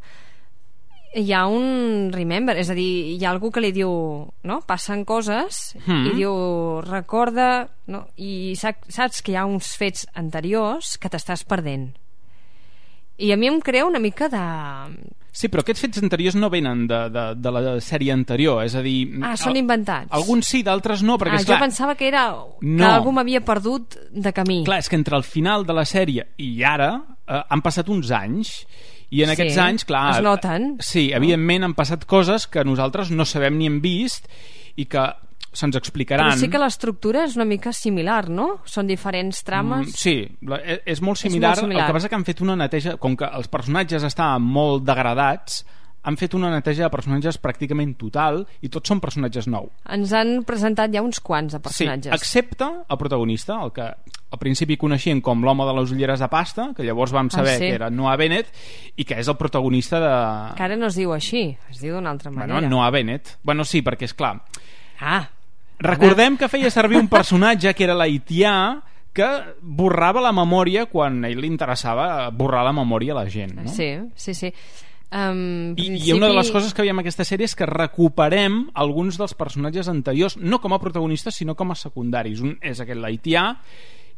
hi 1.17 1.31
ha 1.33 1.47
un 1.47 2.11
remember, 2.13 2.57
és 2.59 2.69
a 2.69 2.75
dir, 2.77 3.15
hi 3.15 3.25
ha 3.25 3.31
algú 3.31 3.53
que 3.55 3.63
li 3.63 3.71
diu, 3.73 3.93
no? 4.43 4.57
Passen 4.67 5.05
coses 5.07 5.77
Mm. 5.87 6.11
i 6.11 6.15
diu, 6.19 6.83
recorda, 6.85 7.69
no? 7.87 8.09
I 8.17 8.57
saps, 8.59 8.91
saps 8.93 9.23
que 9.23 9.33
hi 9.33 9.37
ha 9.39 9.47
uns 9.47 9.77
fets 9.79 10.09
anteriors 10.13 10.99
que 10.99 11.09
t'estàs 11.09 11.47
perdent. 11.47 11.95
I 13.19 13.31
a 13.33 13.37
mi 13.37 13.49
em 13.49 13.61
crea 13.65 13.87
una 13.87 13.99
mica 14.03 14.29
de... 14.29 14.43
Sí, 15.37 15.51
però 15.53 15.61
aquests 15.61 15.83
fets 15.85 16.01
anteriors 16.01 16.35
no 16.37 16.49
venen 16.49 16.87
de, 16.89 16.99
de, 17.13 17.23
de 17.37 17.51
la 17.53 17.61
sèrie 17.85 18.13
anterior, 18.15 18.63
és 18.65 18.73
a 18.77 18.81
dir... 18.85 19.19
Ah, 19.21 19.35
són 19.37 19.53
al- 19.53 19.59
inventats. 19.61 20.09
Alguns 20.17 20.49
sí, 20.49 20.63
d'altres 20.65 21.03
no, 21.05 21.19
perquè 21.21 21.37
ah, 21.37 21.41
esclar, 21.43 21.59
jo 21.59 21.65
pensava 21.67 21.95
que 21.99 22.09
era 22.09 22.23
que 22.61 22.71
No. 22.73 22.89
algú 22.89 23.13
m'havia 23.13 23.43
perdut 23.45 23.99
de 24.13 24.33
camí. 24.33 24.63
Clar, 24.65 24.79
és 24.81 24.89
que 24.89 24.97
entre 24.97 25.17
el 25.21 25.25
final 25.29 25.67
de 25.69 25.77
la 25.77 25.85
sèrie 25.85 26.25
i 26.41 26.63
ara 26.65 26.91
eh, 27.29 27.43
han 27.53 27.61
passat 27.65 27.89
uns 27.93 28.09
anys 28.17 28.55
i 29.13 29.21
en 29.23 29.29
Sí, 29.29 29.35
aquests 29.37 29.61
anys, 29.61 29.85
clar... 29.85 30.07
es 30.17 30.25
noten. 30.25 30.71
Sí, 30.81 31.11
evidentment 31.15 31.69
han 31.69 31.77
passat 31.77 32.09
coses 32.09 32.49
que 32.49 32.65
nosaltres 32.65 33.13
no 33.13 33.29
sabem 33.29 33.59
ni 33.61 33.69
hem 33.69 33.81
vist 33.85 34.25
i 34.77 34.89
que 34.89 35.05
se'ns 35.59 35.77
explicaran. 35.81 36.31
Però 36.31 36.39
sí 36.41 36.49
que 36.53 36.59
l'estructura 36.61 37.25
és 37.25 37.37
una 37.37 37.45
mica 37.49 37.73
similar, 37.73 38.29
no? 38.31 38.61
Són 38.65 38.87
diferents 38.87 39.43
trames. 39.47 39.89
Mm, 39.89 39.97
sí, 39.97 40.17
la, 40.43 40.61
e- 40.65 40.83
és 40.87 41.01
molt 41.03 41.19
similar. 41.19 41.55
molt 41.55 41.65
similar. 41.67 41.85
El 41.85 41.91
que 41.93 41.99
passa 42.01 42.09
que 42.13 42.15
han 42.21 42.25
fet 42.29 42.41
una 42.45 42.57
neteja... 42.57 42.97
Com 43.03 43.17
que 43.17 43.27
els 43.27 43.49
personatges 43.49 44.03
estaven 44.07 44.43
molt 44.43 44.85
degradats, 44.87 45.65
han 46.07 46.15
fet 46.17 46.37
una 46.39 46.53
neteja 46.53 46.85
de 46.85 46.91
personatges 46.93 47.35
pràcticament 47.43 47.97
total 47.99 48.45
i 48.63 48.69
tots 48.71 48.87
són 48.93 49.01
personatges 49.03 49.49
nous. 49.51 49.73
Ens 49.91 50.13
han 50.15 50.45
presentat 50.47 50.93
ja 50.95 51.03
uns 51.03 51.19
quants 51.19 51.57
de 51.57 51.59
personatges. 51.59 52.13
Sí, 52.13 52.15
excepte 52.15 52.69
el 52.89 52.99
protagonista, 53.01 53.57
el 53.65 53.73
que 53.75 53.89
al 53.91 54.39
principi 54.39 54.77
coneixien 54.79 55.19
com 55.23 55.43
l'home 55.43 55.67
de 55.67 55.75
les 55.81 55.91
ulleres 55.91 56.23
de 56.23 56.29
pasta, 56.31 56.69
que 56.77 56.85
llavors 56.87 57.11
vam 57.15 57.27
Ah, 57.33 57.37
saber 57.41 57.57
sí. 57.59 57.67
que 57.67 57.75
era 57.75 57.91
Noah 57.91 58.15
Bennett, 58.21 58.47
i 58.95 59.05
que 59.05 59.19
és 59.19 59.27
el 59.27 59.37
protagonista 59.37 59.99
de... 59.99 60.55
Que 60.55 60.63
ara 60.63 60.77
no 60.79 60.87
es 60.87 60.95
diu 60.95 61.11
així, 61.15 61.57
es 61.71 61.81
diu 61.83 61.95
d'una 61.99 62.11
altra 62.15 62.31
manera. 62.31 62.53
Bueno, 62.61 62.69
Noah 62.71 62.91
Bennett. 62.95 63.37
Bueno, 63.43 63.65
sí, 63.65 63.83
perquè 63.83 64.07
és 64.07 64.15
clar. 64.15 64.37
Ah, 65.01 65.25
Recordem 65.79 66.39
que 66.41 66.49
feia 66.49 66.71
servir 66.73 66.99
un 67.01 67.09
personatge 67.13 67.75
que 67.77 67.85
era 67.85 67.97
l'haitià 67.97 68.55
que 69.17 69.29
borrava 69.61 70.21
la 70.21 70.33
memòria 70.37 70.87
quan 70.93 71.23
a 71.25 71.31
ell 71.31 71.41
li 71.41 71.49
interessava 71.49 72.29
borrar 72.37 72.65
la 72.67 72.75
memòria 72.77 73.15
a 73.15 73.23
la 73.23 73.31
gent. 73.33 73.55
No? 73.63 73.73
sí, 73.73 73.95
sí, 74.15 74.35
sí. 74.37 74.53
Um, 75.07 75.77
I, 75.79 76.01
I 76.03 76.13
una 76.17 76.27
de 76.27 76.35
les 76.35 76.51
coses 76.51 76.75
que 76.75 76.83
veiem 76.83 76.99
en 76.99 77.05
aquesta 77.05 77.25
sèrie 77.25 77.47
és 77.47 77.55
que 77.57 77.69
recuperem 77.69 78.65
alguns 78.75 79.17
dels 79.21 79.37
personatges 79.39 79.89
anteriors, 79.89 80.35
no 80.37 80.59
com 80.61 80.75
a 80.75 80.81
protagonistes, 80.83 81.39
sinó 81.39 81.55
com 81.55 81.71
a 81.71 81.79
secundaris. 81.79 82.43
Un 82.43 82.57
és 82.61 82.83
aquest 82.83 83.01
l'haitià 83.01 83.47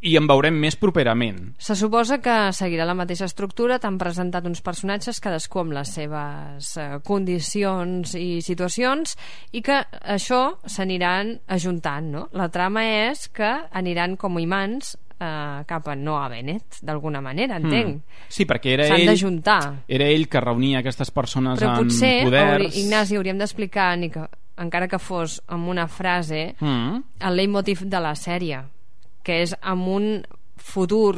i 0.00 0.14
en 0.18 0.28
veurem 0.30 0.54
més 0.62 0.76
properament. 0.78 1.40
Se 1.58 1.74
suposa 1.74 2.20
que 2.22 2.52
seguirà 2.54 2.84
la 2.86 2.94
mateixa 2.94 3.26
estructura, 3.26 3.80
t'han 3.82 3.98
presentat 3.98 4.46
uns 4.46 4.62
personatges, 4.62 5.18
cadascú 5.20 5.64
amb 5.64 5.74
les 5.74 5.90
seves 5.96 6.70
eh, 6.78 6.86
condicions 7.06 8.14
i 8.14 8.38
situacions, 8.46 9.16
i 9.52 9.62
que 9.66 9.80
això 10.02 10.58
s'aniran 10.70 11.34
ajuntant, 11.48 12.12
no? 12.14 12.28
La 12.32 12.48
trama 12.48 12.84
és 13.10 13.26
que 13.34 13.50
aniran 13.72 14.14
com 14.16 14.38
imants 14.38 14.94
eh, 15.18 15.64
cap 15.66 15.88
a 15.90 15.96
Noah 15.98 16.28
Bennett, 16.30 16.78
d'alguna 16.82 17.20
manera, 17.20 17.58
entenc. 17.58 17.96
Mm. 17.98 18.24
Sí, 18.30 18.46
perquè 18.46 18.76
era 18.78 18.86
ell... 18.94 19.06
d'ajuntar. 19.10 19.60
Era 19.88 20.06
ell 20.06 20.28
que 20.30 20.40
reunia 20.46 20.78
aquestes 20.84 21.10
persones 21.10 21.58
Però 21.58 21.74
amb 21.74 21.88
potser, 21.90 22.20
poders... 22.28 22.54
hauri, 22.54 22.70
Ignasi, 22.84 23.18
hauríem 23.18 23.42
d'explicar, 23.42 23.92
encara 24.58 24.88
que 24.90 24.98
fos 25.02 25.40
amb 25.48 25.68
una 25.74 25.88
frase, 25.90 26.54
Mm. 26.60 27.02
el 27.20 27.36
leitmotiv 27.36 27.82
de 27.90 28.00
la 28.00 28.14
sèrie, 28.14 28.62
que 29.28 29.42
és 29.44 29.52
amb 29.60 29.88
un 29.92 30.08
futur 30.56 31.12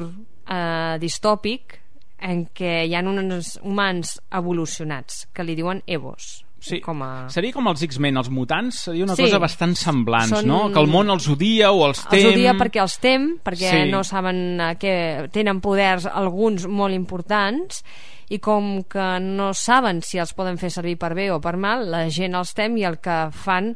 eh, 0.51 0.99
distòpic 0.99 1.79
en 2.21 2.45
què 2.53 2.83
hi 2.91 2.95
ha 2.99 3.01
uns 3.07 3.55
humans 3.65 4.19
evolucionats 4.37 5.29
que 5.33 5.45
li 5.47 5.55
diuen 5.57 5.81
Evos. 5.87 6.43
Sí, 6.61 6.77
com 6.85 7.01
a... 7.01 7.09
seria 7.33 7.55
com 7.57 7.71
els 7.71 7.81
X-Men, 7.87 8.19
els 8.21 8.29
mutants, 8.29 8.83
seria 8.91 9.07
una 9.07 9.15
Sí. 9.17 9.23
cosa 9.25 9.39
bastant 9.41 9.73
semblant, 9.81 10.29
Són- 10.29 10.45
no? 10.51 10.59
Que 10.75 10.83
el 10.83 10.91
món 10.93 11.09
els 11.09 11.25
odia 11.33 11.71
o 11.73 11.87
els 11.87 12.03
tem... 12.11 12.27
Els 12.27 12.35
odia 12.35 12.53
perquè 12.59 12.83
els 12.83 12.99
tem, 13.01 13.31
perquè 13.41 13.71
Sí. 13.71 13.87
no 13.89 14.03
saben 14.05 14.61
eh, 14.61 14.75
que 14.77 14.93
tenen 15.33 15.63
poders 15.65 16.05
alguns 16.05 16.67
molt 16.69 16.93
importants 16.93 17.81
i 18.29 18.39
com 18.45 18.83
que 18.85 19.07
no 19.25 19.55
saben 19.57 20.03
si 20.05 20.21
els 20.21 20.35
poden 20.37 20.59
fer 20.61 20.69
servir 20.71 20.99
per 21.01 21.15
bé 21.17 21.31
o 21.33 21.41
per 21.41 21.57
mal, 21.57 21.87
la 21.91 22.05
gent 22.13 22.37
els 22.37 22.53
tem 22.53 22.77
i 22.77 22.85
el 22.85 23.01
que 23.01 23.31
fan 23.33 23.73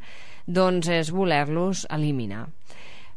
doncs 0.46 0.92
és 0.92 1.08
voler-los 1.10 1.86
eliminar. 1.88 2.44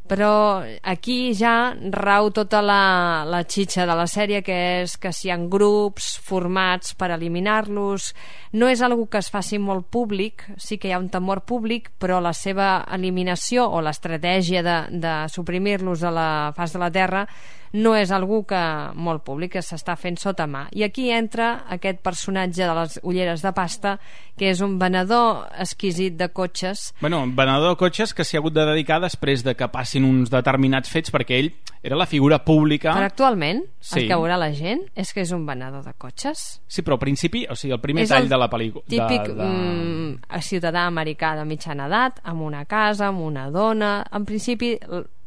Però 0.08 0.64
aquí 0.88 1.34
ja 1.36 1.76
rau 1.92 2.30
tota 2.32 2.62
la, 2.64 3.26
la 3.28 3.42
xitxa 3.44 3.84
de 3.88 3.96
la 3.98 4.08
sèrie, 4.08 4.42
que 4.46 4.58
és 4.84 4.96
que 5.02 5.12
si 5.12 5.28
hi 5.28 5.34
ha 5.34 5.38
grups 5.52 6.14
formats 6.24 6.96
per 6.96 7.12
eliminar-los, 7.16 8.14
no 8.56 8.72
és 8.72 8.82
algo 8.82 9.10
que 9.12 9.20
es 9.20 9.30
faci 9.34 9.60
molt 9.60 9.90
públic, 9.92 10.48
sí 10.56 10.80
que 10.80 10.88
hi 10.90 10.96
ha 10.96 11.02
un 11.02 11.12
temor 11.12 11.44
públic, 11.50 11.92
però 12.00 12.22
la 12.24 12.34
seva 12.34 12.86
eliminació 12.96 13.68
o 13.68 13.84
l'estratègia 13.84 14.64
de, 14.64 14.80
de 15.04 15.16
suprimir-los 15.34 16.06
de 16.08 16.16
la 16.16 16.30
faç 16.56 16.78
de 16.78 16.84
la 16.86 16.92
Terra 16.92 17.28
no 17.74 17.96
és 17.96 18.12
algú 18.12 18.44
que 18.48 18.60
molt 18.96 19.24
públic, 19.26 19.54
que 19.58 19.64
s'està 19.66 19.96
fent 20.00 20.18
sota 20.18 20.48
mà. 20.48 20.68
I 20.72 20.84
aquí 20.88 21.10
entra 21.12 21.66
aquest 21.74 22.00
personatge 22.06 22.64
de 22.64 22.74
les 22.78 23.00
ulleres 23.04 23.42
de 23.44 23.52
pasta, 23.54 23.98
que 24.38 24.52
és 24.52 24.62
un 24.62 24.78
venedor 24.80 25.48
exquisit 25.60 26.16
de 26.18 26.30
cotxes, 26.30 26.94
Bueno, 27.02 27.24
un 27.24 27.36
venedor 27.36 27.72
de 27.74 27.80
cotxes 27.80 28.14
que 28.14 28.24
s'hi 28.24 28.38
ha 28.38 28.40
hagut 28.40 28.54
de 28.54 28.66
dedicar 28.66 29.00
després 29.02 29.44
de 29.44 29.56
que 29.56 29.68
passin 29.74 30.06
uns 30.06 30.30
determinats 30.30 30.90
fets 30.90 31.12
perquè 31.14 31.40
ell 31.42 31.52
era 31.84 31.96
la 31.96 32.06
figura 32.06 32.44
pública... 32.46 32.94
Però 32.94 33.06
actualment 33.08 33.64
Sí. 33.80 34.02
el 34.02 34.08
que 34.10 34.16
veurà 34.18 34.36
la 34.38 34.50
gent 34.52 34.82
és 35.00 35.14
que 35.14 35.22
és 35.24 35.32
un 35.32 35.46
venedor 35.48 35.84
de 35.86 35.94
cotxes. 35.98 36.62
Sí, 36.68 36.82
però 36.84 36.98
al 36.98 37.00
principi, 37.00 37.46
o 37.50 37.56
sigui, 37.56 37.72
el 37.74 37.80
primer 37.80 38.04
és 38.04 38.10
tall 38.12 38.26
el 38.26 38.30
de 38.30 38.38
la 38.38 38.50
pel·lícula... 38.52 38.84
típic 38.90 39.30
de, 39.30 39.36
de... 39.38 39.46
mm, 39.48 40.42
ciutadà 40.44 40.86
americà 40.88 41.36
de 41.38 41.46
mitjana 41.48 41.88
edat, 41.88 42.20
amb 42.24 42.42
una 42.42 42.66
casa, 42.66 43.08
amb 43.08 43.22
una 43.22 43.50
dona... 43.50 44.02
En 44.12 44.26
principi, 44.26 44.74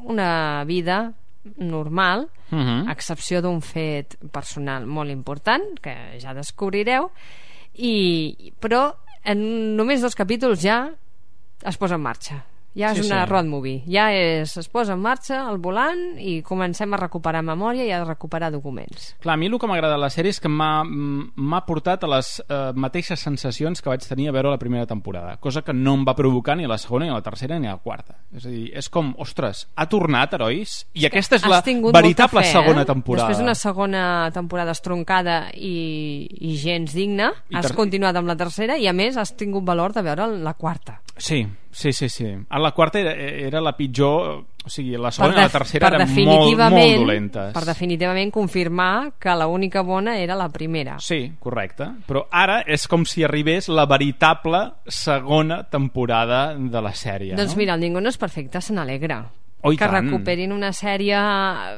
una 0.00 0.64
vida 0.66 1.12
normal, 1.56 2.28
Mhm. 2.50 2.88
a 2.88 2.92
excepció 2.92 3.40
d'un 3.42 3.62
fet 3.62 4.16
personal 4.32 4.86
molt 4.86 5.10
important, 5.10 5.78
que 5.80 6.18
ja 6.20 6.34
descobrireu, 6.34 7.10
i, 7.74 8.52
però 8.60 8.94
en 9.24 9.76
només 9.76 10.00
dos 10.02 10.14
capítols 10.14 10.60
ja 10.62 10.90
es 11.64 11.76
posa 11.76 11.94
en 11.94 12.00
marxa. 12.02 12.44
Ja 12.76 12.92
és 12.92 13.00
Sí, 13.00 13.06
una 13.10 13.24
sí. 13.24 13.30
road 13.30 13.46
movie. 13.50 13.82
Ja 13.90 14.12
és, 14.14 14.56
es 14.56 14.68
posa 14.68 14.94
en 14.94 15.00
marxa 15.02 15.40
el 15.50 15.58
volant 15.58 16.18
i 16.18 16.40
comencem 16.46 16.92
a 16.94 17.00
recuperar 17.00 17.42
memòria 17.42 17.84
i 17.84 17.90
a 17.90 18.04
recuperar 18.04 18.52
documents. 18.52 19.16
Clar, 19.20 19.34
a 19.34 19.36
mi 19.36 19.46
el 19.46 19.58
que 19.58 19.66
m'agrada 19.66 19.94
de 19.96 20.00
la 20.00 20.10
sèrie 20.10 20.30
és 20.30 20.40
que 20.40 20.48
m'ha 20.48 20.84
m'ha 20.84 21.60
portat 21.66 22.04
a 22.04 22.10
les 22.10 22.40
eh, 22.48 22.72
mateixes 22.74 23.20
sensacions 23.20 23.82
que 23.82 23.90
vaig 23.90 24.06
tenir 24.06 24.28
a 24.28 24.32
veure 24.32 24.50
la 24.50 24.58
primera 24.58 24.86
temporada, 24.86 25.36
cosa 25.38 25.62
que 25.62 25.72
no 25.74 25.94
em 25.94 26.04
va 26.06 26.14
provocar 26.14 26.56
ni 26.56 26.64
a 26.64 26.68
la 26.68 26.78
segona, 26.78 27.06
ni 27.06 27.10
a 27.10 27.14
la 27.14 27.22
tercera, 27.22 27.58
ni 27.58 27.66
a 27.66 27.72
la 27.72 27.78
quarta. 27.82 28.16
És 28.34 28.46
a 28.46 28.48
dir, 28.48 28.70
és 28.76 28.88
com, 28.88 29.14
ostres, 29.18 29.66
ha 29.74 29.86
tornat, 29.90 30.34
herois? 30.34 30.86
I 30.94 31.06
aquesta 31.06 31.36
és 31.36 31.46
la 31.46 31.58
Has 31.58 31.92
veritable 31.92 32.42
fe, 32.42 32.52
segona 32.52 32.82
eh? 32.82 32.86
temporada. 32.86 33.28
Després 33.28 33.38
d'una 33.42 33.54
segona 33.54 34.30
temporada 34.32 34.70
estroncada 34.72 35.50
i, 35.54 36.28
i 36.40 36.56
gens 36.56 36.94
digna, 36.94 37.32
I 37.50 37.56
has 37.56 37.72
continuat 37.72 38.16
amb 38.16 38.28
la 38.30 38.36
tercera 38.36 38.78
i 38.78 38.86
a 38.86 38.92
més 38.92 39.16
has 39.16 39.34
tingut 39.36 39.64
valor 39.64 39.92
de 39.92 40.02
veure 40.02 40.26
la 40.38 40.54
quarta. 40.54 41.00
Sí, 41.16 41.46
sí, 41.70 41.92
sí, 41.92 42.08
sí. 42.08 42.26
A 42.48 42.58
la 42.58 42.72
quarta 42.72 43.00
era, 43.00 43.14
era 43.14 43.60
la 43.60 43.76
pitjor... 43.76 44.46
O 44.60 44.68
sigui, 44.68 44.92
la 45.00 45.08
segona 45.08 45.38
i 45.38 45.46
la 45.46 45.48
tercera 45.48 45.88
per 45.88 46.02
eren 46.02 46.10
molt, 46.26 46.58
molt 46.68 46.98
dolentes. 47.00 47.54
Per 47.56 47.62
definitivament 47.64 48.28
confirmar 48.28 49.14
que 49.16 49.32
l'única 49.40 49.80
bona 49.80 50.18
era 50.20 50.36
la 50.36 50.50
primera. 50.52 50.98
Sí, 51.00 51.32
correcte. 51.40 51.86
Però 52.04 52.26
ara 52.28 52.58
és 52.68 52.84
com 52.84 53.06
si 53.08 53.24
arribés 53.24 53.70
la 53.72 53.86
veritable 53.88 54.60
segona 54.84 55.62
temporada 55.64 56.50
de 56.52 56.84
la 56.84 56.92
sèrie. 56.92 57.38
Doncs 57.40 57.56
no? 57.56 57.62
mira, 57.62 57.78
el 57.80 57.86
Ningú 57.86 58.04
no 58.04 58.12
és 58.12 58.20
perfecte 58.20 58.60
se 58.60 58.76
n'alegra. 58.76 59.22
Oh, 59.62 59.70
que 59.70 59.76
tant. 59.76 59.92
recuperin 59.92 60.52
una 60.52 60.70
sèrie 60.72 61.18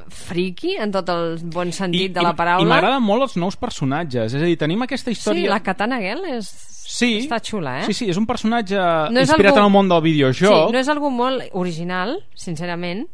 friki, 0.09 0.77
en 0.79 0.93
tot 0.95 1.09
el 1.11 1.39
bon 1.51 1.73
sentit 1.75 2.11
I, 2.11 2.13
de 2.15 2.23
la 2.23 2.35
paraula. 2.39 2.63
I 2.63 2.69
m'agraden 2.71 3.03
molt 3.03 3.27
els 3.27 3.35
nous 3.41 3.57
personatges. 3.59 4.35
És 4.37 4.43
a 4.43 4.47
dir, 4.47 4.59
tenim 4.61 4.85
aquesta 4.87 5.11
història... 5.11 5.43
Sí, 5.43 5.51
la 5.51 5.59
Katana 5.67 5.99
Girl 6.03 6.29
és... 6.31 6.53
Sí. 6.93 7.15
està 7.23 7.39
xula, 7.41 7.79
eh? 7.81 7.87
Sí, 7.89 7.95
sí, 7.97 8.09
és 8.13 8.19
un 8.21 8.27
personatge 8.29 8.77
No 8.77 9.21
és 9.23 9.31
inspirat 9.31 9.55
algú- 9.55 9.63
en 9.63 9.65
el 9.65 9.73
món 9.73 9.89
del 9.89 10.03
videojoc. 10.05 10.53
Sí, 10.53 10.73
no 10.75 10.79
és 10.79 10.89
algú 10.93 11.11
molt 11.15 11.47
original, 11.57 12.19
sincerament, 12.37 13.07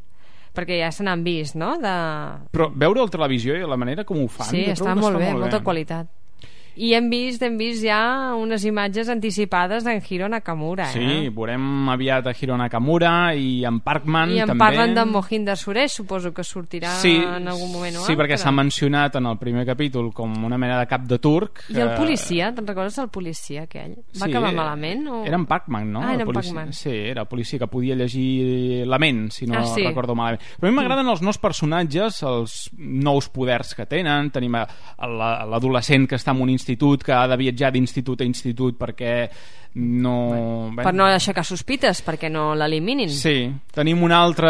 perquè 0.57 0.81
ja 0.81 0.91
se 0.93 1.05
n'han 1.07 1.23
vist, 1.23 1.55
no? 1.55 1.77
De... 1.79 1.93
Però 2.51 2.69
veure 2.75 3.05
la 3.05 3.13
televisió 3.13 3.55
i 3.55 3.63
la 3.63 3.77
manera 3.79 4.05
com 4.09 4.25
ho 4.25 4.29
fan... 4.29 4.51
Sí, 4.51 4.65
està 4.73 4.97
molt 4.99 5.21
bé, 5.21 5.31
molt 5.31 5.47
molta 5.47 5.61
qualitat. 5.63 6.09
I 6.79 6.93
hem 6.95 7.09
vist, 7.11 7.43
hem 7.43 7.57
vist 7.59 7.83
ja 7.83 8.37
unes 8.39 8.63
imatges 8.69 9.09
anticipades 9.11 9.83
d'en 9.83 9.99
Hiro 10.09 10.29
Nakamura, 10.31 10.85
Sí, 10.93 11.01
eh? 11.03 11.31
veurem 11.35 11.89
aviat 11.91 12.29
a 12.31 12.35
Hiro 12.39 12.55
Nakamura 12.57 13.35
i 13.35 13.65
en 13.67 13.81
Parkman 13.83 14.31
I 14.31 14.39
en 14.45 14.53
també. 14.53 14.61
parlen 14.63 14.95
d'en 14.95 15.11
Mohinder 15.11 15.57
Suresh, 15.59 15.97
suposo 15.99 16.31
que 16.33 16.45
sortirà 16.47 16.93
sí, 17.01 17.17
en 17.17 17.49
algun 17.51 17.73
moment 17.73 17.97
o 17.99 18.05
Sí, 18.07 18.13
perquè 18.15 18.37
altre. 18.37 18.45
s'ha 18.45 18.53
mencionat 18.55 19.17
en 19.19 19.27
el 19.27 19.39
primer 19.39 19.67
capítol 19.67 20.13
com 20.15 20.37
una 20.45 20.57
mena 20.57 20.79
de 20.79 20.87
cap 20.87 21.03
de 21.03 21.19
turc. 21.19 21.65
I 21.69 21.81
el 21.83 21.97
policia, 21.97 22.53
te'n 22.55 22.67
recordes 22.71 22.95
del 22.97 23.09
policia 23.09 23.63
aquell? 23.65 23.97
Va 24.15 24.27
Sí, 24.27 24.31
acabar 24.31 24.55
malament? 24.55 25.03
O... 25.09 25.25
Era 25.27 25.35
en 25.35 25.47
Pac-Man, 25.47 25.93
no? 25.93 26.01
Ah, 26.03 26.13
era 26.15 26.23
El 26.23 26.29
en 26.29 26.33
policia. 26.33 26.55
Pac-Man. 26.55 26.73
Sí, 26.73 26.91
era 26.95 27.23
el 27.23 27.27
policia 27.29 27.59
que 27.59 27.67
podia 27.67 27.97
llegir 27.97 28.87
la 28.87 28.99
ment, 28.99 29.33
si 29.33 29.47
no 29.47 29.59
Ah, 29.59 29.65
sí. 29.67 29.83
recordo 29.83 30.15
malament. 30.15 30.41
Però 30.61 30.69
a 30.69 30.71
mi 30.71 30.77
m'agraden 30.77 31.09
els 31.09 31.23
nous 31.23 31.39
personatges, 31.39 32.23
els 32.23 32.71
nous 32.79 33.29
poders 33.31 33.75
que 33.75 33.85
tenen. 33.87 34.31
Tenim 34.31 34.55
l'adolescent 34.55 36.07
que 36.07 36.15
està 36.15 36.31
en 36.31 36.43
un 36.43 36.51
institut, 36.51 36.68
que 36.77 37.13
ha 37.13 37.27
de 37.29 37.37
viatjar 37.37 37.73
d'institut 37.73 38.21
a 38.21 38.25
institut 38.25 38.77
perquè 38.79 39.29
no... 39.75 40.73
Per 40.77 40.93
no 40.95 41.05
aixecar 41.07 41.45
sospites, 41.45 42.01
perquè 42.03 42.31
no 42.33 42.55
l'eliminin. 42.57 43.09
Sí, 43.13 43.51
tenim 43.73 44.03
un 44.03 44.13
altre 44.13 44.49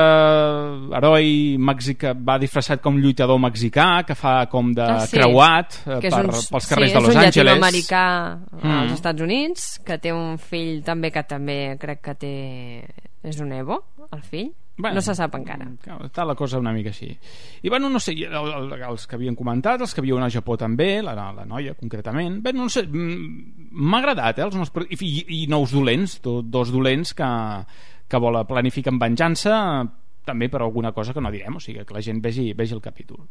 heroi 0.97 1.57
mexicà, 1.61 2.15
va 2.15 2.39
disfressat 2.41 2.81
com 2.81 2.97
lluitador 2.99 3.39
mexicà, 3.43 4.05
que 4.07 4.15
fa 4.17 4.47
com 4.51 4.73
de 4.75 4.83
Ah, 4.83 5.01
sí. 5.07 5.17
creuat 5.19 5.81
eh, 5.87 5.99
per, 6.09 6.25
un- 6.25 6.31
pels 6.31 6.67
carrers 6.71 6.93
sí, 6.93 6.95
de 6.97 7.01
Los 7.03 7.11
és 7.11 7.17
un 7.17 7.25
Angeles. 7.25 7.53
llatinoamericà 7.59 8.05
Mm. 8.63 8.71
als 8.79 8.93
Estats 8.93 9.21
Units, 9.23 9.67
que 9.85 9.99
té 9.99 10.13
un 10.13 10.39
fill 10.39 10.83
també 10.83 11.11
que 11.13 11.23
també 11.25 11.77
crec 11.79 12.01
que 12.03 12.15
té... 12.15 12.85
És 13.23 13.41
un 13.41 13.53
Evo, 13.53 13.83
el 14.13 14.23
fill? 14.23 14.53
Bueno, 14.79 14.95
no 14.95 15.03
se 15.03 15.15
sap 15.19 15.35
encara. 15.35 15.67
Està 16.07 16.23
la 16.23 16.37
cosa 16.39 16.61
una 16.63 16.71
mica 16.73 16.93
així. 16.93 17.09
I 17.67 17.69
bueno, 17.69 17.89
no 17.91 17.99
sé, 17.99 18.13
el, 18.15 18.35
el, 18.39 18.75
els 18.79 19.07
que 19.11 19.17
havien 19.19 19.35
comentat, 19.35 19.83
els 19.83 19.95
que 19.95 20.05
viuen 20.05 20.23
al 20.23 20.31
Japó 20.31 20.55
també, 20.57 21.01
la, 21.03 21.17
la 21.35 21.47
noia 21.51 21.75
concretament, 21.75 22.39
bé, 22.45 22.53
no 22.55 22.69
sé, 22.71 22.85
mm, 22.87 23.73
m'ha 23.75 23.99
agradat, 23.99 24.39
eh, 24.39 24.47
els 24.47 24.55
nous, 24.55 24.71
i, 24.87 25.01
i, 25.03 25.25
i 25.41 25.41
nous 25.51 25.75
dolents, 25.75 26.21
do, 26.23 26.37
dos 26.47 26.71
dolents 26.71 27.11
que, 27.19 27.33
que 28.07 28.23
vol 28.23 28.39
planificar 28.47 28.95
en 28.95 29.03
venjança, 29.03 29.59
també 30.29 30.47
per 30.53 30.63
alguna 30.63 30.95
cosa 30.95 31.17
que 31.17 31.27
no 31.27 31.35
direm, 31.35 31.59
o 31.59 31.65
sigui, 31.65 31.83
que 31.83 31.99
la 31.99 32.05
gent 32.05 32.23
vegi, 32.23 32.53
vegi 32.55 32.79
el 32.79 32.85
capítol. 32.85 33.27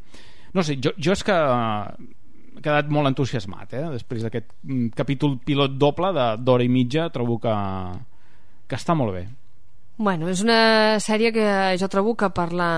No 0.51 0.67
sé, 0.67 0.75
jo, 0.83 0.91
jo 0.99 1.15
és 1.15 1.23
que 1.23 1.35
he 1.37 2.61
quedat 2.65 2.91
molt 2.91 3.07
entusiasmat, 3.13 3.71
eh, 3.71 3.87
després 3.95 4.27
d'aquest 4.27 4.51
mm, 4.67 4.91
capítol 4.99 5.39
pilot 5.47 5.79
doble 5.79 6.11
d'hora 6.43 6.67
i 6.67 6.71
mitja, 6.75 7.07
trobo 7.15 7.39
que, 7.39 7.59
que 8.67 8.83
està 8.83 8.99
molt 8.99 9.15
bé. 9.15 9.29
Bueno, 9.97 10.29
és 10.29 10.43
una 10.45 10.99
sèrie 11.01 11.31
que 11.33 11.47
jo 11.81 11.87
trobo 11.89 12.15
que 12.15 12.29
per 12.29 12.51
la 12.53 12.71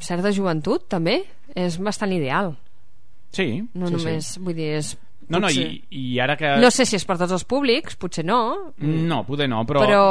certa 0.00 0.32
joventut, 0.32 0.86
també, 0.88 1.20
és 1.56 1.76
bastant 1.80 2.12
ideal. 2.12 2.54
Sí, 3.36 3.62
No 3.74 3.88
sí, 3.90 3.98
només, 3.98 4.30
sí. 4.36 4.40
vull 4.40 4.54
dir, 4.56 4.70
és... 4.78 4.94
No, 5.28 5.40
no, 5.42 5.48
potser- 5.48 5.66
i, 5.90 6.12
i 6.14 6.20
ara 6.22 6.36
que... 6.38 6.52
No 6.62 6.68
sé 6.70 6.84
si 6.86 6.94
és 6.96 7.02
per 7.04 7.16
tots 7.18 7.32
els 7.34 7.42
públics, 7.44 7.96
potser 7.98 8.22
no, 8.24 8.36
No, 8.78 9.24
poder 9.26 9.48
no, 9.50 9.64
però... 9.66 9.80
però 9.82 10.02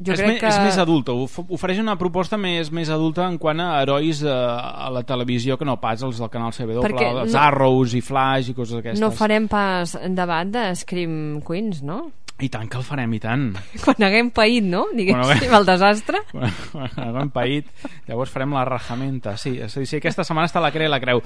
jo 0.00 0.14
és, 0.14 0.22
crec 0.22 0.38
que... 0.40 0.48
és 0.48 0.58
més 0.64 0.78
adulta, 0.80 1.12
of- 1.12 1.52
ofereix 1.52 1.82
una 1.82 1.98
proposta 2.00 2.38
més, 2.40 2.70
més 2.72 2.88
adulta 2.88 3.26
en 3.28 3.36
quant 3.38 3.60
a 3.60 3.66
herois 3.82 4.22
a, 4.24 4.38
a 4.86 4.90
la 4.90 5.02
televisió 5.04 5.58
que 5.60 5.68
no 5.68 5.76
pas 5.82 6.00
els 6.02 6.18
del 6.18 6.30
canal 6.32 6.54
CW, 6.56 6.80
Perquè 6.86 7.10
els 7.12 7.34
no- 7.36 7.42
Arrows 7.42 7.92
i 7.94 8.00
Flash 8.00 8.48
i 8.50 8.56
coses 8.56 8.78
d'aquestes. 8.80 9.02
No 9.04 9.12
farem 9.12 9.46
pas 9.52 9.92
debat 10.16 10.48
de 10.48 10.64
Scream 10.80 11.42
Queens, 11.46 11.82
no? 11.84 12.06
I 12.40 12.48
tant 12.54 12.68
que 12.70 12.76
el 12.78 12.84
farem, 12.86 13.10
i 13.16 13.18
tant. 13.18 13.48
Quan 13.84 14.04
haguem 14.06 14.28
paït, 14.30 14.62
no? 14.62 14.84
Diguéssim, 14.94 15.18
Quan 15.24 15.38
haguem- 15.38 15.54
el 15.58 15.66
desastre. 15.66 16.20
Quan 16.30 17.16
hem 17.22 17.30
paït, 17.34 17.66
llavors 18.06 18.30
farem 18.30 18.52
la 18.54 18.64
rajamenta. 18.68 19.36
Sí, 19.36 19.56
és 19.58 19.74
a 19.74 19.80
dir, 19.80 19.88
sí, 19.90 19.96
aquesta 19.98 20.22
setmana 20.26 20.46
està 20.46 20.62
la 20.62 20.70
creu 20.70 20.86
i 20.86 20.92
la 20.92 21.00
creu. 21.02 21.22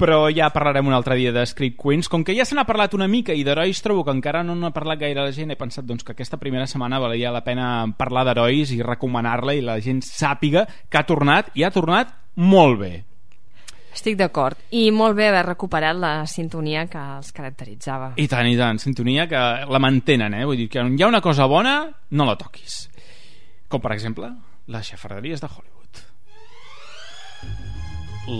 Però 0.00 0.24
ja 0.32 0.48
parlarem 0.50 0.88
un 0.88 0.94
altre 0.96 1.14
dia 1.20 1.30
de 1.30 1.44
Script 1.46 1.76
Queens. 1.78 2.08
Com 2.08 2.24
que 2.24 2.34
ja 2.34 2.46
se 2.48 2.56
n'ha 2.56 2.64
parlat 2.66 2.94
una 2.96 3.06
mica 3.06 3.34
i 3.36 3.44
d'herois 3.44 3.82
trobo 3.84 4.02
que 4.06 4.14
encara 4.16 4.40
no 4.42 4.54
n'ha 4.56 4.72
parlat 4.74 4.98
gaire 5.04 5.20
la 5.22 5.30
gent, 5.36 5.52
he 5.52 5.58
pensat 5.60 5.84
doncs, 5.86 6.02
que 6.02 6.16
aquesta 6.16 6.40
primera 6.40 6.66
setmana 6.66 6.98
valia 6.98 7.30
la 7.30 7.44
pena 7.44 7.84
parlar 7.98 8.24
d'herois 8.26 8.72
i 8.72 8.80
recomanar-la 8.82 9.54
i 9.54 9.60
la 9.62 9.76
gent 9.84 10.00
sàpiga 10.02 10.64
que 10.88 10.98
ha 10.98 11.04
tornat 11.06 11.52
i 11.54 11.62
ha 11.62 11.70
tornat 11.70 12.16
molt 12.40 12.80
bé. 12.80 12.94
Estic 13.94 14.16
d'acord. 14.16 14.58
I 14.70 14.90
molt 14.94 15.16
bé 15.18 15.28
haver 15.28 15.42
recuperat 15.48 15.98
la 15.98 16.12
sintonia 16.30 16.86
que 16.90 17.00
els 17.16 17.32
caracteritzava. 17.36 18.12
I 18.16 18.28
tant, 18.30 18.46
i 18.46 18.56
tant, 18.58 18.78
sintonia 18.82 19.26
que 19.30 19.40
la 19.66 19.82
mantenen, 19.82 20.36
eh? 20.38 20.44
Vull 20.46 20.62
dir 20.62 20.68
que 20.70 20.80
on 20.82 20.94
hi 20.96 21.02
ha 21.02 21.10
una 21.10 21.22
cosa 21.24 21.48
bona, 21.50 21.82
no 22.10 22.28
la 22.28 22.38
toquis. 22.38 22.84
Com, 23.68 23.82
per 23.82 23.92
exemple, 23.96 24.30
les 24.70 24.92
xafarderies 24.92 25.42
de 25.42 25.50
Hollywood. 25.50 25.76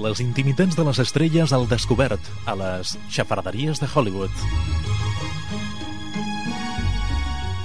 Les 0.07 0.21
intimitats 0.23 0.77
de 0.79 0.85
les 0.87 1.01
estrelles 1.03 1.53
al 1.53 1.67
descobert 1.69 2.31
a 2.47 2.55
les 2.55 2.95
xafarderies 3.11 3.81
de 3.83 3.89
Hollywood. 3.91 4.45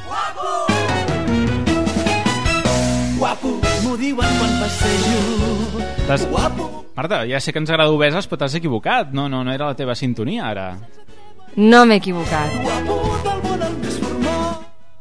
Guapo, 0.07 0.84
m'ho 3.19 3.95
diuen 3.97 4.37
quan 4.39 4.53
passejo. 4.59 5.19
T'has... 6.07 6.27
Marta, 6.95 7.25
ja 7.27 7.39
sé 7.39 7.51
que 7.51 7.59
ens 7.59 7.69
agrada 7.71 7.91
obeses, 7.91 8.27
però 8.27 8.43
t'has 8.43 8.55
equivocat. 8.55 9.11
No, 9.11 9.27
no, 9.29 9.43
no 9.43 9.51
era 9.51 9.71
la 9.71 9.75
teva 9.75 9.95
sintonia, 9.95 10.49
ara. 10.51 10.69
No 11.55 11.85
m'he 11.85 11.99
equivocat. 11.99 12.51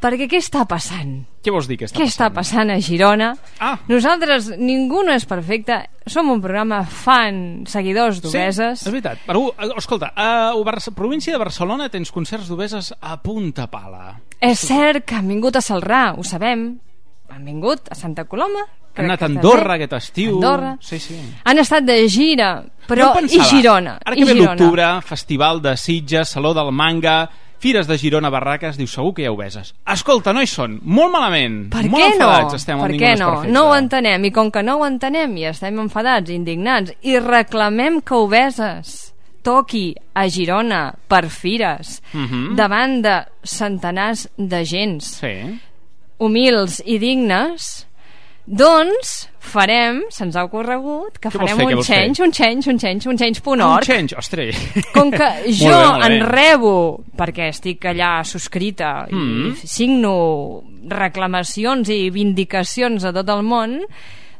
Perquè 0.04 0.26
què 0.28 0.36
està 0.36 0.66
passant? 0.68 1.22
Què 1.40 1.52
vols 1.52 1.64
dir 1.68 1.78
que 1.80 1.86
està 1.88 1.96
Què 1.96 2.04
està 2.10 2.26
passant 2.34 2.68
a 2.68 2.76
Girona? 2.84 3.30
Ah. 3.56 3.78
Nosaltres, 3.88 4.50
ningú 4.60 5.00
no 5.06 5.14
és 5.16 5.24
perfecte. 5.24 5.78
Som 6.04 6.28
un 6.34 6.42
programa 6.44 6.82
fan, 6.84 7.64
seguidors 7.70 8.20
d'obeses. 8.20 8.82
Sí, 8.82 8.90
és 8.90 8.92
veritat. 8.92 9.22
Però, 9.24 9.46
uh, 9.48 9.70
escolta, 9.80 10.12
a 10.12 10.52
província 10.94 11.32
de 11.32 11.40
Barcelona 11.40 11.88
tens 11.88 12.12
concerts 12.12 12.50
d'obeses 12.52 12.92
a 13.00 13.16
punta 13.22 13.66
pala. 13.72 14.18
És 14.40 14.66
cert 14.68 15.06
que 15.08 15.16
han 15.16 15.28
vingut 15.28 15.56
a 15.56 15.64
Salrà, 15.64 16.10
ho 16.18 16.22
sabem. 16.22 16.74
Han 17.30 17.44
vingut 17.44 17.88
a 17.90 17.94
Santa 17.94 18.24
Coloma. 18.24 18.64
Han 18.96 19.06
anat 19.08 19.22
a 19.22 19.26
Andorra 19.26 19.74
aquest 19.74 19.92
estiu. 19.92 20.36
Andorra. 20.36 20.76
Sí, 20.80 20.98
sí. 21.02 21.16
Han 21.44 21.58
estat 21.58 21.82
de 21.84 21.96
gira, 22.08 22.62
però 22.86 23.12
em 23.18 23.26
i 23.26 23.40
Girona? 23.50 23.96
Ara 24.04 24.14
que 24.14 24.24
ve 24.24 24.34
l'octubre, 24.34 25.00
Festival 25.02 25.60
de 25.62 25.76
Sitges, 25.76 26.28
Saló 26.28 26.54
del 26.54 26.70
Manga, 26.70 27.28
Fires 27.58 27.86
de 27.88 27.96
Girona, 27.98 28.28
Barraques, 28.30 28.76
diu 28.76 28.86
segur 28.86 29.14
que 29.16 29.22
hi 29.22 29.26
ha 29.26 29.32
obeses. 29.32 29.74
Escolta, 29.90 30.32
no 30.36 30.42
hi 30.42 30.46
són. 30.46 30.78
Molt 30.84 31.10
malament. 31.10 31.70
Per 31.72 31.86
Molt 31.88 32.04
què 32.04 32.18
no? 32.20 32.54
estem 32.54 32.78
per 32.78 32.90
què 32.92 33.14
no? 33.18 33.30
No 33.48 33.62
ho 33.70 33.74
entenem. 33.74 34.24
I 34.28 34.30
com 34.30 34.50
que 34.52 34.62
no 34.62 34.76
ho 34.78 34.84
entenem 34.86 35.34
i 35.40 35.46
estem 35.46 35.78
enfadats, 35.80 36.30
indignats, 36.30 36.92
i 37.02 37.18
reclamem 37.18 38.00
que 38.02 38.14
Obeses 38.14 39.14
toqui 39.42 39.94
a 40.14 40.28
Girona 40.28 40.94
per 41.08 41.30
fires, 41.30 42.02
Mhm. 42.12 42.54
davant 42.54 43.00
de 43.02 43.24
centenars 43.42 44.28
de 44.36 44.64
gens 44.64 45.04
Sí. 45.20 45.58
Humils 46.18 46.80
i 46.84 46.98
dignes, 46.98 47.86
Doncs 48.46 49.30
farem, 49.40 50.02
se'ns 50.12 50.36
ha 50.36 50.42
ocorregut, 50.44 51.14
que 51.16 51.30
Què 51.30 51.38
vols 51.38 51.48
farem 51.50 51.56
fer, 51.56 51.64
què 51.64 51.70
un 51.70 51.74
vols 51.78 51.86
fer? 51.88 51.96
change, 51.96 52.22
un 52.26 52.32
change, 52.36 52.68
un 52.68 52.78
change, 52.78 53.08
un 53.08 53.16
change.org. 53.16 53.62
Un 53.64 53.86
change, 53.86 54.16
ostres. 54.20 54.58
Com 54.92 55.08
que 55.10 55.28
jo 55.62 55.70
Molt 55.70 55.80
bé, 55.80 55.86
molt 55.88 56.04
en 56.04 56.18
bé. 56.18 56.26
rebo, 56.28 56.72
perquè 57.16 57.48
estic 57.48 57.86
allà 57.88 58.18
subscrita 58.22 59.06
Mm. 59.10 59.46
i 59.46 59.66
signo 59.66 60.62
reclamacions 60.92 61.88
i 61.88 62.10
vindicacions 62.12 63.04
a 63.08 63.14
tot 63.16 63.32
el 63.32 63.42
món, 63.48 63.78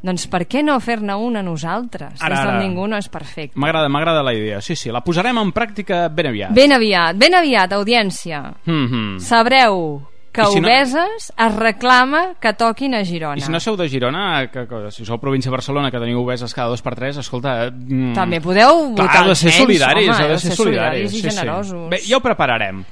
doncs 0.05 0.27
per 0.29 0.45
què 0.53 0.61
no 0.63 0.77
fer-ne 0.85 1.17
una 1.17 1.41
nosaltres? 1.43 2.21
Ara, 2.21 2.35
Des 2.37 2.45
del 2.45 2.55
ara. 2.59 2.61
ningú 2.61 2.87
no 2.87 2.99
és 3.01 3.09
perfecte. 3.09 3.57
M'agrada, 3.59 3.89
m'agrada 3.89 4.23
la 4.23 4.35
idea. 4.37 4.61
Sí, 4.61 4.77
sí, 4.77 4.91
la 4.93 5.01
posarem 5.01 5.39
en 5.41 5.51
pràctica 5.51 6.11
ben 6.13 6.27
aviat. 6.27 6.53
Ben 6.53 6.73
aviat, 6.77 7.17
ben 7.17 7.35
aviat, 7.41 7.73
audiència. 7.73 8.53
Mm 8.67 8.87
-hmm. 8.87 9.19
Sabreu 9.19 10.03
que 10.35 10.45
si 10.51 10.61
no- 10.61 10.67
Obeses 10.69 11.31
es 11.31 11.55
reclama 11.55 12.35
que 12.43 12.53
toquin 12.59 12.97
a 12.99 13.05
Girona. 13.07 13.39
I 13.39 13.45
si 13.47 13.53
no 13.55 13.61
sou 13.63 13.77
de 13.79 13.87
Girona, 13.89 14.49
que, 14.51 14.67
que, 14.67 14.81
si 14.91 15.07
sou 15.07 15.21
província 15.23 15.49
de 15.49 15.55
Barcelona, 15.55 15.93
que 15.95 16.01
teniu 16.03 16.21
obeses 16.25 16.51
cada 16.53 16.69
dos 16.75 16.83
per 16.83 16.97
tres, 16.99 17.17
escolta... 17.23 17.71
Mm, 17.71 18.13
També 18.19 18.41
podeu 18.43 18.91
votar 18.91 19.07
Clar, 19.13 19.23
heu 19.25 19.31
de 19.31 19.37
ser 19.39 19.53
nens, 19.53 19.61
solidaris, 19.63 20.09
home, 20.11 20.25
heu 20.27 20.33
de 20.35 20.39
ser 20.43 20.51
ser 20.51 20.57
solidaris. 20.59 21.11
solidaris 21.11 21.15
i 21.15 21.23
generosos. 21.31 21.91
Bé, 21.95 22.01
ja 22.03 22.19
ho 22.19 22.23
prepararem. 22.25 22.83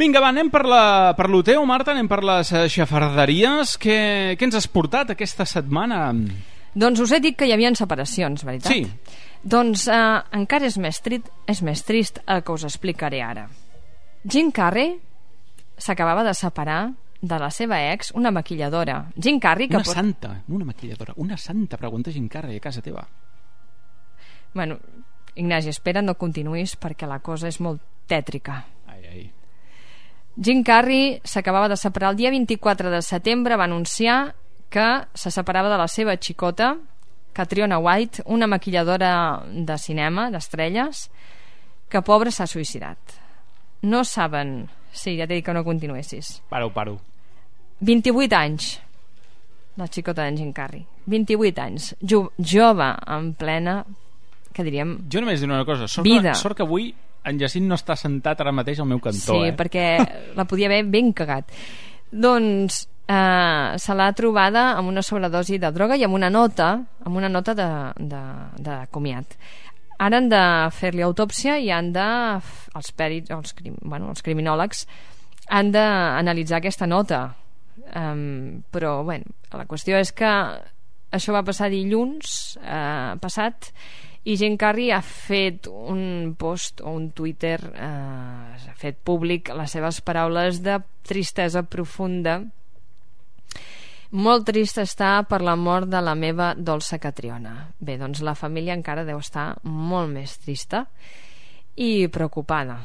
Vinga, 0.00 0.20
va, 0.22 0.28
anem 0.34 0.48
per, 0.50 0.64
la, 0.66 0.82
per 1.18 1.28
lo 1.30 1.42
teu, 1.46 1.62
Marta, 1.68 1.92
anem 1.94 2.08
per 2.08 2.22
les 2.24 2.50
eh, 2.56 2.66
xafarderies. 2.72 3.76
Què, 3.78 3.98
què 4.38 4.46
ens 4.48 4.56
has 4.58 4.66
portat 4.70 5.10
aquesta 5.14 5.44
setmana? 5.46 6.08
Doncs 6.74 7.02
us 7.02 7.12
he 7.12 7.20
dit 7.20 7.36
que 7.36 7.46
hi 7.48 7.52
havia 7.52 7.70
separacions, 7.74 8.42
veritat? 8.46 8.72
Sí. 8.72 8.86
Doncs 9.42 9.86
eh, 9.90 10.00
encara 10.38 10.66
és 10.68 10.78
més, 10.78 10.98
trit, 11.04 11.26
és 11.50 11.62
més 11.66 11.82
trist 11.84 12.20
el 12.26 12.42
que 12.46 12.52
us 12.54 12.64
explicaré 12.68 13.22
ara. 13.24 13.46
Jim 14.24 14.50
Carrey 14.52 14.98
s'acabava 15.80 16.22
de 16.26 16.34
separar 16.36 16.92
de 17.20 17.38
la 17.38 17.50
seva 17.50 17.80
ex, 17.90 18.12
una 18.16 18.30
maquilladora. 18.30 19.02
Jim 19.16 19.40
Carrey, 19.40 19.68
que 19.68 19.76
Una 19.76 19.84
pot... 19.84 19.94
santa, 19.94 20.42
no 20.46 20.56
una 20.56 20.64
maquilladora, 20.64 21.14
una 21.16 21.36
santa, 21.36 21.76
pregunta 21.76 22.12
Jim 22.12 22.28
Carrey 22.28 22.56
a 22.56 22.60
casa 22.60 22.80
teva. 22.80 23.06
Bueno, 24.54 24.78
Ignasi, 25.34 25.70
espera, 25.70 26.02
no 26.02 26.16
continuïs 26.18 26.74
perquè 26.80 27.06
la 27.06 27.20
cosa 27.22 27.48
és 27.48 27.60
molt 27.62 27.80
tètrica. 28.10 28.64
Ai, 28.90 29.02
ai. 29.06 29.26
Jim 30.36 30.62
Carrey 30.66 31.20
s'acabava 31.24 31.68
de 31.68 31.76
separar 31.76 32.10
el 32.12 32.18
dia 32.18 32.30
24 32.30 32.90
de 32.90 33.02
setembre, 33.02 33.56
va 33.56 33.68
anunciar 33.68 34.34
que 34.70 34.86
se 35.14 35.30
separava 35.30 35.70
de 35.70 35.78
la 35.78 35.88
seva 35.88 36.16
xicota, 36.16 36.76
Catriona 37.32 37.78
White, 37.78 38.24
una 38.26 38.48
maquilladora 38.50 39.42
de 39.46 39.78
cinema, 39.78 40.30
d'estrelles, 40.30 41.08
que 41.90 42.02
pobre 42.02 42.32
s'ha 42.32 42.48
suïcidat. 42.50 43.18
No 43.82 44.04
saben... 44.04 44.68
Sí, 44.92 45.16
ja 45.18 45.26
t'he 45.26 45.38
dit 45.38 45.46
que 45.46 45.54
no 45.54 45.64
continuessis. 45.64 46.40
Paro, 46.50 46.70
paro. 46.74 46.98
28 47.80 48.36
anys, 48.36 48.70
la 49.80 49.88
xicota 49.88 50.26
d'en 50.26 50.36
Jim 50.36 50.52
Carrey. 50.52 50.84
28 51.10 51.62
anys, 51.62 51.94
jo, 52.02 52.26
jove, 52.36 52.90
en 53.08 53.32
plena, 53.38 53.80
que 54.52 54.66
diríem, 54.66 54.98
Jo 55.10 55.22
només 55.22 55.40
diré 55.40 55.52
una 55.52 55.64
cosa, 55.64 55.88
sort, 55.88 56.04
Vida. 56.06 56.34
Que, 56.34 56.38
sort 56.38 56.58
que 56.58 56.66
avui 56.66 56.90
en 57.24 57.40
Jacint 57.40 57.66
no 57.68 57.76
està 57.78 57.96
sentat 57.98 58.40
ara 58.40 58.52
mateix 58.54 58.80
al 58.80 58.88
meu 58.90 59.00
cantó, 59.02 59.36
sí, 59.36 59.50
eh? 59.50 59.54
perquè 59.56 59.86
la 60.36 60.46
podia 60.48 60.70
haver 60.70 60.84
ben 60.90 61.12
cagat. 61.16 61.50
Doncs 62.10 62.82
eh, 63.10 63.78
se 63.78 63.96
l'ha 63.96 64.10
trobada 64.16 64.70
amb 64.76 64.90
una 64.92 65.04
sobredosi 65.06 65.60
de 65.62 65.72
droga 65.74 65.98
i 65.98 66.06
amb 66.06 66.16
una 66.16 66.30
nota 66.32 66.72
amb 67.04 67.16
una 67.16 67.28
nota 67.28 67.54
de, 67.54 67.68
de, 67.98 68.22
de 68.58 68.78
comiat. 68.90 69.36
Ara 70.00 70.20
han 70.20 70.30
de 70.32 70.42
fer-li 70.72 71.04
autòpsia 71.04 71.58
i 71.60 71.70
han 71.74 71.92
de... 71.92 72.08
Els, 72.78 72.90
pèrits, 72.96 73.32
els, 73.34 73.54
crim, 73.56 73.76
bueno, 73.82 74.12
els 74.14 74.24
criminòlegs 74.24 74.86
han 75.50 75.72
d'analitzar 75.74 76.60
aquesta 76.60 76.86
nota. 76.86 77.24
Um, 77.96 78.62
però, 78.70 79.00
bueno, 79.04 79.34
la 79.52 79.66
qüestió 79.68 79.98
és 79.98 80.12
que 80.14 80.30
això 81.10 81.34
va 81.34 81.42
passar 81.46 81.70
dilluns 81.72 82.54
eh, 82.62 83.16
passat 83.20 83.72
i 84.28 84.36
Jim 84.38 84.56
Carrey 84.60 84.92
ha 84.92 85.00
fet 85.02 85.66
un 85.70 86.34
post 86.38 86.82
o 86.84 86.92
un 86.92 87.08
Twitter 87.16 87.56
eh, 87.72 87.88
ha 87.90 88.76
fet 88.78 89.00
públic 89.04 89.50
les 89.56 89.74
seves 89.74 90.00
paraules 90.06 90.60
de 90.62 90.78
tristesa 91.08 91.64
profunda 91.66 92.40
molt 94.10 94.46
trist 94.48 94.80
està 94.82 95.22
per 95.28 95.40
la 95.42 95.56
mort 95.56 95.88
de 95.90 96.00
la 96.02 96.14
meva 96.14 96.54
dolça 96.56 96.98
Catriona. 96.98 97.70
Bé, 97.78 97.96
doncs 97.98 98.22
la 98.26 98.34
família 98.34 98.74
encara 98.74 99.04
deu 99.04 99.18
estar 99.18 99.54
molt 99.62 100.10
més 100.10 100.38
trista 100.42 100.86
i 101.76 102.08
preocupada. 102.08 102.80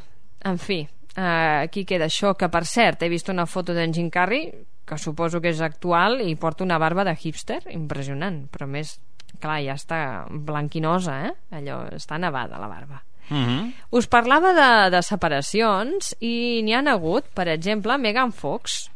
En 0.45 0.59
fi, 0.61 0.83
eh, 1.15 1.63
aquí 1.63 1.85
queda 1.85 2.05
això, 2.05 2.35
que 2.37 2.49
per 2.49 2.65
cert, 2.65 3.01
he 3.01 3.09
vist 3.09 3.29
una 3.29 3.45
foto 3.45 3.73
d'en 3.73 3.93
Jim 3.93 4.09
Carrey, 4.09 4.51
que 4.85 4.97
suposo 5.01 5.41
que 5.41 5.49
és 5.49 5.61
actual, 5.61 6.21
i 6.21 6.35
porta 6.35 6.63
una 6.63 6.77
barba 6.77 7.03
de 7.03 7.15
hipster 7.17 7.63
impressionant, 7.73 8.45
però 8.53 8.67
més, 8.69 8.99
clar, 9.41 9.59
ja 9.65 9.73
està 9.73 9.99
blanquinosa, 10.29 11.17
eh? 11.25 11.33
Allò, 11.57 11.81
està 11.97 12.19
nevada 12.21 12.61
la 12.61 12.69
barba. 12.69 13.01
Mm 13.29 13.45
-hmm. 13.45 13.73
Us 13.89 14.07
parlava 14.07 14.53
de, 14.53 14.95
de 14.95 15.01
separacions 15.01 16.15
i 16.19 16.61
n'hi 16.61 16.73
han 16.73 16.87
hagut, 16.87 17.25
per 17.33 17.47
exemple, 17.47 17.97
Megan 17.97 18.31
Fox. 18.31 18.91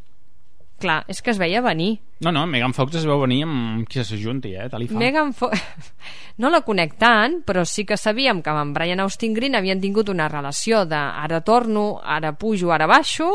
Clar, 0.79 1.01
és 1.11 1.19
que 1.21 1.33
es 1.33 1.39
veia 1.41 1.61
venir. 1.65 1.97
No, 2.23 2.31
no, 2.35 2.45
Megan 2.47 2.73
Fox 2.75 2.99
es 2.99 3.05
veu 3.07 3.19
venir 3.21 3.41
amb 3.45 3.87
qui 3.87 4.03
s'ajunti, 4.03 4.53
eh? 4.55 4.69
Tal 4.71 4.85
i 4.85 4.89
fa. 4.91 4.99
Megan 4.99 5.35
Fox... 5.35 5.59
No 6.39 6.47
la 6.47 6.61
conec 6.63 6.93
tant, 6.95 7.41
però 7.43 7.65
sí 7.67 7.83
que 7.83 7.97
sabíem 7.99 8.37
que 8.39 8.51
amb 8.55 8.71
Brian 8.71 9.01
Austin 9.03 9.33
Green 9.35 9.57
havien 9.59 9.81
tingut 9.83 10.07
una 10.07 10.29
relació 10.31 10.85
de 10.87 10.95
ara 10.95 11.41
torno, 11.43 11.99
ara 11.99 12.31
pujo, 12.31 12.71
ara 12.71 12.87
baixo, 12.87 13.27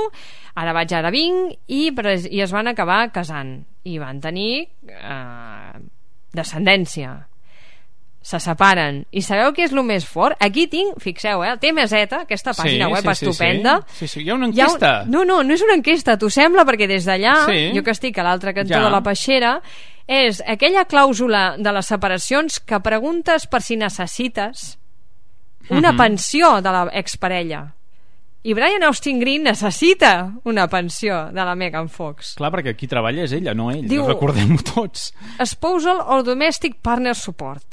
ara 0.57 0.73
vaig, 0.73 0.95
ara 0.97 1.11
vinc, 1.13 1.53
i, 1.69 1.83
i 1.93 2.41
es 2.41 2.55
van 2.57 2.73
acabar 2.73 3.03
casant. 3.13 3.59
I 3.85 3.99
van 4.01 4.23
tenir 4.25 4.49
eh, 4.89 5.77
descendència. 6.33 7.13
Se 8.25 8.39
separen. 8.41 9.03
I 9.13 9.21
sabeu 9.21 9.51
què 9.53 9.67
és 9.67 9.73
el 9.75 9.83
més 9.85 10.07
fort? 10.09 10.39
Aquí 10.41 10.63
tinc, 10.73 10.95
fixeu, 11.03 11.43
eh, 11.45 11.51
el 11.53 11.59
TMZ, 11.61 12.23
aquesta 12.23 12.55
pàgina 12.57 12.87
web 12.89 13.05
estupenda, 13.13 13.83
Sí, 13.93 14.07
sí, 14.07 14.09
sí, 14.09 14.23
hi 14.25 14.31
ha 14.31 14.35
una 14.39 14.47
hi 14.49 14.61
ha 14.63 14.65
un- 14.65 14.71
enquesta. 14.73 15.05
No, 15.05 15.27
no, 15.29 15.43
no 15.45 15.53
és 15.53 15.61
una 15.61 15.75
enquesta, 15.77 16.17
t'ho 16.17 16.31
sembla? 16.33 16.65
Perquè 16.65 16.87
des 16.89 17.05
d'allà, 17.05 17.35
Sí. 17.45 17.73
jo 17.77 17.83
que 17.85 17.91
estic 17.93 18.17
a 18.19 18.23
l'altre 18.25 18.55
cantó 18.55 18.73
Ja. 18.79 18.85
de 18.85 18.91
la 18.91 19.03
peixera, 19.03 19.61
és 20.09 20.43
aquella 20.47 20.87
clàusula 20.89 21.57
de 21.59 21.71
les 21.73 21.85
separacions 21.87 22.61
que 22.61 22.81
preguntes 22.81 23.47
per 23.47 23.61
si 23.61 23.77
necessites 23.77 24.79
una 25.69 25.93
Mhm. 25.93 25.99
pensió 25.99 26.63
de 26.63 26.71
la 26.73 26.89
exparella. 26.95 27.75
I 28.43 28.55
Brian 28.55 28.83
Austin 28.85 29.21
Green 29.21 29.43
necessita 29.43 30.33
una 30.45 30.67
pensió 30.69 31.27
de 31.31 31.45
la 31.45 31.55
Megan 31.55 31.89
Fox. 31.91 32.35
Clar, 32.37 32.51
perquè 32.53 32.75
qui 32.75 32.87
treballa 32.87 33.23
és 33.25 33.33
ella, 33.33 33.53
no 33.55 33.71
ell. 33.71 33.87
Diu- 33.87 34.07
Recordem-ho 34.07 34.59
tots. 34.63 35.13
Spousal 35.45 35.99
or 36.07 36.23
Domestic 36.23 36.77
Partner 36.81 37.15
Support. 37.15 37.65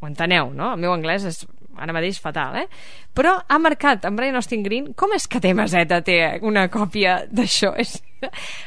Ho 0.00 0.06
enteneu, 0.06 0.52
no? 0.54 0.74
El 0.74 0.82
meu 0.84 0.94
anglès 0.94 1.24
és 1.28 1.44
ara 1.78 1.94
mateix 1.94 2.18
fatal, 2.22 2.56
eh? 2.58 2.66
Però 3.14 3.36
ha 3.38 3.58
marcat 3.62 4.04
en 4.08 4.16
Brian 4.18 4.38
Austin 4.38 4.64
Green 4.66 4.92
com 4.98 5.14
és 5.14 5.28
que 5.30 5.40
TMZ 5.42 6.02
té 6.06 6.18
una 6.46 6.66
còpia 6.72 7.22
d'això? 7.30 7.72
És... 7.78 7.98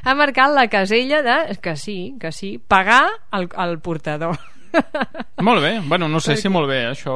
Ha 0.08 0.16
marcat 0.16 0.54
la 0.56 0.68
casella 0.72 1.22
de 1.26 1.58
que 1.62 1.76
sí, 1.76 2.16
que 2.20 2.32
sí, 2.32 2.56
pagar 2.72 3.04
el, 3.36 3.50
el 3.60 3.80
portador. 3.84 4.40
Molt 5.48 5.62
bé, 5.64 5.80
bueno, 5.84 6.08
no 6.08 6.22
sé 6.24 6.38
si 6.40 6.48
molt 6.48 6.70
bé, 6.72 6.86
això... 6.94 7.16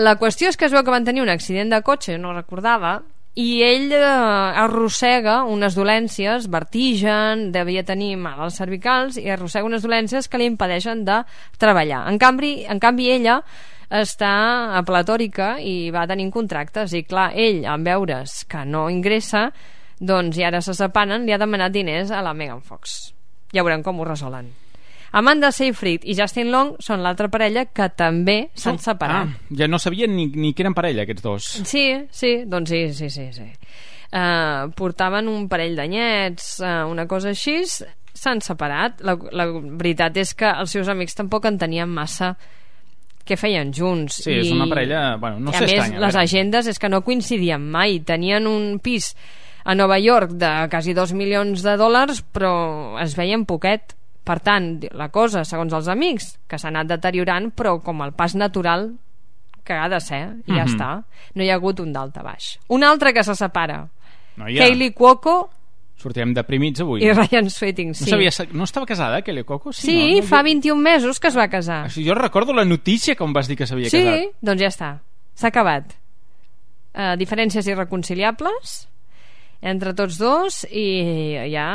La 0.00 0.16
qüestió 0.20 0.48
és 0.48 0.56
que 0.56 0.64
es 0.68 0.72
veu 0.72 0.82
que 0.84 0.92
van 0.92 1.04
tenir 1.04 1.22
un 1.24 1.32
accident 1.32 1.72
de 1.72 1.82
cotxe, 1.84 2.16
no 2.20 2.32
recordava, 2.32 2.98
i 3.36 3.60
ell 3.60 3.92
eh, 3.92 4.00
arrossega 4.64 5.42
unes 5.44 5.76
dolències, 5.76 6.48
vertigen, 6.48 7.50
devia 7.52 7.84
tenir 7.84 8.14
mal 8.16 8.40
als 8.46 8.56
cervicals, 8.62 9.18
i 9.20 9.28
arrossega 9.28 9.68
unes 9.68 9.84
dolències 9.84 10.28
que 10.32 10.40
li 10.40 10.48
impedeixen 10.48 11.04
de 11.04 11.20
treballar. 11.60 12.06
En 12.08 12.16
canvi, 12.18 12.64
en 12.64 12.80
canvi 12.80 13.10
ella 13.12 13.42
està 13.92 14.32
aplatòrica 14.80 15.56
i 15.60 15.92
va 15.94 16.06
tenint 16.08 16.32
contractes, 16.32 16.96
i 16.96 17.04
clar, 17.04 17.28
ell, 17.36 17.62
en 17.68 17.84
veure's 17.84 18.40
que 18.48 18.64
no 18.64 18.88
ingressa, 18.90 19.50
doncs 20.00 20.40
i 20.40 20.48
ara 20.48 20.64
se 20.64 20.74
separen, 20.76 21.28
li 21.28 21.36
ha 21.36 21.40
demanat 21.40 21.76
diners 21.76 22.10
a 22.10 22.24
la 22.24 22.32
Megan 22.32 22.64
Fox. 22.64 23.12
Ja 23.52 23.62
veurem 23.62 23.84
com 23.84 24.00
ho 24.00 24.08
resolen. 24.08 24.48
Amanda 25.12 25.52
Seyfried 25.52 26.04
i 26.04 26.16
Justin 26.18 26.50
Long 26.50 26.74
són 26.82 27.02
l'altra 27.04 27.28
parella 27.32 27.66
que 27.70 27.88
també 27.96 28.50
s'han 28.54 28.80
separat. 28.82 29.30
Ah, 29.30 29.54
ja 29.58 29.68
no 29.70 29.78
sabien 29.78 30.16
ni, 30.16 30.26
ni 30.34 30.52
que 30.52 30.64
eren 30.66 30.74
parella, 30.74 31.06
aquests 31.06 31.22
dos. 31.22 31.50
Sí, 31.64 31.86
sí, 32.10 32.32
doncs 32.46 32.70
sí, 32.70 32.82
sí, 32.92 33.10
sí. 33.10 33.28
sí. 33.32 33.46
Uh, 34.06 34.70
portaven 34.78 35.28
un 35.28 35.48
parell 35.48 35.76
d'anyets, 35.76 36.58
uh, 36.62 36.84
una 36.90 37.06
cosa 37.10 37.32
així, 37.34 37.62
s'han 38.16 38.42
separat. 38.44 39.02
La, 39.06 39.16
la 39.32 39.48
veritat 39.54 40.16
és 40.20 40.34
que 40.34 40.50
els 40.50 40.72
seus 40.72 40.88
amics 40.88 41.18
tampoc 41.18 41.48
en 41.48 41.58
tenien 41.60 41.90
massa 41.90 42.34
què 43.26 43.36
feien 43.38 43.72
junts. 43.74 44.20
Sí, 44.22 44.36
és 44.38 44.52
una 44.54 44.68
parella... 44.70 45.16
Bueno, 45.20 45.40
no 45.42 45.50
I 45.50 45.58
a 45.58 45.64
més, 45.64 45.72
estranya. 45.72 46.00
les 46.04 46.18
agendes 46.20 46.70
és 46.70 46.78
que 46.78 46.90
no 46.92 47.02
coincidien 47.02 47.62
mai. 47.74 47.98
Tenien 48.06 48.46
un 48.46 48.78
pis 48.78 49.10
a 49.66 49.74
Nova 49.74 49.98
York 49.98 50.36
de 50.38 50.52
quasi 50.70 50.94
dos 50.94 51.12
milions 51.12 51.64
de 51.66 51.74
dòlars, 51.80 52.22
però 52.32 52.54
es 53.02 53.16
veien 53.18 53.44
poquet. 53.44 53.96
Per 54.26 54.40
tant, 54.42 54.80
la 54.98 55.06
cosa, 55.14 55.44
segons 55.46 55.72
els 55.76 55.86
amics, 55.92 56.32
que 56.50 56.58
s'ha 56.58 56.68
anat 56.72 56.88
deteriorant, 56.90 57.52
però 57.54 57.76
com 57.82 58.00
el 58.02 58.10
pas 58.18 58.34
natural 58.34 58.88
que 59.62 59.74
ha 59.74 59.88
de 59.90 60.00
ser, 60.02 60.22
i 60.46 60.52
ja 60.54 60.64
Mhm. 60.64 60.72
està. 60.74 60.88
No 61.34 61.42
hi 61.44 61.50
ha 61.50 61.54
hagut 61.54 61.78
un 61.80 61.92
d'alta 61.92 62.22
baix. 62.22 62.58
Un 62.68 62.82
altre 62.84 63.12
que 63.14 63.22
se 63.22 63.34
separa. 63.34 63.88
No 64.36 64.48
hi 64.48 64.58
ha. 64.58 64.64
Hayley 64.64 64.90
Cuoco 64.92 65.50
Sortirem 65.96 66.34
deprimits 66.34 66.80
avui. 66.80 67.02
I 67.02 67.12
Ryan 67.12 67.48
Sweeting, 67.48 67.94
sí. 67.94 68.04
No, 68.04 68.10
sabia, 68.10 68.30
no 68.52 68.64
estava 68.64 68.84
casada, 68.84 69.22
Kelly 69.22 69.44
Coco? 69.44 69.72
Sí, 69.72 69.86
sí 69.86 70.10
no, 70.16 70.20
no, 70.20 70.26
fa 70.28 70.42
21 70.42 70.82
mesos 70.82 71.18
que 71.18 71.28
es 71.28 71.36
va 71.38 71.48
casar. 71.48 71.84
Així, 71.86 72.04
jo 72.06 72.14
recordo 72.14 72.52
la 72.52 72.66
notícia 72.66 73.14
que 73.16 73.24
em 73.24 73.32
vas 73.32 73.48
dir 73.48 73.56
que 73.56 73.66
s'havia 73.66 73.88
sí, 73.88 74.02
casat. 74.04 74.18
Sí, 74.20 74.28
doncs 74.42 74.60
ja 74.60 74.68
està. 74.68 74.90
S'ha 75.34 75.48
acabat. 75.48 75.94
Uh, 76.92 77.16
diferències 77.16 77.66
irreconciliables 77.66 78.88
entre 79.60 79.94
tots 79.96 80.18
dos 80.20 80.62
i 80.70 80.86
hi 81.46 81.56
ha 81.56 81.70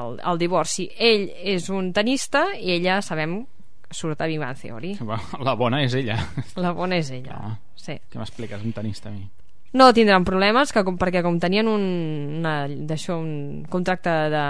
el, 0.00 0.18
el 0.20 0.40
divorci. 0.40 0.88
Ell 0.96 1.28
és 1.56 1.70
un 1.72 1.92
tenista 1.96 2.48
i 2.58 2.74
ella 2.76 3.00
sabem 3.02 3.40
surt 3.90 4.20
a 4.20 4.26
Viva 4.26 4.52
Theory. 4.54 4.96
La 5.46 5.54
bona 5.54 5.82
és 5.84 5.94
ella. 5.94 6.18
La 6.56 6.72
bona 6.76 6.98
és 7.00 7.10
ella, 7.14 7.40
no. 7.42 7.56
sí. 7.78 7.98
Què 8.10 8.20
m'expliques, 8.20 8.62
un 8.62 8.74
tenista 8.76 9.10
a 9.10 9.14
mi? 9.14 9.26
No 9.76 9.90
tindran 9.92 10.24
problemes, 10.24 10.72
que 10.72 10.82
com, 10.86 10.96
perquè 10.96 11.20
com 11.24 11.36
tenien 11.42 11.68
un, 11.68 11.82
una, 12.38 12.54
un 13.12 13.64
contracte 13.68 14.12
de 14.32 14.44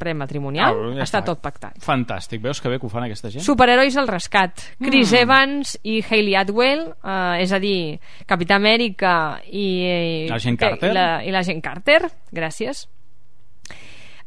prematrimonial, 0.00 0.76
ah, 0.76 0.92
ja 0.98 1.04
està, 1.04 1.20
està 1.20 1.24
tot 1.32 1.42
pactat. 1.44 1.80
Fantàstic, 1.84 2.42
veus 2.44 2.60
que 2.60 2.72
bé 2.72 2.78
que 2.80 2.88
ho 2.88 2.92
fan 2.92 3.06
aquesta 3.06 3.32
gent? 3.32 3.44
Superherois 3.46 3.96
al 4.00 4.08
rescat. 4.10 4.64
Chris 4.80 5.12
mm. 5.12 5.20
Evans 5.24 5.74
i 5.82 5.98
Hayley 6.02 6.38
Atwell, 6.40 6.86
eh, 7.00 7.42
és 7.44 7.52
a 7.52 7.60
dir, 7.62 7.98
Capità 8.28 8.60
Amèrica 8.60 9.12
i... 9.50 10.28
L'agent 10.30 10.58
Carter. 10.60 10.90
I 10.90 10.96
la, 10.96 11.10
I 11.26 11.34
l'agent 11.34 11.62
Carter, 11.64 12.00
gràcies. 12.32 12.86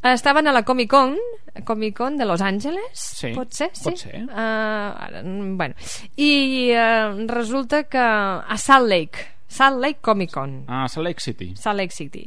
Estaven 0.04 0.48
a 0.48 0.52
la 0.52 0.64
Comic 0.68 0.90
Con, 0.92 1.16
Comic 1.64 1.96
Con 1.96 2.18
de 2.18 2.26
Los 2.26 2.42
Angeles, 2.42 2.92
sí, 2.92 3.32
pot 3.32 3.54
ser? 3.56 3.70
Sí? 3.72 3.86
Pot 3.88 4.02
ser. 4.02 4.26
Uh, 4.26 4.34
ara, 4.36 5.22
bueno. 5.24 5.78
I 6.20 6.74
uh, 6.76 7.24
resulta 7.30 7.86
que 7.88 8.04
a 8.04 8.58
Salt 8.60 8.90
Lake, 8.92 9.30
Salt 9.48 9.80
Lake 9.80 10.00
Comic 10.02 10.34
Con. 10.34 10.66
Ah, 10.68 10.90
Salt 10.90 11.08
Lake 11.08 11.22
City. 11.22 11.56
Salt 11.56 11.78
Lake 11.78 11.96
City. 11.96 12.26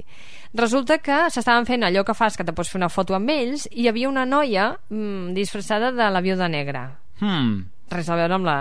Resulta 0.57 0.97
que 1.05 1.27
s'estaven 1.33 1.67
fent 1.69 1.85
allò 1.85 2.05
que 2.07 2.15
fas, 2.17 2.37
que 2.37 2.45
te 2.47 2.55
pots 2.57 2.71
fer 2.73 2.79
una 2.81 2.89
foto 2.89 3.17
amb 3.17 3.29
ells, 3.33 3.67
i 3.73 3.85
hi 3.85 3.89
havia 3.91 4.09
una 4.09 4.25
noia 4.25 4.71
mm, 4.89 5.35
disfressada 5.37 5.91
de 5.93 6.07
la 6.13 6.23
viuda 6.25 6.49
negra. 6.49 6.87
Hmm. 7.21 7.59
Res 7.93 8.09
a 8.09 8.17
veure 8.17 8.39
amb 8.39 8.49
la 8.49 8.61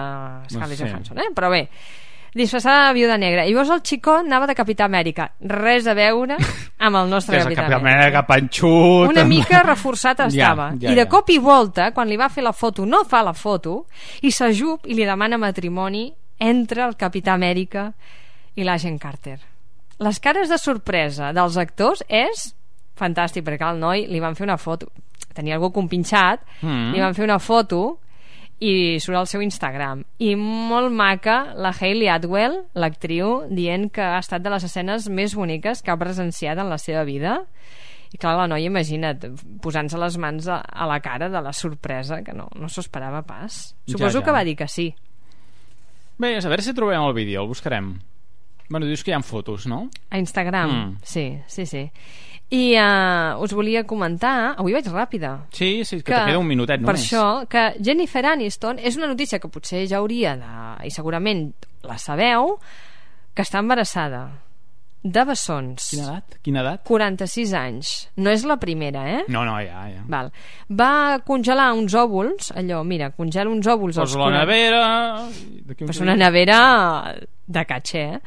Scarlett 0.52 0.82
no 0.82 0.86
sé. 0.86 0.90
Johansson, 0.92 1.22
eh? 1.24 1.30
Però 1.36 1.50
bé, 1.54 1.62
disfressada 2.36 2.90
de 2.90 2.98
viuda 3.00 3.16
negra. 3.18 3.46
I 3.48 3.54
llavors 3.56 3.72
el 3.78 3.82
xicó 3.88 4.18
anava 4.20 4.50
de 4.50 4.58
Capità 4.58 4.90
Amèrica. 4.90 5.30
Res 5.40 5.88
a 5.88 5.96
veure 5.96 6.36
amb 6.36 7.00
el 7.00 7.10
nostre 7.10 7.40
Capità, 7.40 7.64
Capità 7.64 7.80
Amèrica. 7.80 7.96
Amèrica 7.96 8.26
panxut. 8.28 9.16
Una 9.16 9.24
mica 9.30 9.64
reforçat 9.64 10.22
estava. 10.28 10.70
Ja, 10.76 10.90
ja, 10.90 10.92
I 10.92 11.00
de 11.00 11.08
cop 11.08 11.32
i 11.32 11.40
volta, 11.40 11.90
quan 11.96 12.12
li 12.12 12.20
va 12.20 12.28
fer 12.30 12.44
la 12.44 12.54
foto, 12.54 12.86
no 12.86 13.06
fa 13.08 13.24
la 13.24 13.34
foto, 13.34 13.86
i 14.22 14.36
s'ajup 14.36 14.92
i 14.92 15.00
li 15.00 15.08
demana 15.08 15.40
matrimoni 15.40 16.10
entre 16.44 16.84
el 16.84 17.00
Capità 17.00 17.40
Amèrica 17.40 17.90
i 18.60 18.68
l'agent 18.68 19.00
Carter. 19.00 19.40
Les 20.04 20.20
cares 20.20 20.52
de 20.52 20.58
sorpresa 20.60 21.32
dels 21.36 21.58
actors 21.58 22.04
és 22.10 22.50
fantàstic, 23.00 23.46
perquè 23.48 23.68
al 23.68 23.80
noi 23.80 24.08
li 24.08 24.20
van 24.24 24.36
fer 24.36 24.48
una 24.48 24.60
foto 24.60 24.92
tenia 25.36 25.60
algú 25.60 25.72
compinxat 25.76 26.44
mm. 26.62 26.92
li 26.96 27.04
van 27.04 27.16
fer 27.16 27.28
una 27.28 27.40
foto 27.44 28.00
i 28.64 29.02
surt 29.04 29.20
al 29.20 29.28
seu 29.28 29.44
Instagram 29.44 30.06
i 30.24 30.32
molt 30.40 30.94
maca 30.96 31.42
la 31.60 31.74
Hayley 31.76 32.08
Atwell 32.12 32.62
l'actriu 32.80 33.42
dient 33.52 33.90
que 33.92 34.04
ha 34.04 34.22
estat 34.24 34.46
de 34.46 34.54
les 34.54 34.64
escenes 34.64 35.10
més 35.12 35.36
boniques 35.36 35.84
que 35.84 35.92
ha 35.92 36.00
presenciat 36.00 36.62
en 36.64 36.72
la 36.72 36.80
seva 36.80 37.04
vida 37.08 37.42
i 38.14 38.20
clar, 38.22 38.38
la 38.38 38.46
noia, 38.48 38.70
imagina't, 38.70 39.26
posant-se 39.60 40.00
les 40.00 40.16
mans 40.22 40.46
a, 40.48 40.62
a 40.64 40.86
la 40.88 41.02
cara 41.04 41.28
de 41.28 41.42
la 41.44 41.52
sorpresa, 41.52 42.22
que 42.24 42.32
no, 42.38 42.46
no 42.56 42.70
s'ho 42.72 42.80
esperava 42.86 43.26
pas. 43.28 43.74
Suposo 43.90 44.06
ja, 44.06 44.22
ja. 44.22 44.24
que 44.24 44.36
va 44.38 44.44
dir 44.48 44.54
que 44.56 44.70
sí. 44.72 44.86
Bé, 46.22 46.30
a 46.38 46.46
veure 46.48 46.64
si 46.64 46.72
trobem 46.78 47.02
el 47.02 47.16
vídeo, 47.18 47.42
el 47.44 47.50
buscarem. 47.52 47.90
Bueno, 48.70 48.86
dius 48.86 49.04
que 49.04 49.12
hi 49.12 49.16
ha 49.18 49.22
fotos, 49.22 49.68
no? 49.68 49.90
A 50.10 50.20
Instagram, 50.22 50.72
mm. 50.72 50.98
sí, 51.04 51.26
sí, 51.48 51.66
sí. 51.66 51.90
I 52.54 52.78
uh, 52.78 53.42
us 53.42 53.54
volia 53.58 53.84
comentar, 53.90 54.54
avui 54.54 54.76
vaig 54.76 54.86
ràpida. 54.94 55.48
Sí, 55.52 55.84
sí, 55.84 55.98
que, 55.98 56.12
que 56.12 56.14
te 56.14 56.26
queda 56.30 56.42
un 56.42 56.48
minutet 56.48 56.82
només. 56.82 56.92
Per 56.92 57.02
això, 57.02 57.26
que 57.50 57.66
Jennifer 57.82 58.26
Aniston 58.30 58.78
és 58.78 58.98
una 59.00 59.10
notícia 59.10 59.42
que 59.42 59.50
potser 59.50 59.86
ja 59.90 59.98
hauria 59.98 60.36
de... 60.38 60.52
i 60.86 60.94
segurament 60.94 61.48
la 61.86 61.98
sabeu, 62.02 62.56
que 63.34 63.44
està 63.46 63.62
embarassada 63.62 64.28
de 65.06 65.24
bessons. 65.30 65.92
Quina 65.94 66.08
edat? 66.08 66.38
Quina 66.42 66.62
edat? 66.64 66.82
46 66.88 67.54
anys. 67.60 67.94
No 68.18 68.32
és 68.34 68.46
la 68.50 68.58
primera, 68.62 69.04
eh? 69.12 69.22
No, 69.30 69.44
no, 69.46 69.60
ja, 69.62 69.86
ja. 69.92 70.04
Val. 70.10 70.32
Va 70.74 71.20
congelar 71.28 71.72
uns 71.78 71.94
òvuls, 72.00 72.50
allò, 72.58 72.82
mira, 72.88 73.12
congela 73.14 73.52
uns 73.54 73.70
òvuls... 73.70 74.00
Posa 74.02 74.24
la 74.24 74.32
nevera... 74.40 74.86
Pues 75.78 76.02
una 76.02 76.16
nevera 76.18 76.60
de 77.46 77.66
catxer, 77.70 78.08
eh? 78.18 78.22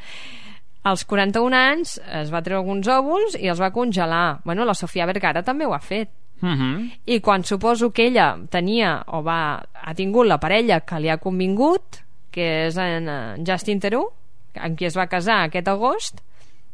Als 0.89 1.03
41 1.05 1.59
anys 1.59 1.97
es 2.21 2.31
va 2.33 2.41
treure 2.47 2.63
alguns 2.63 2.87
òvuls 2.89 3.35
i 3.37 3.51
els 3.51 3.59
va 3.61 3.73
congelar. 3.75 4.39
Bueno, 4.47 4.65
la 4.65 4.77
Sofia 4.79 5.09
Vergara 5.11 5.43
també 5.45 5.67
ho 5.67 5.75
ha 5.75 5.83
fet. 5.83 6.15
Uh 6.41 6.47
mhm. 6.47 6.61
-huh. 6.61 6.91
I 7.07 7.21
quan 7.21 7.43
suposo 7.43 7.91
que 7.91 8.07
ella 8.07 8.39
tenia 8.49 9.03
o 9.07 9.23
va, 9.23 9.61
ha 9.75 9.95
tingut 9.95 10.27
la 10.27 10.39
parella 10.39 10.81
que 10.81 11.01
li 11.01 11.11
ha 11.11 11.19
convingut, 11.19 11.83
que 12.31 12.69
és 12.69 12.77
en, 12.77 13.09
en 13.09 13.45
Justin 13.45 13.81
Theroux, 13.81 14.13
amb 14.55 14.79
qui 14.79 14.87
es 14.87 14.97
va 14.97 15.09
casar 15.09 15.43
aquest 15.43 15.69
agost, 15.69 16.23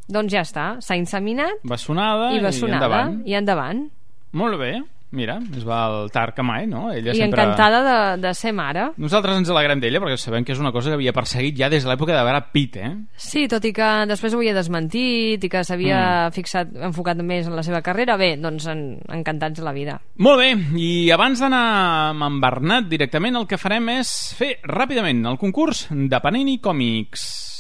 doncs 0.09 0.35
ja 0.35 0.45
està, 0.45 0.67
s'ha 0.85 0.99
inseminat... 1.01 1.63
Bessonada 1.65 2.33
i, 2.35 2.43
bessonada, 2.45 2.75
i 2.75 2.81
endavant. 2.81 3.23
I 3.25 3.39
endavant. 3.41 3.87
Molt 4.35 4.59
bé. 4.61 4.75
Mira, 5.15 5.39
es 5.57 5.63
va 5.63 5.85
al 5.87 6.11
tard 6.11 6.35
que 6.35 6.43
mai, 6.43 6.67
no? 6.67 6.89
Ella 6.93 7.13
I 7.15 7.21
sempre... 7.23 7.45
encantada 7.45 7.81
de, 7.87 8.23
de 8.23 8.33
ser 8.35 8.51
mare. 8.53 8.89
Nosaltres 9.01 9.39
ens 9.39 9.51
alegrem 9.53 9.81
d'ella 9.81 10.01
perquè 10.03 10.19
sabem 10.19 10.45
que 10.45 10.53
és 10.57 10.61
una 10.61 10.73
cosa 10.75 10.91
que 10.91 10.99
havia 10.99 11.15
perseguit 11.15 11.57
ja 11.61 11.71
des 11.71 11.87
de 11.87 11.91
l'època 11.91 12.17
de 12.17 12.25
Brad 12.27 12.51
Pitt, 12.53 12.81
eh? 12.83 12.91
Sí, 13.15 13.47
tot 13.51 13.65
i 13.65 13.73
que 13.77 13.91
després 14.11 14.35
ho 14.35 14.43
havia 14.43 14.57
desmentit 14.57 15.47
i 15.47 15.53
que 15.53 15.63
s'havia 15.65 16.01
mm. 16.03 16.35
fixat, 16.35 16.75
enfocat 16.91 17.23
més 17.23 17.47
en 17.47 17.55
la 17.55 17.63
seva 17.63 17.81
carrera, 17.87 18.19
bé, 18.21 18.35
doncs 18.43 18.67
en, 18.75 18.85
encantats 19.15 19.63
de 19.63 19.67
la 19.67 19.77
vida. 19.77 20.01
Molt 20.19 20.43
bé, 20.43 20.51
i 20.83 20.91
abans 21.15 21.47
d'anar 21.47 21.65
amb 22.11 22.27
en 22.27 22.43
Bernat 22.43 22.91
directament, 22.91 23.39
el 23.39 23.49
que 23.51 23.61
farem 23.61 23.95
és 24.01 24.11
fer 24.35 24.57
ràpidament 24.67 25.23
el 25.31 25.39
concurs 25.39 25.87
de 25.95 26.25
Panini 26.25 26.59
Còmics. 26.65 27.54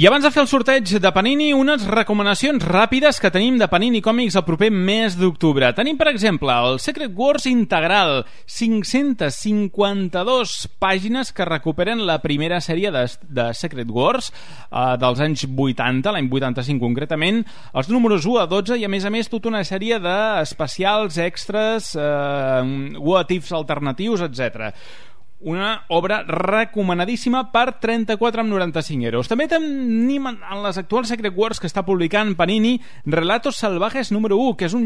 I 0.00 0.06
abans 0.08 0.24
de 0.24 0.30
fer 0.32 0.40
el 0.40 0.46
sorteig 0.48 0.88
de 0.96 1.10
Panini, 1.12 1.50
unes 1.52 1.82
recomanacions 1.84 2.64
ràpides 2.64 3.20
que 3.20 3.28
tenim 3.28 3.60
de 3.60 3.68
Panini 3.68 4.00
Còmics 4.00 4.32
el 4.38 4.46
proper 4.46 4.70
mes 4.72 5.12
d'octubre. 5.20 5.68
Tenim, 5.76 5.98
per 6.00 6.08
exemple, 6.08 6.48
el 6.48 6.80
Secret 6.80 7.12
Wars 7.18 7.44
integral, 7.50 8.24
552 8.48 10.70
pàgines 10.80 11.34
que 11.36 11.44
recuperen 11.44 12.00
la 12.08 12.16
primera 12.24 12.64
sèrie 12.64 12.88
de, 12.94 13.02
de 13.28 13.52
Secret 13.52 13.92
Wars 13.92 14.32
eh, 14.32 14.96
dels 15.02 15.20
anys 15.20 15.44
80, 15.44 16.16
l'any 16.16 16.32
85 16.32 16.80
concretament, 16.80 17.44
els 17.76 17.92
números 17.92 18.24
1 18.24 18.40
a 18.40 18.48
12 18.48 18.80
i, 18.80 18.88
a 18.88 18.92
més 18.96 19.04
a 19.04 19.12
més, 19.12 19.28
tota 19.28 19.52
una 19.52 19.60
sèrie 19.68 20.00
d'especials, 20.00 21.20
extras, 21.28 21.92
eh, 21.92 22.96
what 22.96 23.28
ifs 23.36 23.52
alternatius, 23.52 24.24
etc 24.30 24.72
una 25.40 25.84
obra 25.88 26.22
recomanadíssima 26.26 27.50
per 27.52 27.78
34,95 27.80 29.06
euros. 29.08 29.28
També 29.30 29.46
tenim 29.48 30.28
en 30.28 30.38
les 30.64 30.78
actuals 30.80 31.08
Secret 31.08 31.34
Wars 31.36 31.60
que 31.60 31.68
està 31.70 31.84
publicant 31.86 32.34
Panini 32.36 32.74
Relatos 33.06 33.56
Salvajes 33.62 34.12
número 34.12 34.36
1, 34.36 34.56
que 34.60 34.68
és 34.68 34.76
un, 34.76 34.84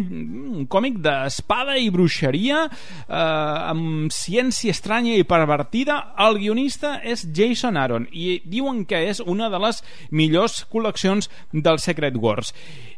un 0.55 0.69
còmic 0.71 1.01
d'espada 1.03 1.77
i 1.81 1.91
bruixeria 1.95 2.65
eh, 2.69 3.19
amb 3.19 4.15
ciència 4.15 4.75
estranya 4.75 5.19
i 5.19 5.27
pervertida. 5.27 6.01
El 6.23 6.39
guionista 6.39 7.01
és 7.03 7.27
Jason 7.35 7.77
Aaron 7.77 8.09
i 8.13 8.39
diuen 8.47 8.85
que 8.87 9.05
és 9.11 9.21
una 9.21 9.51
de 9.51 9.59
les 9.67 9.83
millors 10.15 10.63
col·leccions 10.71 11.31
del 11.53 11.83
Secret 11.83 12.15
Wars. 12.21 12.55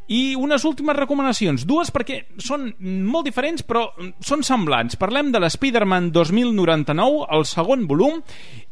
I 0.06 0.36
unes 0.38 0.64
últimes 0.68 0.96
recomanacions, 0.96 1.64
dues 1.66 1.90
perquè 1.90 2.20
són 2.38 2.68
molt 2.78 3.26
diferents 3.26 3.64
però 3.66 3.88
són 4.22 4.44
semblants. 4.46 4.98
Parlem 5.00 5.32
de 5.34 5.40
l'Spiderman 5.42 6.12
2099, 6.14 7.26
el 7.34 7.46
segon 7.48 7.86
volum, 7.90 8.20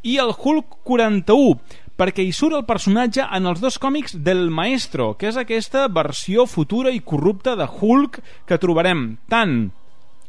i 0.07 0.19
el 0.23 0.31
Hulk 0.31 0.79
41, 0.87 1.59
perquè 1.99 2.23
hi 2.23 2.35
surt 2.35 2.59
el 2.59 2.67
personatge 2.69 3.27
en 3.27 3.51
els 3.51 3.63
dos 3.63 3.79
còmics 3.83 4.19
del 4.27 4.47
Maestro, 4.51 5.15
que 5.19 5.31
és 5.31 5.39
aquesta 5.41 5.87
versió 5.89 6.47
futura 6.47 6.95
i 6.95 7.03
corrupta 7.03 7.55
de 7.59 7.67
Hulk 7.67 8.21
que 8.47 8.61
trobarem 8.63 9.17
tant 9.31 9.73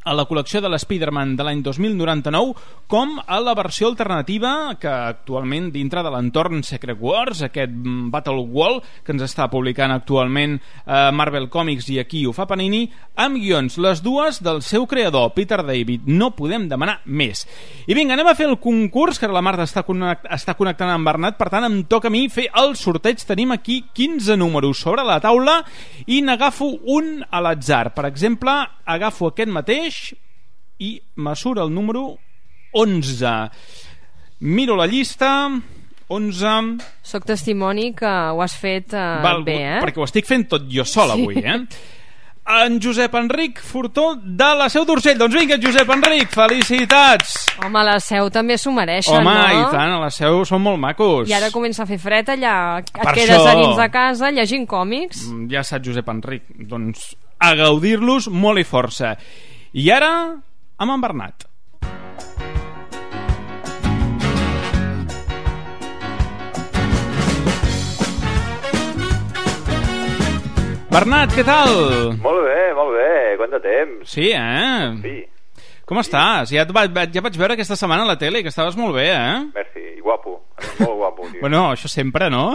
a 0.06 0.14
la 0.14 0.28
col·lecció 0.30 0.62
de 0.62 0.70
l'Spiderman 0.70 1.34
de 1.36 1.46
l'any 1.46 1.64
2099 1.66 2.54
com 2.88 3.18
a 3.26 3.40
la 3.42 3.56
versió 3.58 3.90
alternativa 3.90 4.76
que 4.80 4.90
actualment 4.90 5.72
dintre 5.74 6.04
de 6.06 6.14
l'entorn 6.14 6.62
Secret 6.64 7.02
Wars, 7.02 7.42
aquest 7.42 7.74
Battle 8.14 8.46
Wall 8.46 8.80
que 9.04 9.16
ens 9.16 9.26
està 9.26 9.50
publicant 9.50 9.92
actualment 9.92 10.60
eh, 10.60 11.10
Marvel 11.12 11.50
Comics 11.50 11.90
i 11.90 12.00
aquí 12.00 12.26
ho 12.26 12.34
fa 12.36 12.46
Panini, 12.46 12.86
amb 13.16 13.40
guions, 13.42 13.80
les 13.82 14.02
dues 14.06 14.42
del 14.46 14.62
seu 14.62 14.86
creador, 14.88 15.32
Peter 15.34 15.62
David. 15.66 16.06
No 16.06 16.32
podem 16.38 16.68
demanar 16.70 17.00
més. 17.06 17.46
I 17.88 17.98
vinga, 17.98 18.14
anem 18.16 18.30
a 18.30 18.36
fer 18.38 18.48
el 18.50 18.60
concurs, 18.62 19.20
que 19.20 19.30
la 19.32 19.44
Marta 19.46 19.66
està, 19.66 19.86
connect, 19.88 20.28
està 20.32 20.56
connectant 20.58 20.92
amb 20.94 21.08
Bernat, 21.08 21.40
per 21.40 21.50
tant 21.54 21.66
em 21.68 21.82
toca 21.90 22.12
a 22.12 22.14
mi 22.14 22.28
fer 22.30 22.48
el 22.62 22.76
sorteig. 22.80 23.24
Tenim 23.26 23.56
aquí 23.56 23.82
15 23.96 24.38
números 24.38 24.84
sobre 24.84 25.06
la 25.08 25.20
taula 25.24 25.62
i 26.06 26.22
n'agafo 26.22 26.70
un 26.94 27.24
a 27.26 27.42
l'atzar. 27.42 27.90
Per 27.96 28.06
exemple, 28.10 28.54
agafo 28.86 29.28
aquest 29.32 29.50
mateix 29.52 30.14
i 30.80 31.00
mesura 31.16 31.64
el 31.64 31.74
número 31.74 32.18
11. 32.74 33.36
Miro 34.42 34.76
la 34.76 34.88
llista... 34.88 35.50
11... 36.08 36.84
Soc 37.02 37.24
testimoni 37.26 37.88
que 37.98 38.06
ho 38.06 38.38
has 38.44 38.54
fet 38.62 38.94
eh, 38.94 39.06
Val, 39.24 39.40
bé, 39.42 39.56
eh? 39.58 39.78
Perquè 39.82 39.98
ho 39.98 40.06
estic 40.06 40.28
fent 40.30 40.44
tot 40.52 40.68
jo 40.70 40.84
sol 40.86 41.10
Sí. 41.10 41.16
avui, 41.24 41.40
eh? 41.42 41.56
En 42.46 42.76
Josep 42.78 43.16
Enric 43.18 43.58
Furtó 43.66 44.12
de 44.22 44.50
la 44.60 44.68
Seu 44.70 44.86
d'Urgell. 44.86 45.18
Doncs 45.18 45.34
vinga, 45.34 45.58
Josep 45.58 45.90
Enric, 45.90 46.30
felicitats! 46.30 47.34
Home, 47.66 47.82
la 47.88 47.96
seu 48.06 48.30
també 48.30 48.54
s'ho 48.62 48.70
mereixen, 48.76 49.18
Home, 49.18 49.34
no? 49.34 49.48
i 49.50 49.64
tant, 49.74 49.96
a 49.96 50.00
la 50.04 50.12
Seu 50.14 50.44
són 50.46 50.62
molt 50.62 50.78
macos. 50.78 51.26
I 51.26 51.34
ara 51.40 51.50
comença 51.50 51.82
a 51.82 51.90
fer 51.90 51.98
fred 51.98 52.30
allà, 52.36 52.54
et 52.84 52.92
Per 52.94 53.16
quedes 53.18 53.34
això. 53.40 53.50
a 53.50 53.56
dins 53.64 53.82
de 53.82 53.90
casa 53.98 54.30
llegint 54.30 54.68
còmics. 54.70 55.24
Mm, 55.32 55.48
Ja 55.56 55.64
saps, 55.66 55.88
Josep 55.90 56.14
Enric. 56.14 56.46
Doncs 56.70 57.16
a 57.40 57.52
gaudir-los 57.56 58.30
molt 58.32 58.62
i 58.62 58.66
força. 58.68 59.16
I 59.76 59.90
ara, 59.92 60.14
amb 60.80 60.96
en 60.96 61.04
Bernat. 61.04 61.48
Bernat, 70.96 71.34
què 71.36 71.44
tal? 71.44 71.74
Molt 72.24 72.46
bé, 72.46 72.60
molt 72.78 72.94
bé, 72.96 73.08
quant 73.36 73.52
de 73.52 73.60
temps. 73.60 74.12
Sí, 74.14 74.30
eh? 74.32 74.94
Sí. 75.04 75.16
Com 75.86 76.00
estàs? 76.00 76.54
Ja, 76.56 76.64
et 76.64 76.72
va, 76.74 76.86
ja 76.88 77.22
vaig 77.22 77.36
veure 77.38 77.58
aquesta 77.58 77.76
setmana 77.78 78.06
a 78.06 78.10
la 78.14 78.16
tele 78.18 78.40
que 78.42 78.50
estaves 78.50 78.78
molt 78.80 78.96
bé, 78.96 79.10
eh? 79.12 79.42
Merci, 79.54 79.84
i 80.00 80.02
guapo, 80.02 80.38
molt 80.80 80.96
guapo, 81.02 81.28
tio. 81.28 81.42
Bueno, 81.44 81.66
això 81.76 81.92
sempre, 81.92 82.32
no? 82.32 82.48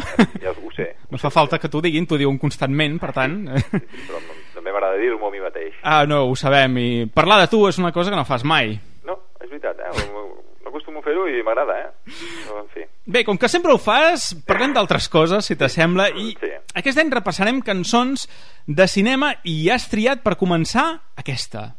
Ja 0.43 0.55
ho 0.57 0.73
sé, 0.75 0.89
No 1.13 1.21
fa 1.21 1.31
falta 1.31 1.61
que 1.61 1.69
t'ho 1.69 1.83
diguin, 1.85 2.09
t'ho 2.09 2.19
diuen 2.19 2.41
constantment, 2.41 2.97
per 3.03 3.13
tant... 3.15 3.43
però 3.45 4.25
també 4.61 4.73
m'agrada 4.77 5.01
dir-m'ho 5.01 5.27
a 5.29 5.33
mi 5.35 5.41
mateix. 5.43 5.75
Ah, 5.83 6.05
no, 6.07 6.27
ho 6.31 6.37
sabem, 6.37 6.77
i 6.79 6.89
parlar 7.09 7.41
de 7.43 7.49
tu 7.51 7.65
és 7.69 7.79
una 7.81 7.93
cosa 7.97 8.13
que 8.13 8.21
no 8.21 8.29
fas 8.29 8.45
mai. 8.45 8.77
No, 9.09 9.17
és 9.41 9.49
veritat, 9.49 9.81
eh? 9.81 10.07
No 10.13 10.29
acostumo 10.71 11.01
a 11.01 11.03
fer-ho 11.03 11.25
i 11.27 11.41
m'agrada, 11.43 11.75
eh? 11.81 12.15
Però, 12.47 12.61
en 12.61 12.69
fi. 12.71 12.85
Bé, 13.11 13.25
com 13.27 13.39
que 13.41 13.49
sempre 13.51 13.73
ho 13.75 13.79
fas, 13.83 14.29
parlem 14.47 14.75
d'altres 14.77 15.09
coses, 15.11 15.49
si 15.49 15.57
t'assembla, 15.59 16.11
i 16.15 16.37
Sí. 16.39 16.51
aquest 16.79 17.01
any 17.03 17.11
repassarem 17.11 17.59
cançons 17.67 18.29
de 18.69 18.87
cinema 18.87 19.33
i 19.43 19.57
has 19.73 19.89
triat 19.91 20.23
per 20.23 20.37
començar 20.39 21.01
aquesta. 21.17 21.75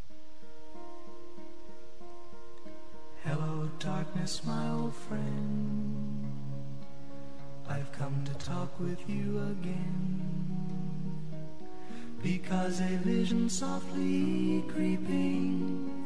Hello, 3.23 3.69
darkness, 3.79 4.41
my 4.43 4.65
old 4.81 4.93
friend. 5.07 6.25
I've 7.69 7.91
come 7.97 8.17
to 8.25 8.33
talk 8.43 8.71
with 8.79 8.99
you 9.07 9.39
again. 9.53 9.90
Because 12.21 12.79
a 12.81 12.97
vision 12.97 13.49
softly 13.49 14.63
creeping 14.67 16.05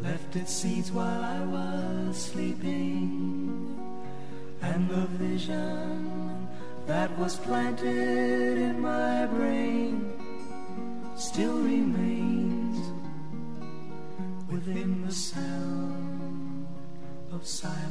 left 0.00 0.36
its 0.36 0.52
seeds 0.52 0.92
while 0.92 1.24
I 1.24 1.40
was 1.40 2.16
sleeping. 2.16 3.76
And 4.62 4.88
the 4.88 5.06
vision 5.18 6.48
that 6.86 7.10
was 7.18 7.36
planted 7.38 8.56
in 8.58 8.80
my 8.80 9.26
brain 9.26 10.12
still 11.16 11.58
remains 11.60 12.78
within 14.48 15.04
the 15.04 15.12
sound 15.12 16.68
of 17.32 17.44
silence. 17.44 17.86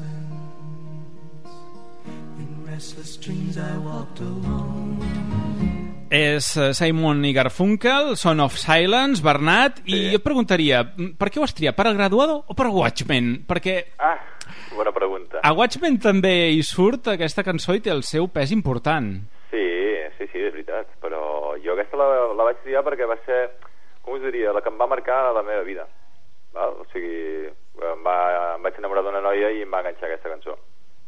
In 2.40 2.66
restless 2.66 3.18
dreams 3.18 3.58
I 3.58 3.78
walked 3.78 4.22
alone. 4.22 5.75
És 6.16 6.51
eh, 6.61 6.70
Simon 6.78 7.24
i 7.28 7.34
Garfunkel, 7.36 8.13
Son 8.16 8.39
of 8.43 8.55
Silence, 8.61 9.24
Bernat, 9.26 9.82
i 9.89 10.11
jo 10.13 10.20
et 10.22 10.24
preguntaria, 10.24 10.84
mm, 10.86 11.16
per 11.20 11.28
què 11.34 11.41
ho 11.41 11.45
has 11.47 11.53
triat? 11.57 11.76
Per 11.76 11.88
al 11.89 11.97
graduado 11.97 12.38
o 12.47 12.55
per 12.55 12.68
Watchmen? 12.72 13.41
Perquè 13.49 13.76
Ah, 13.99 14.16
bona 14.78 14.93
pregunta. 14.95 15.41
a 15.43 15.51
Watchmen 15.57 15.97
també 15.99 16.51
hi 16.53 16.61
surt 16.63 17.09
aquesta 17.16 17.43
cançó 17.43 17.76
i 17.76 17.82
té 17.82 17.91
el 17.91 18.03
seu 18.03 18.28
pes 18.32 18.53
important. 18.55 19.11
Sí, 19.51 19.66
sí, 20.18 20.28
sí, 20.32 20.39
és 20.45 20.53
veritat, 20.53 20.88
però 21.01 21.57
jo 21.63 21.74
aquesta 21.76 21.97
la, 21.99 22.07
la 22.38 22.47
vaig 22.51 22.61
triar 22.63 22.84
perquè 22.86 23.07
va 23.09 23.18
ser, 23.26 23.41
com 24.05 24.16
us 24.16 24.22
diria, 24.24 24.53
la 24.53 24.61
que 24.61 24.70
em 24.72 24.80
va 24.80 24.88
marcar 24.88 25.34
la 25.34 25.43
meva 25.43 25.63
vida. 25.68 25.88
Val? 26.55 26.78
O 26.80 26.86
sigui, 26.93 27.49
em, 27.49 28.03
va, 28.05 28.18
em 28.55 28.63
vaig 28.63 28.78
enamorar 28.80 29.03
d'una 29.03 29.22
noia 29.26 29.51
i 29.51 29.66
em 29.66 29.72
va 29.74 29.82
enganxar 29.84 30.07
aquesta 30.11 30.32
cançó. 30.32 30.55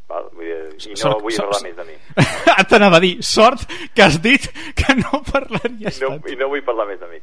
Val? 0.07 0.29
Vull 0.33 0.45
dir, 0.47 0.57
I 0.87 0.93
no 0.93 0.99
Sort- 1.01 1.21
vull 1.25 1.33
sort- 1.35 1.49
parlar 1.51 1.63
més 1.67 1.75
de 1.75 1.83
mi. 1.83 1.95
T'anava 2.71 2.97
a 2.97 3.03
dir, 3.03 3.17
sort 3.23 3.65
que 3.93 4.03
has 4.05 4.21
dit 4.23 4.47
que 4.77 4.95
no 4.95 5.19
parlaries 5.31 5.99
no, 6.01 6.13
i 6.31 6.37
no 6.39 6.47
vull 6.53 6.63
parlar 6.63 6.85
més 6.87 6.99
de 7.01 7.09
mi. 7.11 7.19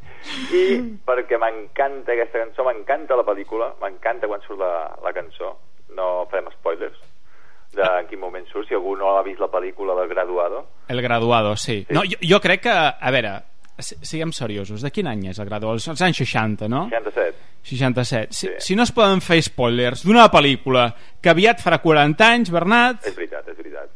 I 0.53 0.65
perquè 1.09 1.39
m'encanta 1.41 2.13
aquesta 2.13 2.43
cançó, 2.45 2.67
m'encanta 2.69 3.17
la 3.17 3.25
pel·lícula, 3.25 3.71
m'encanta 3.81 4.29
quan 4.29 4.45
surt 4.45 4.61
la, 4.61 4.73
la 5.05 5.13
cançó, 5.17 5.55
no 5.97 6.27
farem 6.31 6.51
spoilers 6.59 7.01
de 7.75 7.83
en 7.83 8.07
quin 8.07 8.21
moment 8.23 8.45
surt, 8.53 8.69
si 8.69 8.75
algú 8.77 8.93
no 9.01 9.17
ha 9.17 9.23
vist 9.27 9.41
la 9.43 9.49
pel·lícula 9.51 9.97
del 9.99 10.09
Graduado. 10.13 10.61
El 10.87 11.01
graduado, 11.03 11.57
sí. 11.57 11.81
Sí. 11.89 11.95
No, 11.97 12.03
jo, 12.07 12.21
jo 12.23 12.39
crec 12.41 12.61
que, 12.69 12.71
a 12.71 13.11
veure, 13.11 13.33
siguem 13.81 14.33
seriosos, 14.33 14.83
de 14.85 14.91
quin 14.95 15.09
any 15.11 15.27
és 15.33 15.41
el 15.43 15.49
graduado? 15.49 15.79
Els 15.79 16.03
anys 16.03 16.23
60, 16.23 16.69
no? 16.71 16.87
67. 16.93 17.51
67. 17.65 18.37
Si, 18.37 18.51
si 18.61 18.77
no 18.77 18.85
es 18.85 18.93
poden 18.93 19.23
fer 19.25 19.41
spoilers 19.43 20.05
d'una 20.05 20.29
pel·lícula 20.33 20.91
que 21.23 21.33
aviat 21.33 21.63
farà 21.65 21.81
40 21.83 22.29
anys, 22.29 22.53
Bernat... 22.55 23.07
És 23.09 23.17
veritat, 23.17 23.49
és 23.49 23.57
veritat. 23.57 23.91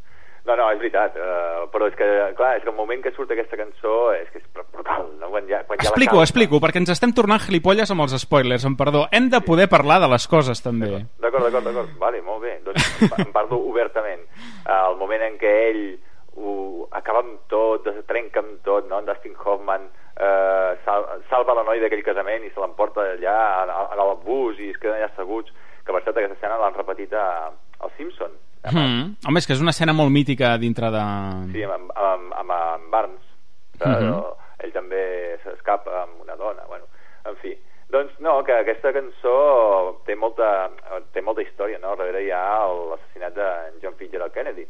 No, 0.49 0.55
no, 0.57 0.71
és 0.73 0.79
veritat, 0.81 1.17
uh, 1.21 1.67
però 1.69 1.91
és 1.91 1.97
que, 1.99 2.07
clar, 2.39 2.55
és 2.57 2.63
que 2.65 2.71
el 2.73 2.77
moment 2.79 3.03
que 3.05 3.13
surt 3.13 3.35
aquesta 3.35 3.59
cançó 3.61 4.15
és 4.17 4.31
que 4.33 4.41
és 4.41 4.47
brutal, 4.73 5.05
no? 5.21 5.29
Quan 5.29 5.45
ja, 5.51 5.61
quan 5.69 5.77
ja 5.77 5.91
Explico, 5.91 6.17
la 6.17 6.25
explico, 6.25 6.61
perquè 6.65 6.81
ens 6.81 6.95
estem 6.95 7.13
tornant 7.13 7.43
gilipolles 7.45 7.93
amb 7.93 8.07
els 8.07 8.17
spoilers, 8.23 8.65
em 8.65 8.79
perdó. 8.79 9.05
Hem 9.13 9.29
de 9.29 9.43
poder 9.45 9.69
parlar 9.69 10.01
de 10.01 10.09
les 10.09 10.25
coses, 10.33 10.65
també. 10.65 10.89
D'acord, 11.21 11.45
d'acord, 11.45 11.69
d'acord. 11.69 11.93
Vale, 12.01 12.25
molt 12.25 12.41
bé. 12.47 12.55
Doncs 12.65 13.13
en 13.21 13.29
parlo 13.37 13.61
obertament. 13.69 14.25
Uh, 14.65 14.89
el 14.89 14.97
moment 15.03 15.27
en 15.29 15.37
què 15.37 15.53
ell 15.69 15.83
ho 16.39 16.89
acaba 16.97 17.23
amb 17.25 17.41
tot, 17.53 17.87
trenca 18.11 18.43
amb 18.45 18.63
tot, 18.67 18.89
no? 18.91 19.01
En 19.01 19.09
Dustin 19.09 19.37
Hoffman 19.39 19.87
uh, 19.89 20.75
sal, 20.87 21.07
salva 21.31 21.57
la 21.59 21.65
noia 21.67 21.85
d'aquell 21.85 22.05
casament 22.07 22.47
i 22.47 22.53
se 22.55 22.63
l'emporta 22.63 23.05
allà 23.15 23.39
en 23.67 24.03
el 24.05 24.15
bus 24.25 24.61
i 24.63 24.73
es 24.73 24.81
queden 24.81 24.99
allà 24.99 25.11
asseguts. 25.13 25.55
Que 25.85 25.95
per 25.95 26.03
cert, 26.05 26.17
aquesta 26.17 26.37
escena 26.37 26.59
l'han 26.61 26.77
repetit 26.77 27.15
a, 27.17 27.29
als 27.81 27.95
Simpson. 27.97 28.35
Mm. 28.69 29.15
Home, 29.29 29.41
és 29.41 29.47
que 29.47 29.55
és 29.55 29.63
una 29.63 29.73
escena 29.73 29.95
molt 29.97 30.13
mítica 30.13 30.57
dintre 30.61 30.91
de... 30.93 31.05
Sí, 31.55 31.63
amb, 31.65 31.93
amb, 31.95 32.35
amb, 32.43 32.53
amb 32.59 32.93
Barnes. 32.93 33.25
Mhm. 33.79 34.13
Uh 34.13 34.37
Ell 34.59 34.73
també 34.75 35.01
s'escapa 35.45 36.01
amb 36.03 36.23
una 36.25 36.35
dona. 36.35 36.65
Bueno, 36.67 36.89
en 37.31 37.37
fi. 37.43 37.53
Doncs 37.95 38.19
no, 38.21 38.41
que 38.45 38.57
aquesta 38.59 38.91
cançó 38.93 39.35
té 40.05 40.17
molta, 40.19 40.69
té 41.15 41.23
molta 41.25 41.45
història, 41.45 41.79
no? 41.81 41.95
Darrere 41.97 42.25
hi 42.27 42.33
ha 42.35 42.67
l'assassinat 42.67 43.37
de 43.39 43.47
John 43.85 43.95
Fitzgerald 44.01 44.35
Kennedy. 44.35 44.67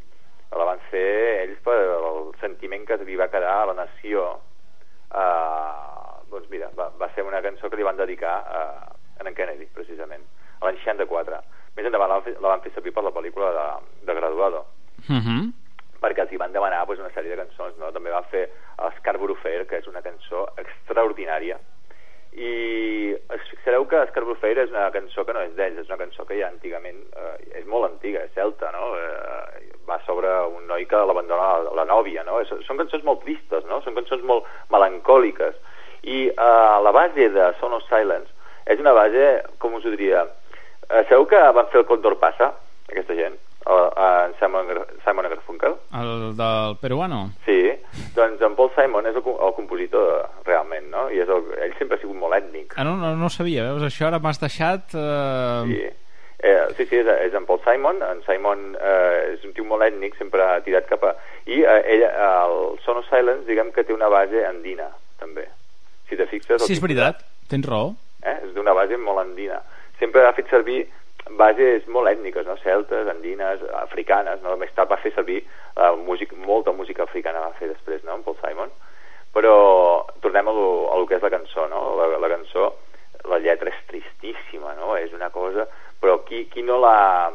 La 0.57 0.65
van 0.65 0.81
fer 0.91 1.09
ells 1.45 1.59
per 1.65 1.77
el 1.77 2.33
sentiment 2.41 2.87
que 2.89 2.97
li 3.05 3.17
va 3.17 3.29
quedar 3.29 3.53
a 3.63 3.67
la 3.71 3.75
nació. 3.75 4.39
Uh, 5.09 6.25
doncs 6.31 6.49
mira, 6.53 6.71
va, 6.77 6.89
va 7.01 7.11
ser 7.15 7.25
una 7.25 7.43
cançó 7.45 7.69
que 7.69 7.77
li 7.77 7.87
van 7.87 7.97
dedicar 7.97 8.35
a, 8.41 8.65
a 9.19 9.29
en 9.29 9.35
Kennedy, 9.35 9.69
precisament, 9.75 10.25
a 10.61 10.67
l'any 10.67 10.81
64. 10.81 11.41
Més 11.77 11.87
endavant 11.87 12.11
la 12.11 12.19
van 12.19 12.27
fer, 12.27 12.35
la 12.41 12.53
van 12.55 12.65
fer 12.65 12.73
servir 12.75 12.93
per 12.97 13.05
la 13.05 13.15
pel·lícula 13.15 13.53
de, 13.55 13.69
de 14.09 14.19
Graduado 14.19 14.67
Mm 15.07 15.21
-hmm. 15.23 15.53
perquè 16.03 16.21
els 16.21 16.33
hi 16.33 16.37
van 16.37 16.53
demanar 16.53 16.87
pues, 16.87 16.99
una 16.99 17.11
sèrie 17.11 17.31
de 17.31 17.37
cançons, 17.37 17.77
no? 17.79 17.93
També 17.93 18.11
van 18.11 18.25
fer 18.25 18.51
Scarborough 18.99 19.39
Fair, 19.39 19.67
que 19.67 19.79
és 19.79 19.87
una 19.87 20.03
cançó 20.03 20.49
extraordinària, 20.57 21.59
i 22.33 23.15
us 23.35 23.49
fixareu 23.51 23.87
que 23.89 24.05
Fair 24.41 24.59
és 24.59 24.71
una 24.71 24.91
cançó 24.95 25.25
que 25.25 25.35
no 25.35 25.43
és 25.43 25.55
d'ells, 25.57 25.81
és 25.83 25.89
una 25.89 25.99
cançó 25.99 26.25
que 26.25 26.39
ja 26.39 26.49
antigament, 26.49 27.01
eh, 27.17 27.35
és 27.61 27.67
molt 27.67 27.89
antiga, 27.89 28.23
és 28.25 28.35
celta, 28.35 28.71
no? 28.73 28.93
Eh, 28.97 29.73
va 29.89 29.99
sobre 30.07 30.31
un 30.47 30.67
noi 30.69 30.87
que 30.87 30.97
l'abandona 30.97 31.59
la, 31.65 31.75
la 31.81 31.87
nòvia, 31.89 32.23
no? 32.29 32.41
És, 32.45 32.53
són 32.67 32.79
cançons 32.79 33.05
molt 33.05 33.25
tristes, 33.25 33.65
no? 33.67 33.81
Són 33.83 33.97
cançons 33.99 34.23
molt 34.23 34.47
melancòliques, 34.71 35.57
i 36.05 36.29
eh, 36.29 36.77
la 36.85 36.95
base 36.95 37.31
de 37.35 37.53
Son 37.61 37.75
of 37.75 37.87
Silence 37.89 38.31
és 38.69 38.81
una 38.81 38.93
base, 38.93 39.29
com 39.59 39.75
us 39.75 39.85
ho 39.89 39.91
diria, 39.95 40.27
eh, 40.89 41.05
sabeu 41.09 41.25
que 41.27 41.41
van 41.57 41.71
fer 41.73 41.81
el 41.81 41.87
Condor 41.89 42.19
Passa, 42.21 42.53
aquesta 42.91 43.17
gent? 43.17 43.39
El- 43.69 43.93
en 44.07 44.35
Simon, 44.41 44.67
Simon 45.05 45.29
Garfunkel. 45.29 45.75
El 46.01 46.37
del 46.37 46.77
peruano. 46.81 47.33
Sí, 47.45 47.59
doncs 48.17 48.41
en 48.43 48.57
Paul 48.57 48.71
Simon 48.75 49.07
és 49.07 49.17
el, 49.17 49.23
el 49.27 49.55
compositor 49.57 50.29
realment, 50.47 50.89
no? 50.91 51.09
I 51.11 51.21
és 51.25 51.29
el, 51.29 51.45
ell 51.63 51.75
sempre 51.79 51.97
ha 51.99 52.01
sigut 52.01 52.17
molt 52.17 52.35
ètnic. 52.39 52.75
Ah, 52.77 52.85
no, 52.85 52.97
no, 52.97 53.15
no 53.17 53.27
ho 53.27 53.31
sabia, 53.33 53.65
veus? 53.71 53.83
Això 53.89 54.09
ara 54.09 54.19
m'has 54.19 54.41
deixat... 54.41 54.95
Eh... 54.95 55.65
Sí. 55.73 55.81
Eh, 56.41 56.69
sí, 56.77 56.85
sí, 56.87 56.95
és, 57.01 57.09
és 57.27 57.35
en 57.35 57.47
Paul 57.49 57.59
Simon. 57.65 57.97
En 58.07 58.21
Simon 58.23 58.61
eh, 58.79 59.33
és 59.35 59.45
un 59.45 59.53
tio 59.57 59.65
molt 59.67 59.83
ètnic, 59.83 60.15
sempre 60.21 60.45
ha 60.47 60.61
tirat 60.63 60.87
cap 60.87 61.03
a... 61.09 61.15
I 61.51 61.63
eh, 61.67 61.81
ell, 61.97 62.05
el 62.07 62.79
Son 62.85 63.01
of 63.01 63.09
Silence, 63.11 63.43
diguem 63.49 63.73
que 63.75 63.83
té 63.85 63.93
una 63.97 64.07
base 64.13 64.45
andina, 64.47 64.87
també. 65.19 65.49
Si 66.09 66.17
te 66.17 66.29
fixes... 66.31 66.63
Sí, 66.63 66.77
és 66.79 66.83
veritat, 66.85 67.25
tens 67.51 67.67
raó. 67.67 67.91
eh? 68.23 68.37
és 68.47 68.55
d'una 68.55 68.73
base 68.77 68.97
molt 69.03 69.19
andina. 69.25 69.59
Sempre 69.99 70.23
ha 70.29 70.33
fet 70.37 70.47
servir 70.51 70.85
bases 71.37 71.87
molt 71.93 72.11
ètniques, 72.11 72.47
no? 72.47 72.57
celtes, 72.63 73.09
andines, 73.11 73.63
africanes, 73.83 74.41
no? 74.43 74.57
més 74.57 74.73
tard 74.77 74.91
va 74.91 75.01
fer 75.03 75.13
servir 75.15 75.43
uh, 75.77 75.95
músic, 76.07 76.33
molta 76.47 76.73
música 76.73 77.05
africana 77.05 77.45
va 77.45 77.57
fer 77.59 77.71
després, 77.73 78.05
no? 78.05 78.17
en 78.17 78.25
Paul 78.27 78.39
Simon, 78.41 78.73
però 79.35 79.57
tornem 80.23 80.49
a 80.49 80.55
lo, 80.55 80.69
a 80.93 80.99
lo 80.99 81.07
que 81.07 81.19
és 81.19 81.25
la 81.25 81.33
cançó, 81.35 81.67
no? 81.69 81.83
la, 81.99 82.09
la 82.23 82.33
cançó, 82.33 82.73
la 83.29 83.41
lletra 83.43 83.73
és 83.73 83.85
tristíssima, 83.91 84.75
no? 84.79 84.97
és 84.97 85.13
una 85.13 85.31
cosa, 85.35 85.69
però 86.01 86.21
qui, 86.25 86.47
qui 86.53 86.65
no 86.65 86.81
l'ha 86.83 87.31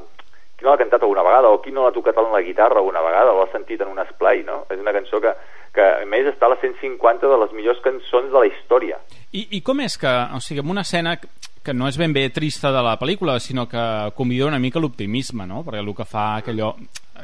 qui 0.53 0.65
no 0.65 0.71
l'ha 0.71 0.79
cantat 0.79 1.01
alguna 1.03 1.23
vegada 1.25 1.49
o 1.49 1.59
qui 1.59 1.73
no 1.73 1.83
l'ha 1.83 1.91
tocat 1.91 2.17
en 2.21 2.31
la 2.31 2.41
guitarra 2.41 2.79
alguna 2.79 3.01
vegada 3.01 3.33
o 3.33 3.41
l'ha 3.41 3.51
sentit 3.51 3.81
en 3.81 3.89
un 3.89 3.99
esplai, 3.99 4.43
no? 4.47 4.63
És 4.71 4.79
una 4.79 4.93
cançó 4.95 5.19
que, 5.19 5.33
que 5.73 5.83
a 5.83 6.05
més 6.09 6.29
està 6.29 6.47
a 6.47 6.53
les 6.53 6.61
150 6.61 7.31
de 7.31 7.39
les 7.41 7.55
millors 7.57 7.81
cançons 7.83 8.29
de 8.31 8.37
la 8.37 8.45
història. 8.47 8.99
I, 9.33 9.47
I 9.57 9.63
com 9.65 9.81
és 9.83 9.97
que, 9.99 10.13
o 10.37 10.39
sigui, 10.45 10.61
en 10.61 10.69
una 10.71 10.85
escena 10.85 11.17
que- 11.63 11.71
que 11.71 11.73
no 11.73 11.87
és 11.87 11.97
ben 11.97 12.11
bé 12.13 12.29
trista 12.29 12.71
de 12.71 12.81
la 12.83 12.97
pel·lícula, 12.99 13.39
sinó 13.39 13.67
que 13.69 14.11
convida 14.15 14.45
una 14.45 14.59
mica 14.59 14.79
l'optimisme, 14.79 15.45
no? 15.47 15.63
Perquè 15.63 15.79
el 15.79 15.95
que 15.95 16.05
fa 16.05 16.35
aquellò... 16.37 16.75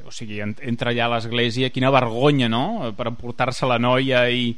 O 0.05 0.11
sigui, 0.11 0.39
en- 0.39 0.55
entra 0.61 0.91
allà 0.91 1.05
a 1.05 1.15
l'església, 1.15 1.69
quina 1.71 1.89
vergonya, 1.91 2.47
no?, 2.47 2.93
per 2.95 3.07
emportar-se 3.07 3.65
la 3.67 3.77
noia 3.79 4.29
i... 4.29 4.55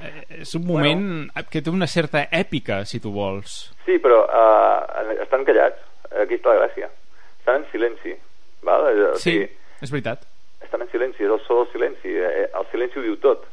Eh, 0.00 0.40
És 0.42 0.54
un 0.54 0.66
moment 0.66 1.30
que 1.50 1.62
té 1.62 1.70
una 1.70 1.86
certa 1.86 2.28
èpica, 2.30 2.84
si 2.84 3.00
tu 3.00 3.10
vols. 3.12 3.72
Sí, 3.86 3.98
però 4.02 4.24
uh, 4.26 5.22
estan 5.22 5.44
callats. 5.44 5.78
Aquí 6.22 6.34
està 6.34 6.52
la 6.52 6.66
gràcia. 6.66 6.88
Estan 7.40 7.62
en 7.62 7.66
silenci. 7.72 8.12
Val? 8.62 8.88
Eh, 8.90 9.06
O 9.14 9.16
Sí, 9.16 9.30
sigui, 9.30 9.48
és 9.80 9.90
veritat. 9.90 10.26
estan 10.62 10.82
en 10.82 10.90
silenci, 10.90 11.22
és 11.24 11.30
el 11.30 11.40
so 11.46 11.62
del 11.62 11.72
silenci. 11.72 12.08
El 12.10 12.66
silenci 12.72 12.98
ho 12.98 13.02
diu 13.02 13.16
tot. 13.22 13.46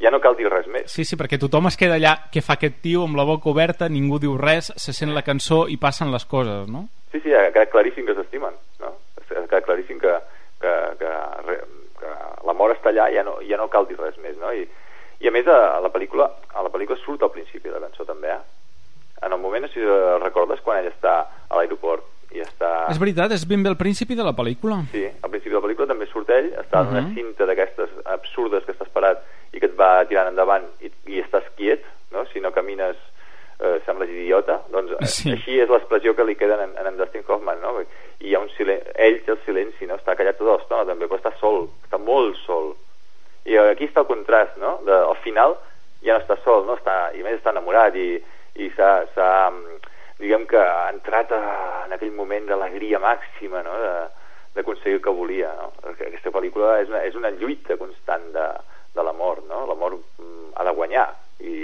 Ja 0.00 0.10
no 0.10 0.20
cal 0.20 0.36
dir 0.36 0.48
res 0.48 0.66
més. 0.72 0.88
Sí, 0.88 1.04
sí, 1.04 1.16
perquè 1.20 1.36
tothom 1.40 1.68
es 1.68 1.76
queda 1.76 1.98
allà, 2.00 2.14
què 2.32 2.40
fa 2.44 2.56
aquest 2.56 2.80
tio 2.84 3.04
amb 3.04 3.18
la 3.18 3.26
boca 3.28 3.50
oberta, 3.52 3.88
ningú 3.92 4.18
diu 4.22 4.38
res, 4.40 4.70
se 4.80 4.94
sent 4.96 5.12
la 5.12 5.24
cançó 5.26 5.66
i 5.68 5.76
passen 5.76 6.12
les 6.12 6.24
coses, 6.24 6.68
no? 6.72 6.86
Sí, 7.12 7.20
sí, 7.20 7.34
ha 7.34 7.50
quedat 7.52 7.72
claríssim 7.74 8.06
que 8.08 8.16
s'estimen, 8.16 8.56
no? 8.80 8.94
Ha 9.20 9.44
quedat 9.44 9.66
claríssim 9.66 10.00
que, 10.00 10.14
que, 10.62 10.76
que, 11.00 11.10
que 12.00 12.14
l'amor 12.48 12.72
està 12.76 12.94
allà 12.94 13.10
i 13.10 13.18
ja 13.18 13.26
no, 13.26 13.36
ja 13.44 13.60
no 13.60 13.68
cal 13.68 13.88
dir 13.90 13.98
res 14.00 14.16
més, 14.24 14.38
no? 14.40 14.54
I, 14.56 14.64
i 15.20 15.28
a 15.28 15.34
més, 15.34 15.48
a, 15.52 15.58
a 15.76 15.82
la 15.84 15.92
pel·lícula 15.92 16.30
a 16.54 16.64
la 16.64 16.72
pel·lícula 16.72 16.96
surt 17.02 17.26
al 17.26 17.34
principi 17.34 17.68
de 17.68 17.76
la 17.76 17.84
cançó 17.84 18.08
també, 18.08 18.32
eh? 18.32 18.40
En 19.20 19.34
el 19.36 19.40
moment, 19.42 19.66
si 19.68 19.84
recordes, 20.22 20.62
quan 20.64 20.80
ell 20.80 20.88
està 20.88 21.18
a 21.28 21.58
l'aeroport 21.58 22.06
i 22.34 22.40
està... 22.44 22.86
És 22.90 22.98
veritat, 23.02 23.32
és 23.34 23.44
ben 23.48 23.62
bé 23.62 23.70
el 23.72 23.76
principi 23.80 24.14
de 24.14 24.22
la 24.26 24.32
pel·lícula. 24.36 24.80
Sí, 24.92 25.04
al 25.06 25.30
principi 25.30 25.50
de 25.54 25.58
la 25.60 25.64
pel·lícula 25.66 25.88
també 25.90 26.06
surt 26.06 26.30
ell, 26.30 26.52
està 26.62 26.80
en 26.84 26.92
una 26.94 27.00
Mhm. 27.02 27.14
cinta 27.14 27.46
d'aquestes 27.46 27.90
absurdes 28.06 28.64
que 28.64 28.72
estàs 28.72 28.88
parat 28.94 29.22
i 29.52 29.58
que 29.60 29.66
et 29.66 29.74
va 29.78 30.04
tirant 30.06 30.28
endavant 30.28 30.66
i, 30.80 30.90
i 31.10 31.20
estàs 31.22 31.44
quiet, 31.56 31.82
no? 32.12 32.24
si 32.32 32.40
no 32.40 32.52
camines 32.52 32.96
eh, 33.60 33.80
sembles 33.84 34.08
idiota, 34.08 34.60
doncs 34.70 34.92
eh, 34.92 35.06
Sí. 35.06 35.30
així 35.32 35.58
és 35.60 35.68
l'expressió 35.68 36.14
que 36.16 36.24
li 36.24 36.34
queda 36.36 36.54
en, 36.62 36.70
en, 36.78 36.86
en 36.86 36.96
Dustin 36.96 37.24
Hoffman, 37.28 37.60
no? 37.60 37.80
I 38.20 38.28
hi 38.30 38.34
ha 38.34 38.40
un 38.40 38.48
silen... 38.56 38.80
ell 38.94 39.18
té 39.24 39.32
el 39.32 39.38
silenci, 39.44 39.86
no? 39.86 39.96
està 39.96 40.14
callat 40.16 40.38
tota 40.38 40.54
l'estona 40.56 40.86
també, 40.86 41.06
però 41.08 41.18
està 41.18 41.32
sol, 41.40 41.68
està 41.84 41.98
molt 41.98 42.36
sol. 42.46 42.74
I 43.44 43.56
aquí 43.58 43.84
està 43.88 44.00
el 44.00 44.06
contrast, 44.06 44.56
no? 44.60 44.78
De, 44.86 44.92
al 44.92 45.16
final 45.24 45.56
ja 46.04 46.14
no 46.16 46.20
està 46.22 46.36
sol, 46.44 46.64
no? 46.66 46.76
Està, 46.78 47.10
i 47.16 47.20
a 47.20 47.24
més 47.24 47.38
està 47.40 47.50
enamorat 47.52 47.96
i, 47.96 48.22
i 48.60 48.70
s'ha, 48.76 49.04
s'ha, 49.14 49.28
mm, 49.50 49.80
diguem 50.20 50.46
que 50.46 50.60
ha 50.60 50.88
entrat 50.92 51.32
a, 51.32 51.40
en 51.86 51.94
aquell 51.96 52.12
moment 52.16 52.48
d'alegria 52.48 53.00
màxima, 53.02 53.62
no? 53.66 53.76
D'aconseguir 54.54 54.98
el 54.98 55.04
que 55.04 55.14
volia, 55.14 55.52
no? 55.58 55.70
Perquè 55.80 56.08
Aquesta 56.08 56.32
pel·lícula 56.34 56.76
és 56.82 56.90
una, 56.90 57.02
és 57.06 57.16
una 57.18 57.32
lluita 57.34 57.78
constant 57.80 58.26
de, 58.34 58.46
de 58.94 59.04
l'amor, 59.06 59.44
no? 59.48 59.64
L'amor 59.70 59.96
mm, 59.96 60.52
ha 60.56 60.66
de 60.66 60.74
guanyar 60.76 61.06
i 61.46 61.54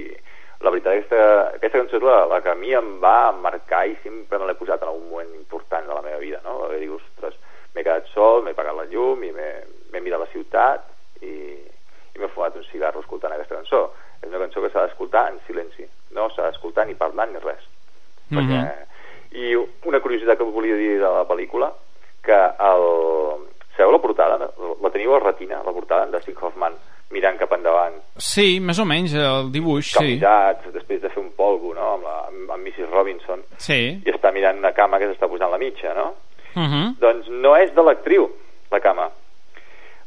la 0.64 0.72
veritat 0.72 0.94
aquesta, 0.94 1.20
aquesta 1.58 1.82
cançó 1.82 1.98
és 1.98 2.06
la, 2.06 2.20
la 2.30 2.40
que 2.40 2.52
a 2.52 2.56
mi 2.56 2.72
em 2.74 2.94
va 3.02 3.32
marcar 3.36 3.84
i 3.90 3.96
sempre 4.02 4.40
me 4.40 4.48
l'he 4.48 4.56
posat 4.56 4.82
en 4.82 4.88
algun 4.88 5.10
moment 5.10 5.34
important 5.36 5.84
de 5.84 5.92
la 5.98 6.04
meva 6.06 6.22
vida, 6.22 6.40
no? 6.46 6.58
De 6.72 6.80
dir, 6.80 6.90
ostres, 6.96 7.36
m'he 7.74 7.84
quedat 7.84 8.08
sol, 8.14 8.42
m'he 8.44 8.56
pagat 8.56 8.78
la 8.78 8.88
llum 8.88 9.24
i 9.26 9.32
m'he 9.36 10.00
mirat 10.00 10.24
la 10.24 10.32
ciutat 10.32 10.88
i, 11.20 11.36
i 12.16 12.18
m'he 12.18 12.32
fumat 12.32 12.56
un 12.56 12.64
cigarro 12.70 13.04
escoltant 13.04 13.36
aquesta 13.36 13.60
cançó. 13.60 13.86
És 14.22 14.30
una 14.30 14.46
cançó 14.46 14.64
que 14.64 14.72
s'ha 14.72 14.86
d'escoltar 14.86 15.28
en 15.32 15.42
silenci, 15.46 15.84
no 16.16 16.30
s'ha 16.32 16.48
d'escoltar 16.48 16.86
ni 16.88 16.96
parlant 16.96 17.34
ni 17.34 17.42
res. 17.44 17.66
Perquè, 18.30 18.62
I 19.36 19.54
una 19.84 20.00
curiositat 20.00 20.38
que 20.38 20.44
volia 20.44 20.74
dir 20.76 20.96
de 20.98 21.08
la 21.10 21.24
pel·lícula, 21.28 21.70
que 22.24 22.32
el... 22.34 22.86
Sabeu 23.76 23.92
la 23.92 23.98
portada? 24.00 24.38
La 24.82 24.90
teniu 24.90 25.14
a 25.14 25.18
retina, 25.20 25.58
la 25.64 25.72
portada, 25.72 26.04
en 26.06 26.10
Dustin 26.14 26.34
Hoffman, 26.40 26.72
mirant 27.12 27.36
cap 27.38 27.52
endavant, 27.52 27.92
Sí, 28.16 28.58
més 28.60 28.78
o 28.80 28.84
menys, 28.88 29.12
el 29.14 29.50
dibuix, 29.52 29.90
sí. 29.92 29.98
camujat, 29.98 30.64
després 30.72 31.02
de 31.02 31.10
fer 31.12 31.20
un 31.22 31.28
polvo, 31.36 31.74
no?, 31.76 31.92
amb, 31.98 32.02
la, 32.08 32.16
amb, 32.54 32.64
Mrs. 32.66 32.88
Robinson, 32.90 33.42
Sí. 33.58 34.00
i 34.02 34.10
està 34.10 34.32
mirant 34.32 34.58
una 34.58 34.72
cama 34.72 34.98
que 34.98 35.06
s'està 35.12 35.28
posant 35.28 35.52
la 35.52 35.58
mitja, 35.60 35.92
no? 35.94 36.14
Uh 36.56 36.62
-huh. 36.62 36.86
Doncs 36.98 37.28
no 37.28 37.54
és 37.56 37.74
de 37.74 37.82
l'actriu, 37.82 38.30
la 38.72 38.80
cama. 38.80 39.10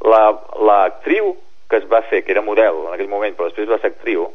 La- 0.01 0.39
L'actriu 0.65 1.35
que 1.69 1.77
es 1.77 1.85
va 1.87 2.01
fer, 2.09 2.23
que 2.25 2.31
era 2.31 2.41
model 2.41 2.73
en 2.87 2.93
aquell 2.95 3.07
moment, 3.09 3.35
però 3.37 3.45
després 3.45 3.69
va 3.69 3.77
ser 3.77 3.91
actriu, 3.91 4.27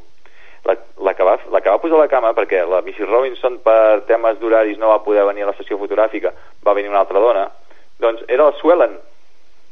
la, 0.64 0.76
la, 1.04 1.14
que 1.14 1.24
va, 1.24 1.38
la 1.52 1.60
que 1.60 1.70
va 1.70 1.80
posar 1.82 1.98
la 1.98 2.08
cama, 2.08 2.32
perquè 2.36 2.62
la 2.68 2.80
Mrs. 2.82 3.08
Robinson 3.08 3.58
per 3.64 4.04
temes 4.08 4.38
d'horaris 4.40 4.78
no 4.78 4.88
va 4.94 5.02
poder 5.04 5.26
venir 5.28 5.44
a 5.44 5.50
la 5.52 5.56
sessió 5.58 5.78
fotogràfica, 5.78 6.32
va 6.66 6.74
venir 6.74 6.90
una 6.90 7.00
altra 7.04 7.20
dona, 7.20 7.48
doncs 8.00 8.24
era 8.28 8.48
la 8.50 8.56
Suellen, 8.60 8.96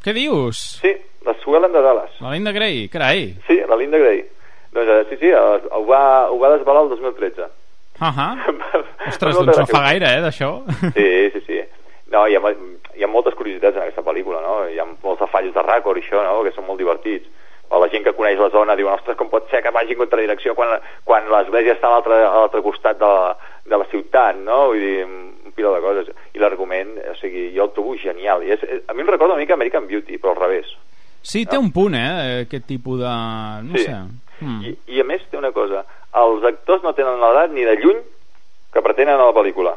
Què 0.03 0.13
dius? 0.13 0.59
sí, 0.83 0.93
la 1.25 1.35
Suellen 1.41 1.73
de 1.73 1.81
Dallas. 1.81 2.11
La 2.21 2.33
Linda 2.33 2.53
Gray, 2.53 2.89
carai. 2.89 3.37
Sí, 3.47 3.61
la 3.69 3.77
Linda 3.77 3.99
Gray. 3.99 4.25
Doncs 4.73 4.89
eh, 4.89 5.05
sí, 5.11 5.17
sí, 5.21 5.29
eh, 5.31 5.61
ho 5.71 5.85
va, 5.87 6.31
ho 6.31 6.39
va 6.41 6.57
desvelar 6.57 6.83
el 6.85 6.89
2013. 6.89 7.43
Uh 8.01 8.09
-huh. 8.09 8.55
Ostres, 9.09 9.37
doncs 9.37 9.59
no 9.59 9.67
fa 9.67 9.83
gaire, 9.83 10.07
eh, 10.17 10.23
d'això. 10.23 10.63
Sí, 10.95 11.31
sí, 11.33 11.41
sí. 11.47 11.61
No, 12.11 12.27
hi 12.27 12.37
ha, 12.37 12.41
hi 12.97 13.05
ha 13.05 13.09
moltes 13.09 13.35
curiositats 13.35 13.77
en 13.77 13.83
aquesta 13.83 14.03
pel·lícula, 14.03 14.41
no? 14.43 14.69
Hi 14.69 14.79
ha 14.79 14.87
molts 15.03 15.23
afallos 15.23 15.55
de 15.55 15.61
ràcord 15.61 15.97
i 15.97 16.01
això, 16.01 16.23
no?, 16.25 16.43
que 16.43 16.53
són 16.53 16.67
molt 16.67 16.79
divertits. 16.79 17.29
O 17.73 17.79
la 17.81 17.89
gent 17.89 18.05
que 18.05 18.13
coneix 18.13 18.37
la 18.39 18.51
zona 18.53 18.75
diuen, 18.77 18.93
ostres, 18.99 19.17
com 19.17 19.31
pot 19.33 19.47
ser 19.49 19.63
que 19.65 19.71
vagi 19.73 19.95
en 19.97 20.03
contradirecció 20.03 20.53
quan, 20.55 20.75
quan 21.09 21.25
l'església 21.33 21.73
està 21.79 21.89
a 21.89 22.01
l'altre 22.03 22.61
costat 22.67 22.99
de 23.01 23.09
la, 23.09 23.33
de 23.65 23.79
la 23.81 23.87
ciutat, 23.89 24.37
no? 24.45 24.67
Vull 24.75 24.83
dir, 24.83 25.07
un 25.09 25.55
pila 25.57 25.71
de 25.77 25.81
coses. 25.85 26.11
I 26.37 26.43
l'argument, 26.43 26.91
o 27.13 27.15
sigui, 27.21 27.47
jo 27.57 27.65
el 27.65 27.73
trobo 27.73 27.95
genial. 27.97 28.45
I 28.45 28.53
és, 28.59 28.67
a 28.89 28.93
mi 28.93 29.01
em 29.07 29.09
recorda 29.09 29.35
una 29.39 29.41
mica 29.41 29.57
American 29.57 29.87
Beauty, 29.89 30.19
però 30.21 30.35
al 30.37 30.43
revés. 30.43 30.69
Sí, 31.23 31.47
té 31.47 31.57
un 31.57 31.71
punt, 31.73 31.95
eh, 31.97 32.43
aquest 32.45 32.67
tipus 32.69 33.01
de... 33.01 33.15
No 33.65 33.79
Sí. 33.79 33.85
sé. 33.89 33.97
Mm. 34.43 34.61
I, 34.67 34.75
I 34.97 35.01
a 35.01 35.05
més 35.07 35.23
té 35.31 35.39
una 35.39 35.53
cosa, 35.55 35.85
els 36.19 36.45
actors 36.45 36.83
no 36.83 36.93
tenen 36.99 37.21
l'edat 37.23 37.53
ni 37.55 37.63
de 37.65 37.77
lluny 37.79 38.01
que 38.75 38.83
pretenen 38.83 39.15
a 39.21 39.29
la 39.31 39.33
pel·lícula. 39.37 39.77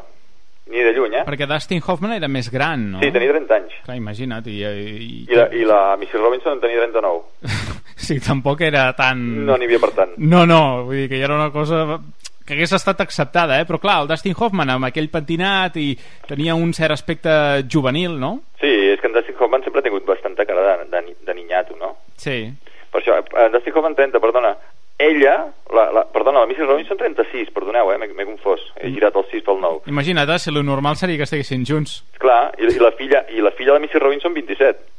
Ni 0.66 0.82
de 0.82 0.90
lluny, 0.96 1.12
eh? 1.20 1.22
Perquè 1.22 1.46
Dustin 1.46 1.78
Hoffman 1.86 2.16
era 2.16 2.26
més 2.26 2.48
gran, 2.50 2.88
no? 2.96 2.98
Sí, 2.98 3.12
tenia 3.14 3.30
30 3.30 3.54
anys. 3.54 3.74
Clar, 3.86 3.96
imagina't. 4.00 4.48
I, 4.50 4.56
i, 4.66 5.20
I 5.30 5.36
la, 5.38 5.44
i 5.54 5.62
la 5.68 5.78
Mrs. 5.94 6.18
Robinson 6.18 6.56
en 6.56 6.64
tenia 6.64 6.80
39. 6.82 7.22
Sí, 7.96 8.20
tampoc 8.20 8.60
era 8.60 8.90
tan... 8.96 9.22
No 9.48 9.56
n'hi 9.56 9.66
havia 9.66 9.80
per 9.80 9.90
tant. 9.96 10.14
No, 10.20 10.44
no, 10.46 10.84
vull 10.84 11.00
dir 11.00 11.08
que 11.10 11.18
ja 11.18 11.26
era 11.30 11.38
una 11.38 11.50
cosa 11.50 11.98
que 12.46 12.54
hagués 12.54 12.76
estat 12.76 13.00
acceptada, 13.02 13.58
eh? 13.58 13.66
Però 13.66 13.80
clar, 13.82 13.96
el 14.02 14.10
Dustin 14.10 14.36
Hoffman 14.38 14.70
amb 14.70 14.86
aquell 14.86 15.08
pentinat 15.10 15.80
i 15.82 15.88
tenia 16.28 16.54
un 16.54 16.70
cert 16.76 16.94
aspecte 16.94 17.32
juvenil, 17.72 18.14
no? 18.20 18.36
Sí, 18.60 18.70
és 18.92 19.00
que 19.00 19.10
en 19.10 19.16
Dustin 19.16 19.34
Hoffman 19.40 19.64
sempre 19.64 19.82
ha 19.82 19.86
tingut 19.88 20.06
bastanta 20.06 20.46
cara 20.46 20.76
de, 20.84 20.86
de, 20.92 21.16
de 21.26 21.34
niñato, 21.34 21.74
no? 21.80 21.96
Sí. 22.22 22.44
Per 22.92 23.02
això, 23.02 23.18
en 23.18 23.56
Dustin 23.56 23.74
Hoffman 23.74 23.98
30, 23.98 24.22
perdona. 24.22 24.54
Ella, 24.98 25.34
la, 25.74 25.90
la, 25.92 26.06
perdona, 26.08 26.40
la 26.40 26.46
Mrs. 26.46 26.70
Robinson 26.70 26.96
36, 26.96 27.50
perdoneu, 27.52 27.90
eh, 27.92 27.98
m'he 28.00 28.24
confós. 28.24 28.62
He 28.80 28.94
girat 28.94 29.16
el 29.18 29.26
6 29.28 29.44
pel 29.44 29.58
9. 29.60 29.82
Imagina't, 29.92 30.30
eh, 30.30 30.38
si 30.40 30.54
lo 30.54 30.62
normal 30.62 30.96
seria 30.96 31.18
que 31.18 31.26
estiguessin 31.26 31.66
junts. 31.68 31.98
Clar, 32.22 32.54
i, 32.56 32.70
i, 32.70 32.78
la 32.80 32.94
filla, 32.96 33.26
i 33.28 33.44
la 33.44 33.52
filla 33.58 33.74
de 33.74 33.82
Mrs. 33.84 34.00
Robinson 34.00 34.32
27. 34.32 34.95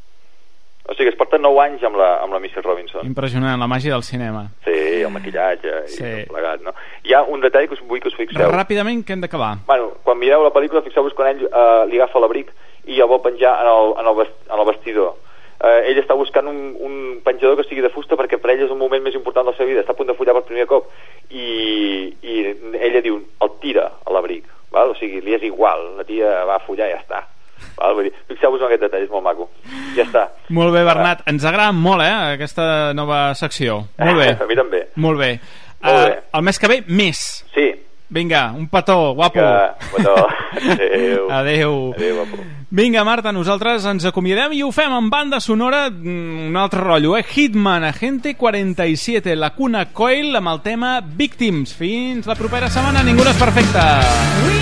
O 0.88 0.94
sigui, 0.96 1.10
es 1.12 1.18
porta 1.20 1.38
9 1.38 1.60
anys 1.66 1.84
amb 1.84 1.98
la, 2.00 2.14
amb 2.24 2.32
la 2.34 2.40
Mrs. 2.40 2.64
Robinson. 2.64 3.06
Impressionant, 3.06 3.60
la 3.60 3.68
màgia 3.68 3.92
del 3.92 4.04
cinema. 4.08 4.46
Sí, 4.64 4.72
el 5.04 5.12
maquillatge 5.12 5.74
i 5.84 5.92
Sí. 5.92 6.04
tot 6.04 6.32
plegat, 6.32 6.62
no? 6.64 6.72
Hi 7.04 7.14
ha 7.14 7.24
un 7.28 7.42
detall 7.44 7.68
que 7.68 7.76
us 7.76 7.84
vull 7.84 8.00
que 8.00 8.08
us 8.08 8.16
fixeu. 8.16 8.50
Ràpidament, 8.52 9.04
que 9.06 9.14
hem 9.14 9.22
d'acabar. 9.22 9.58
Bueno, 9.68 9.92
quan 10.04 10.18
mireu 10.18 10.44
la 10.44 10.54
pel·lícula, 10.56 10.82
fixeu-vos 10.86 11.14
quan 11.14 11.34
ell 11.36 11.44
eh, 11.46 11.86
li 11.92 12.00
agafa 12.00 12.20
l'abric 12.24 12.54
i 12.88 13.02
el 13.02 13.08
vol 13.12 13.22
penjar 13.22 13.58
en 13.62 13.68
el, 13.68 13.94
en 14.00 14.08
el, 14.08 14.16
vest, 14.16 14.36
en 14.48 14.60
el 14.60 14.66
vestidor. 14.72 15.16
Eh, 15.60 15.90
ell 15.92 16.00
està 16.00 16.16
buscant 16.16 16.48
un, 16.48 16.76
un 16.80 16.98
penjador 17.26 17.58
que 17.58 17.68
sigui 17.68 17.82
de 17.82 17.90
fusta 17.90 18.16
perquè 18.16 18.38
per 18.40 18.52
ell 18.54 18.64
és 18.68 18.72
un 18.72 18.78
moment 18.80 19.04
més 19.04 19.16
important 19.18 19.44
de 19.44 19.52
la 19.52 19.58
seva 19.58 19.68
vida, 19.68 19.82
està 19.82 19.92
a 19.92 19.98
punt 19.98 20.08
de 20.08 20.16
follar 20.16 20.36
per 20.38 20.46
primer 20.48 20.68
cop 20.70 20.88
i, 21.32 22.14
i 22.22 22.36
ella 22.80 23.02
diu, 23.02 23.18
el 23.42 23.52
tira 23.60 23.90
a 24.06 24.14
l'abric, 24.14 24.46
o 24.72 24.94
sigui, 25.00 25.20
li 25.26 25.34
és 25.34 25.44
igual, 25.44 25.98
la 25.98 26.06
tia 26.08 26.46
va 26.46 26.60
a 26.62 26.64
follar 26.64 26.88
i 26.88 26.94
ja 26.94 27.02
està. 27.02 27.24
Val? 27.78 27.96
Vull 27.98 28.10
dir, 28.10 28.14
fixeu 28.28 28.36
fixeu-vos 28.36 28.62
en 28.62 28.70
aquest 28.70 28.86
detall, 28.86 29.06
és 29.06 29.14
molt 29.14 29.26
maco. 29.26 29.50
Ja 29.96 30.06
està. 30.06 30.28
Molt 30.50 30.74
bé, 30.76 30.84
Bernat. 30.88 31.24
Ens 31.30 31.46
agrada 31.46 31.72
molt, 31.76 32.04
eh, 32.06 32.38
aquesta 32.38 32.94
nova 32.98 33.34
secció. 33.36 33.84
Molt 34.00 34.22
bé. 34.22 34.30
A 34.44 34.48
mi 34.50 34.60
també. 34.60 34.86
Molt 34.96 35.20
bé. 35.22 35.34
Molt 35.84 36.08
bé. 36.08 36.16
Uh, 36.18 36.38
el 36.40 36.48
mes 36.48 36.60
que 36.60 36.72
ve, 36.72 36.82
més. 36.88 37.26
Sí. 37.54 37.70
Vinga, 38.10 38.54
un 38.56 38.70
petó, 38.72 39.14
guapo. 39.14 39.36
Vinga, 39.36 39.76
petó. 39.96 40.16
Adéu. 40.72 41.28
Adéu. 41.30 41.94
Adéu, 41.96 42.16
guapo. 42.16 42.44
Vinga, 42.70 43.04
Marta, 43.04 43.32
nosaltres 43.32 43.86
ens 43.88 44.08
acomiadem 44.08 44.56
i 44.56 44.62
ho 44.64 44.72
fem 44.76 44.92
amb 44.92 45.12
banda 45.12 45.42
sonora, 45.44 45.86
mm, 45.90 46.48
un 46.50 46.58
altre 46.60 46.82
rotllo, 46.84 47.18
eh? 47.18 47.24
Hitman, 47.24 47.84
Agente 47.84 48.36
47, 48.36 49.36
la 49.36 49.54
Cuna 49.56 49.86
Coil, 49.92 50.36
amb 50.36 50.52
el 50.52 50.62
tema 50.64 51.00
Victims. 51.00 51.76
Fins 51.76 52.28
la 52.28 52.36
propera 52.36 52.72
setmana, 52.72 53.04
ningú 53.04 53.24
no 53.24 53.32
és 53.32 53.40
perfecte. 53.40 53.88
We 54.48 54.57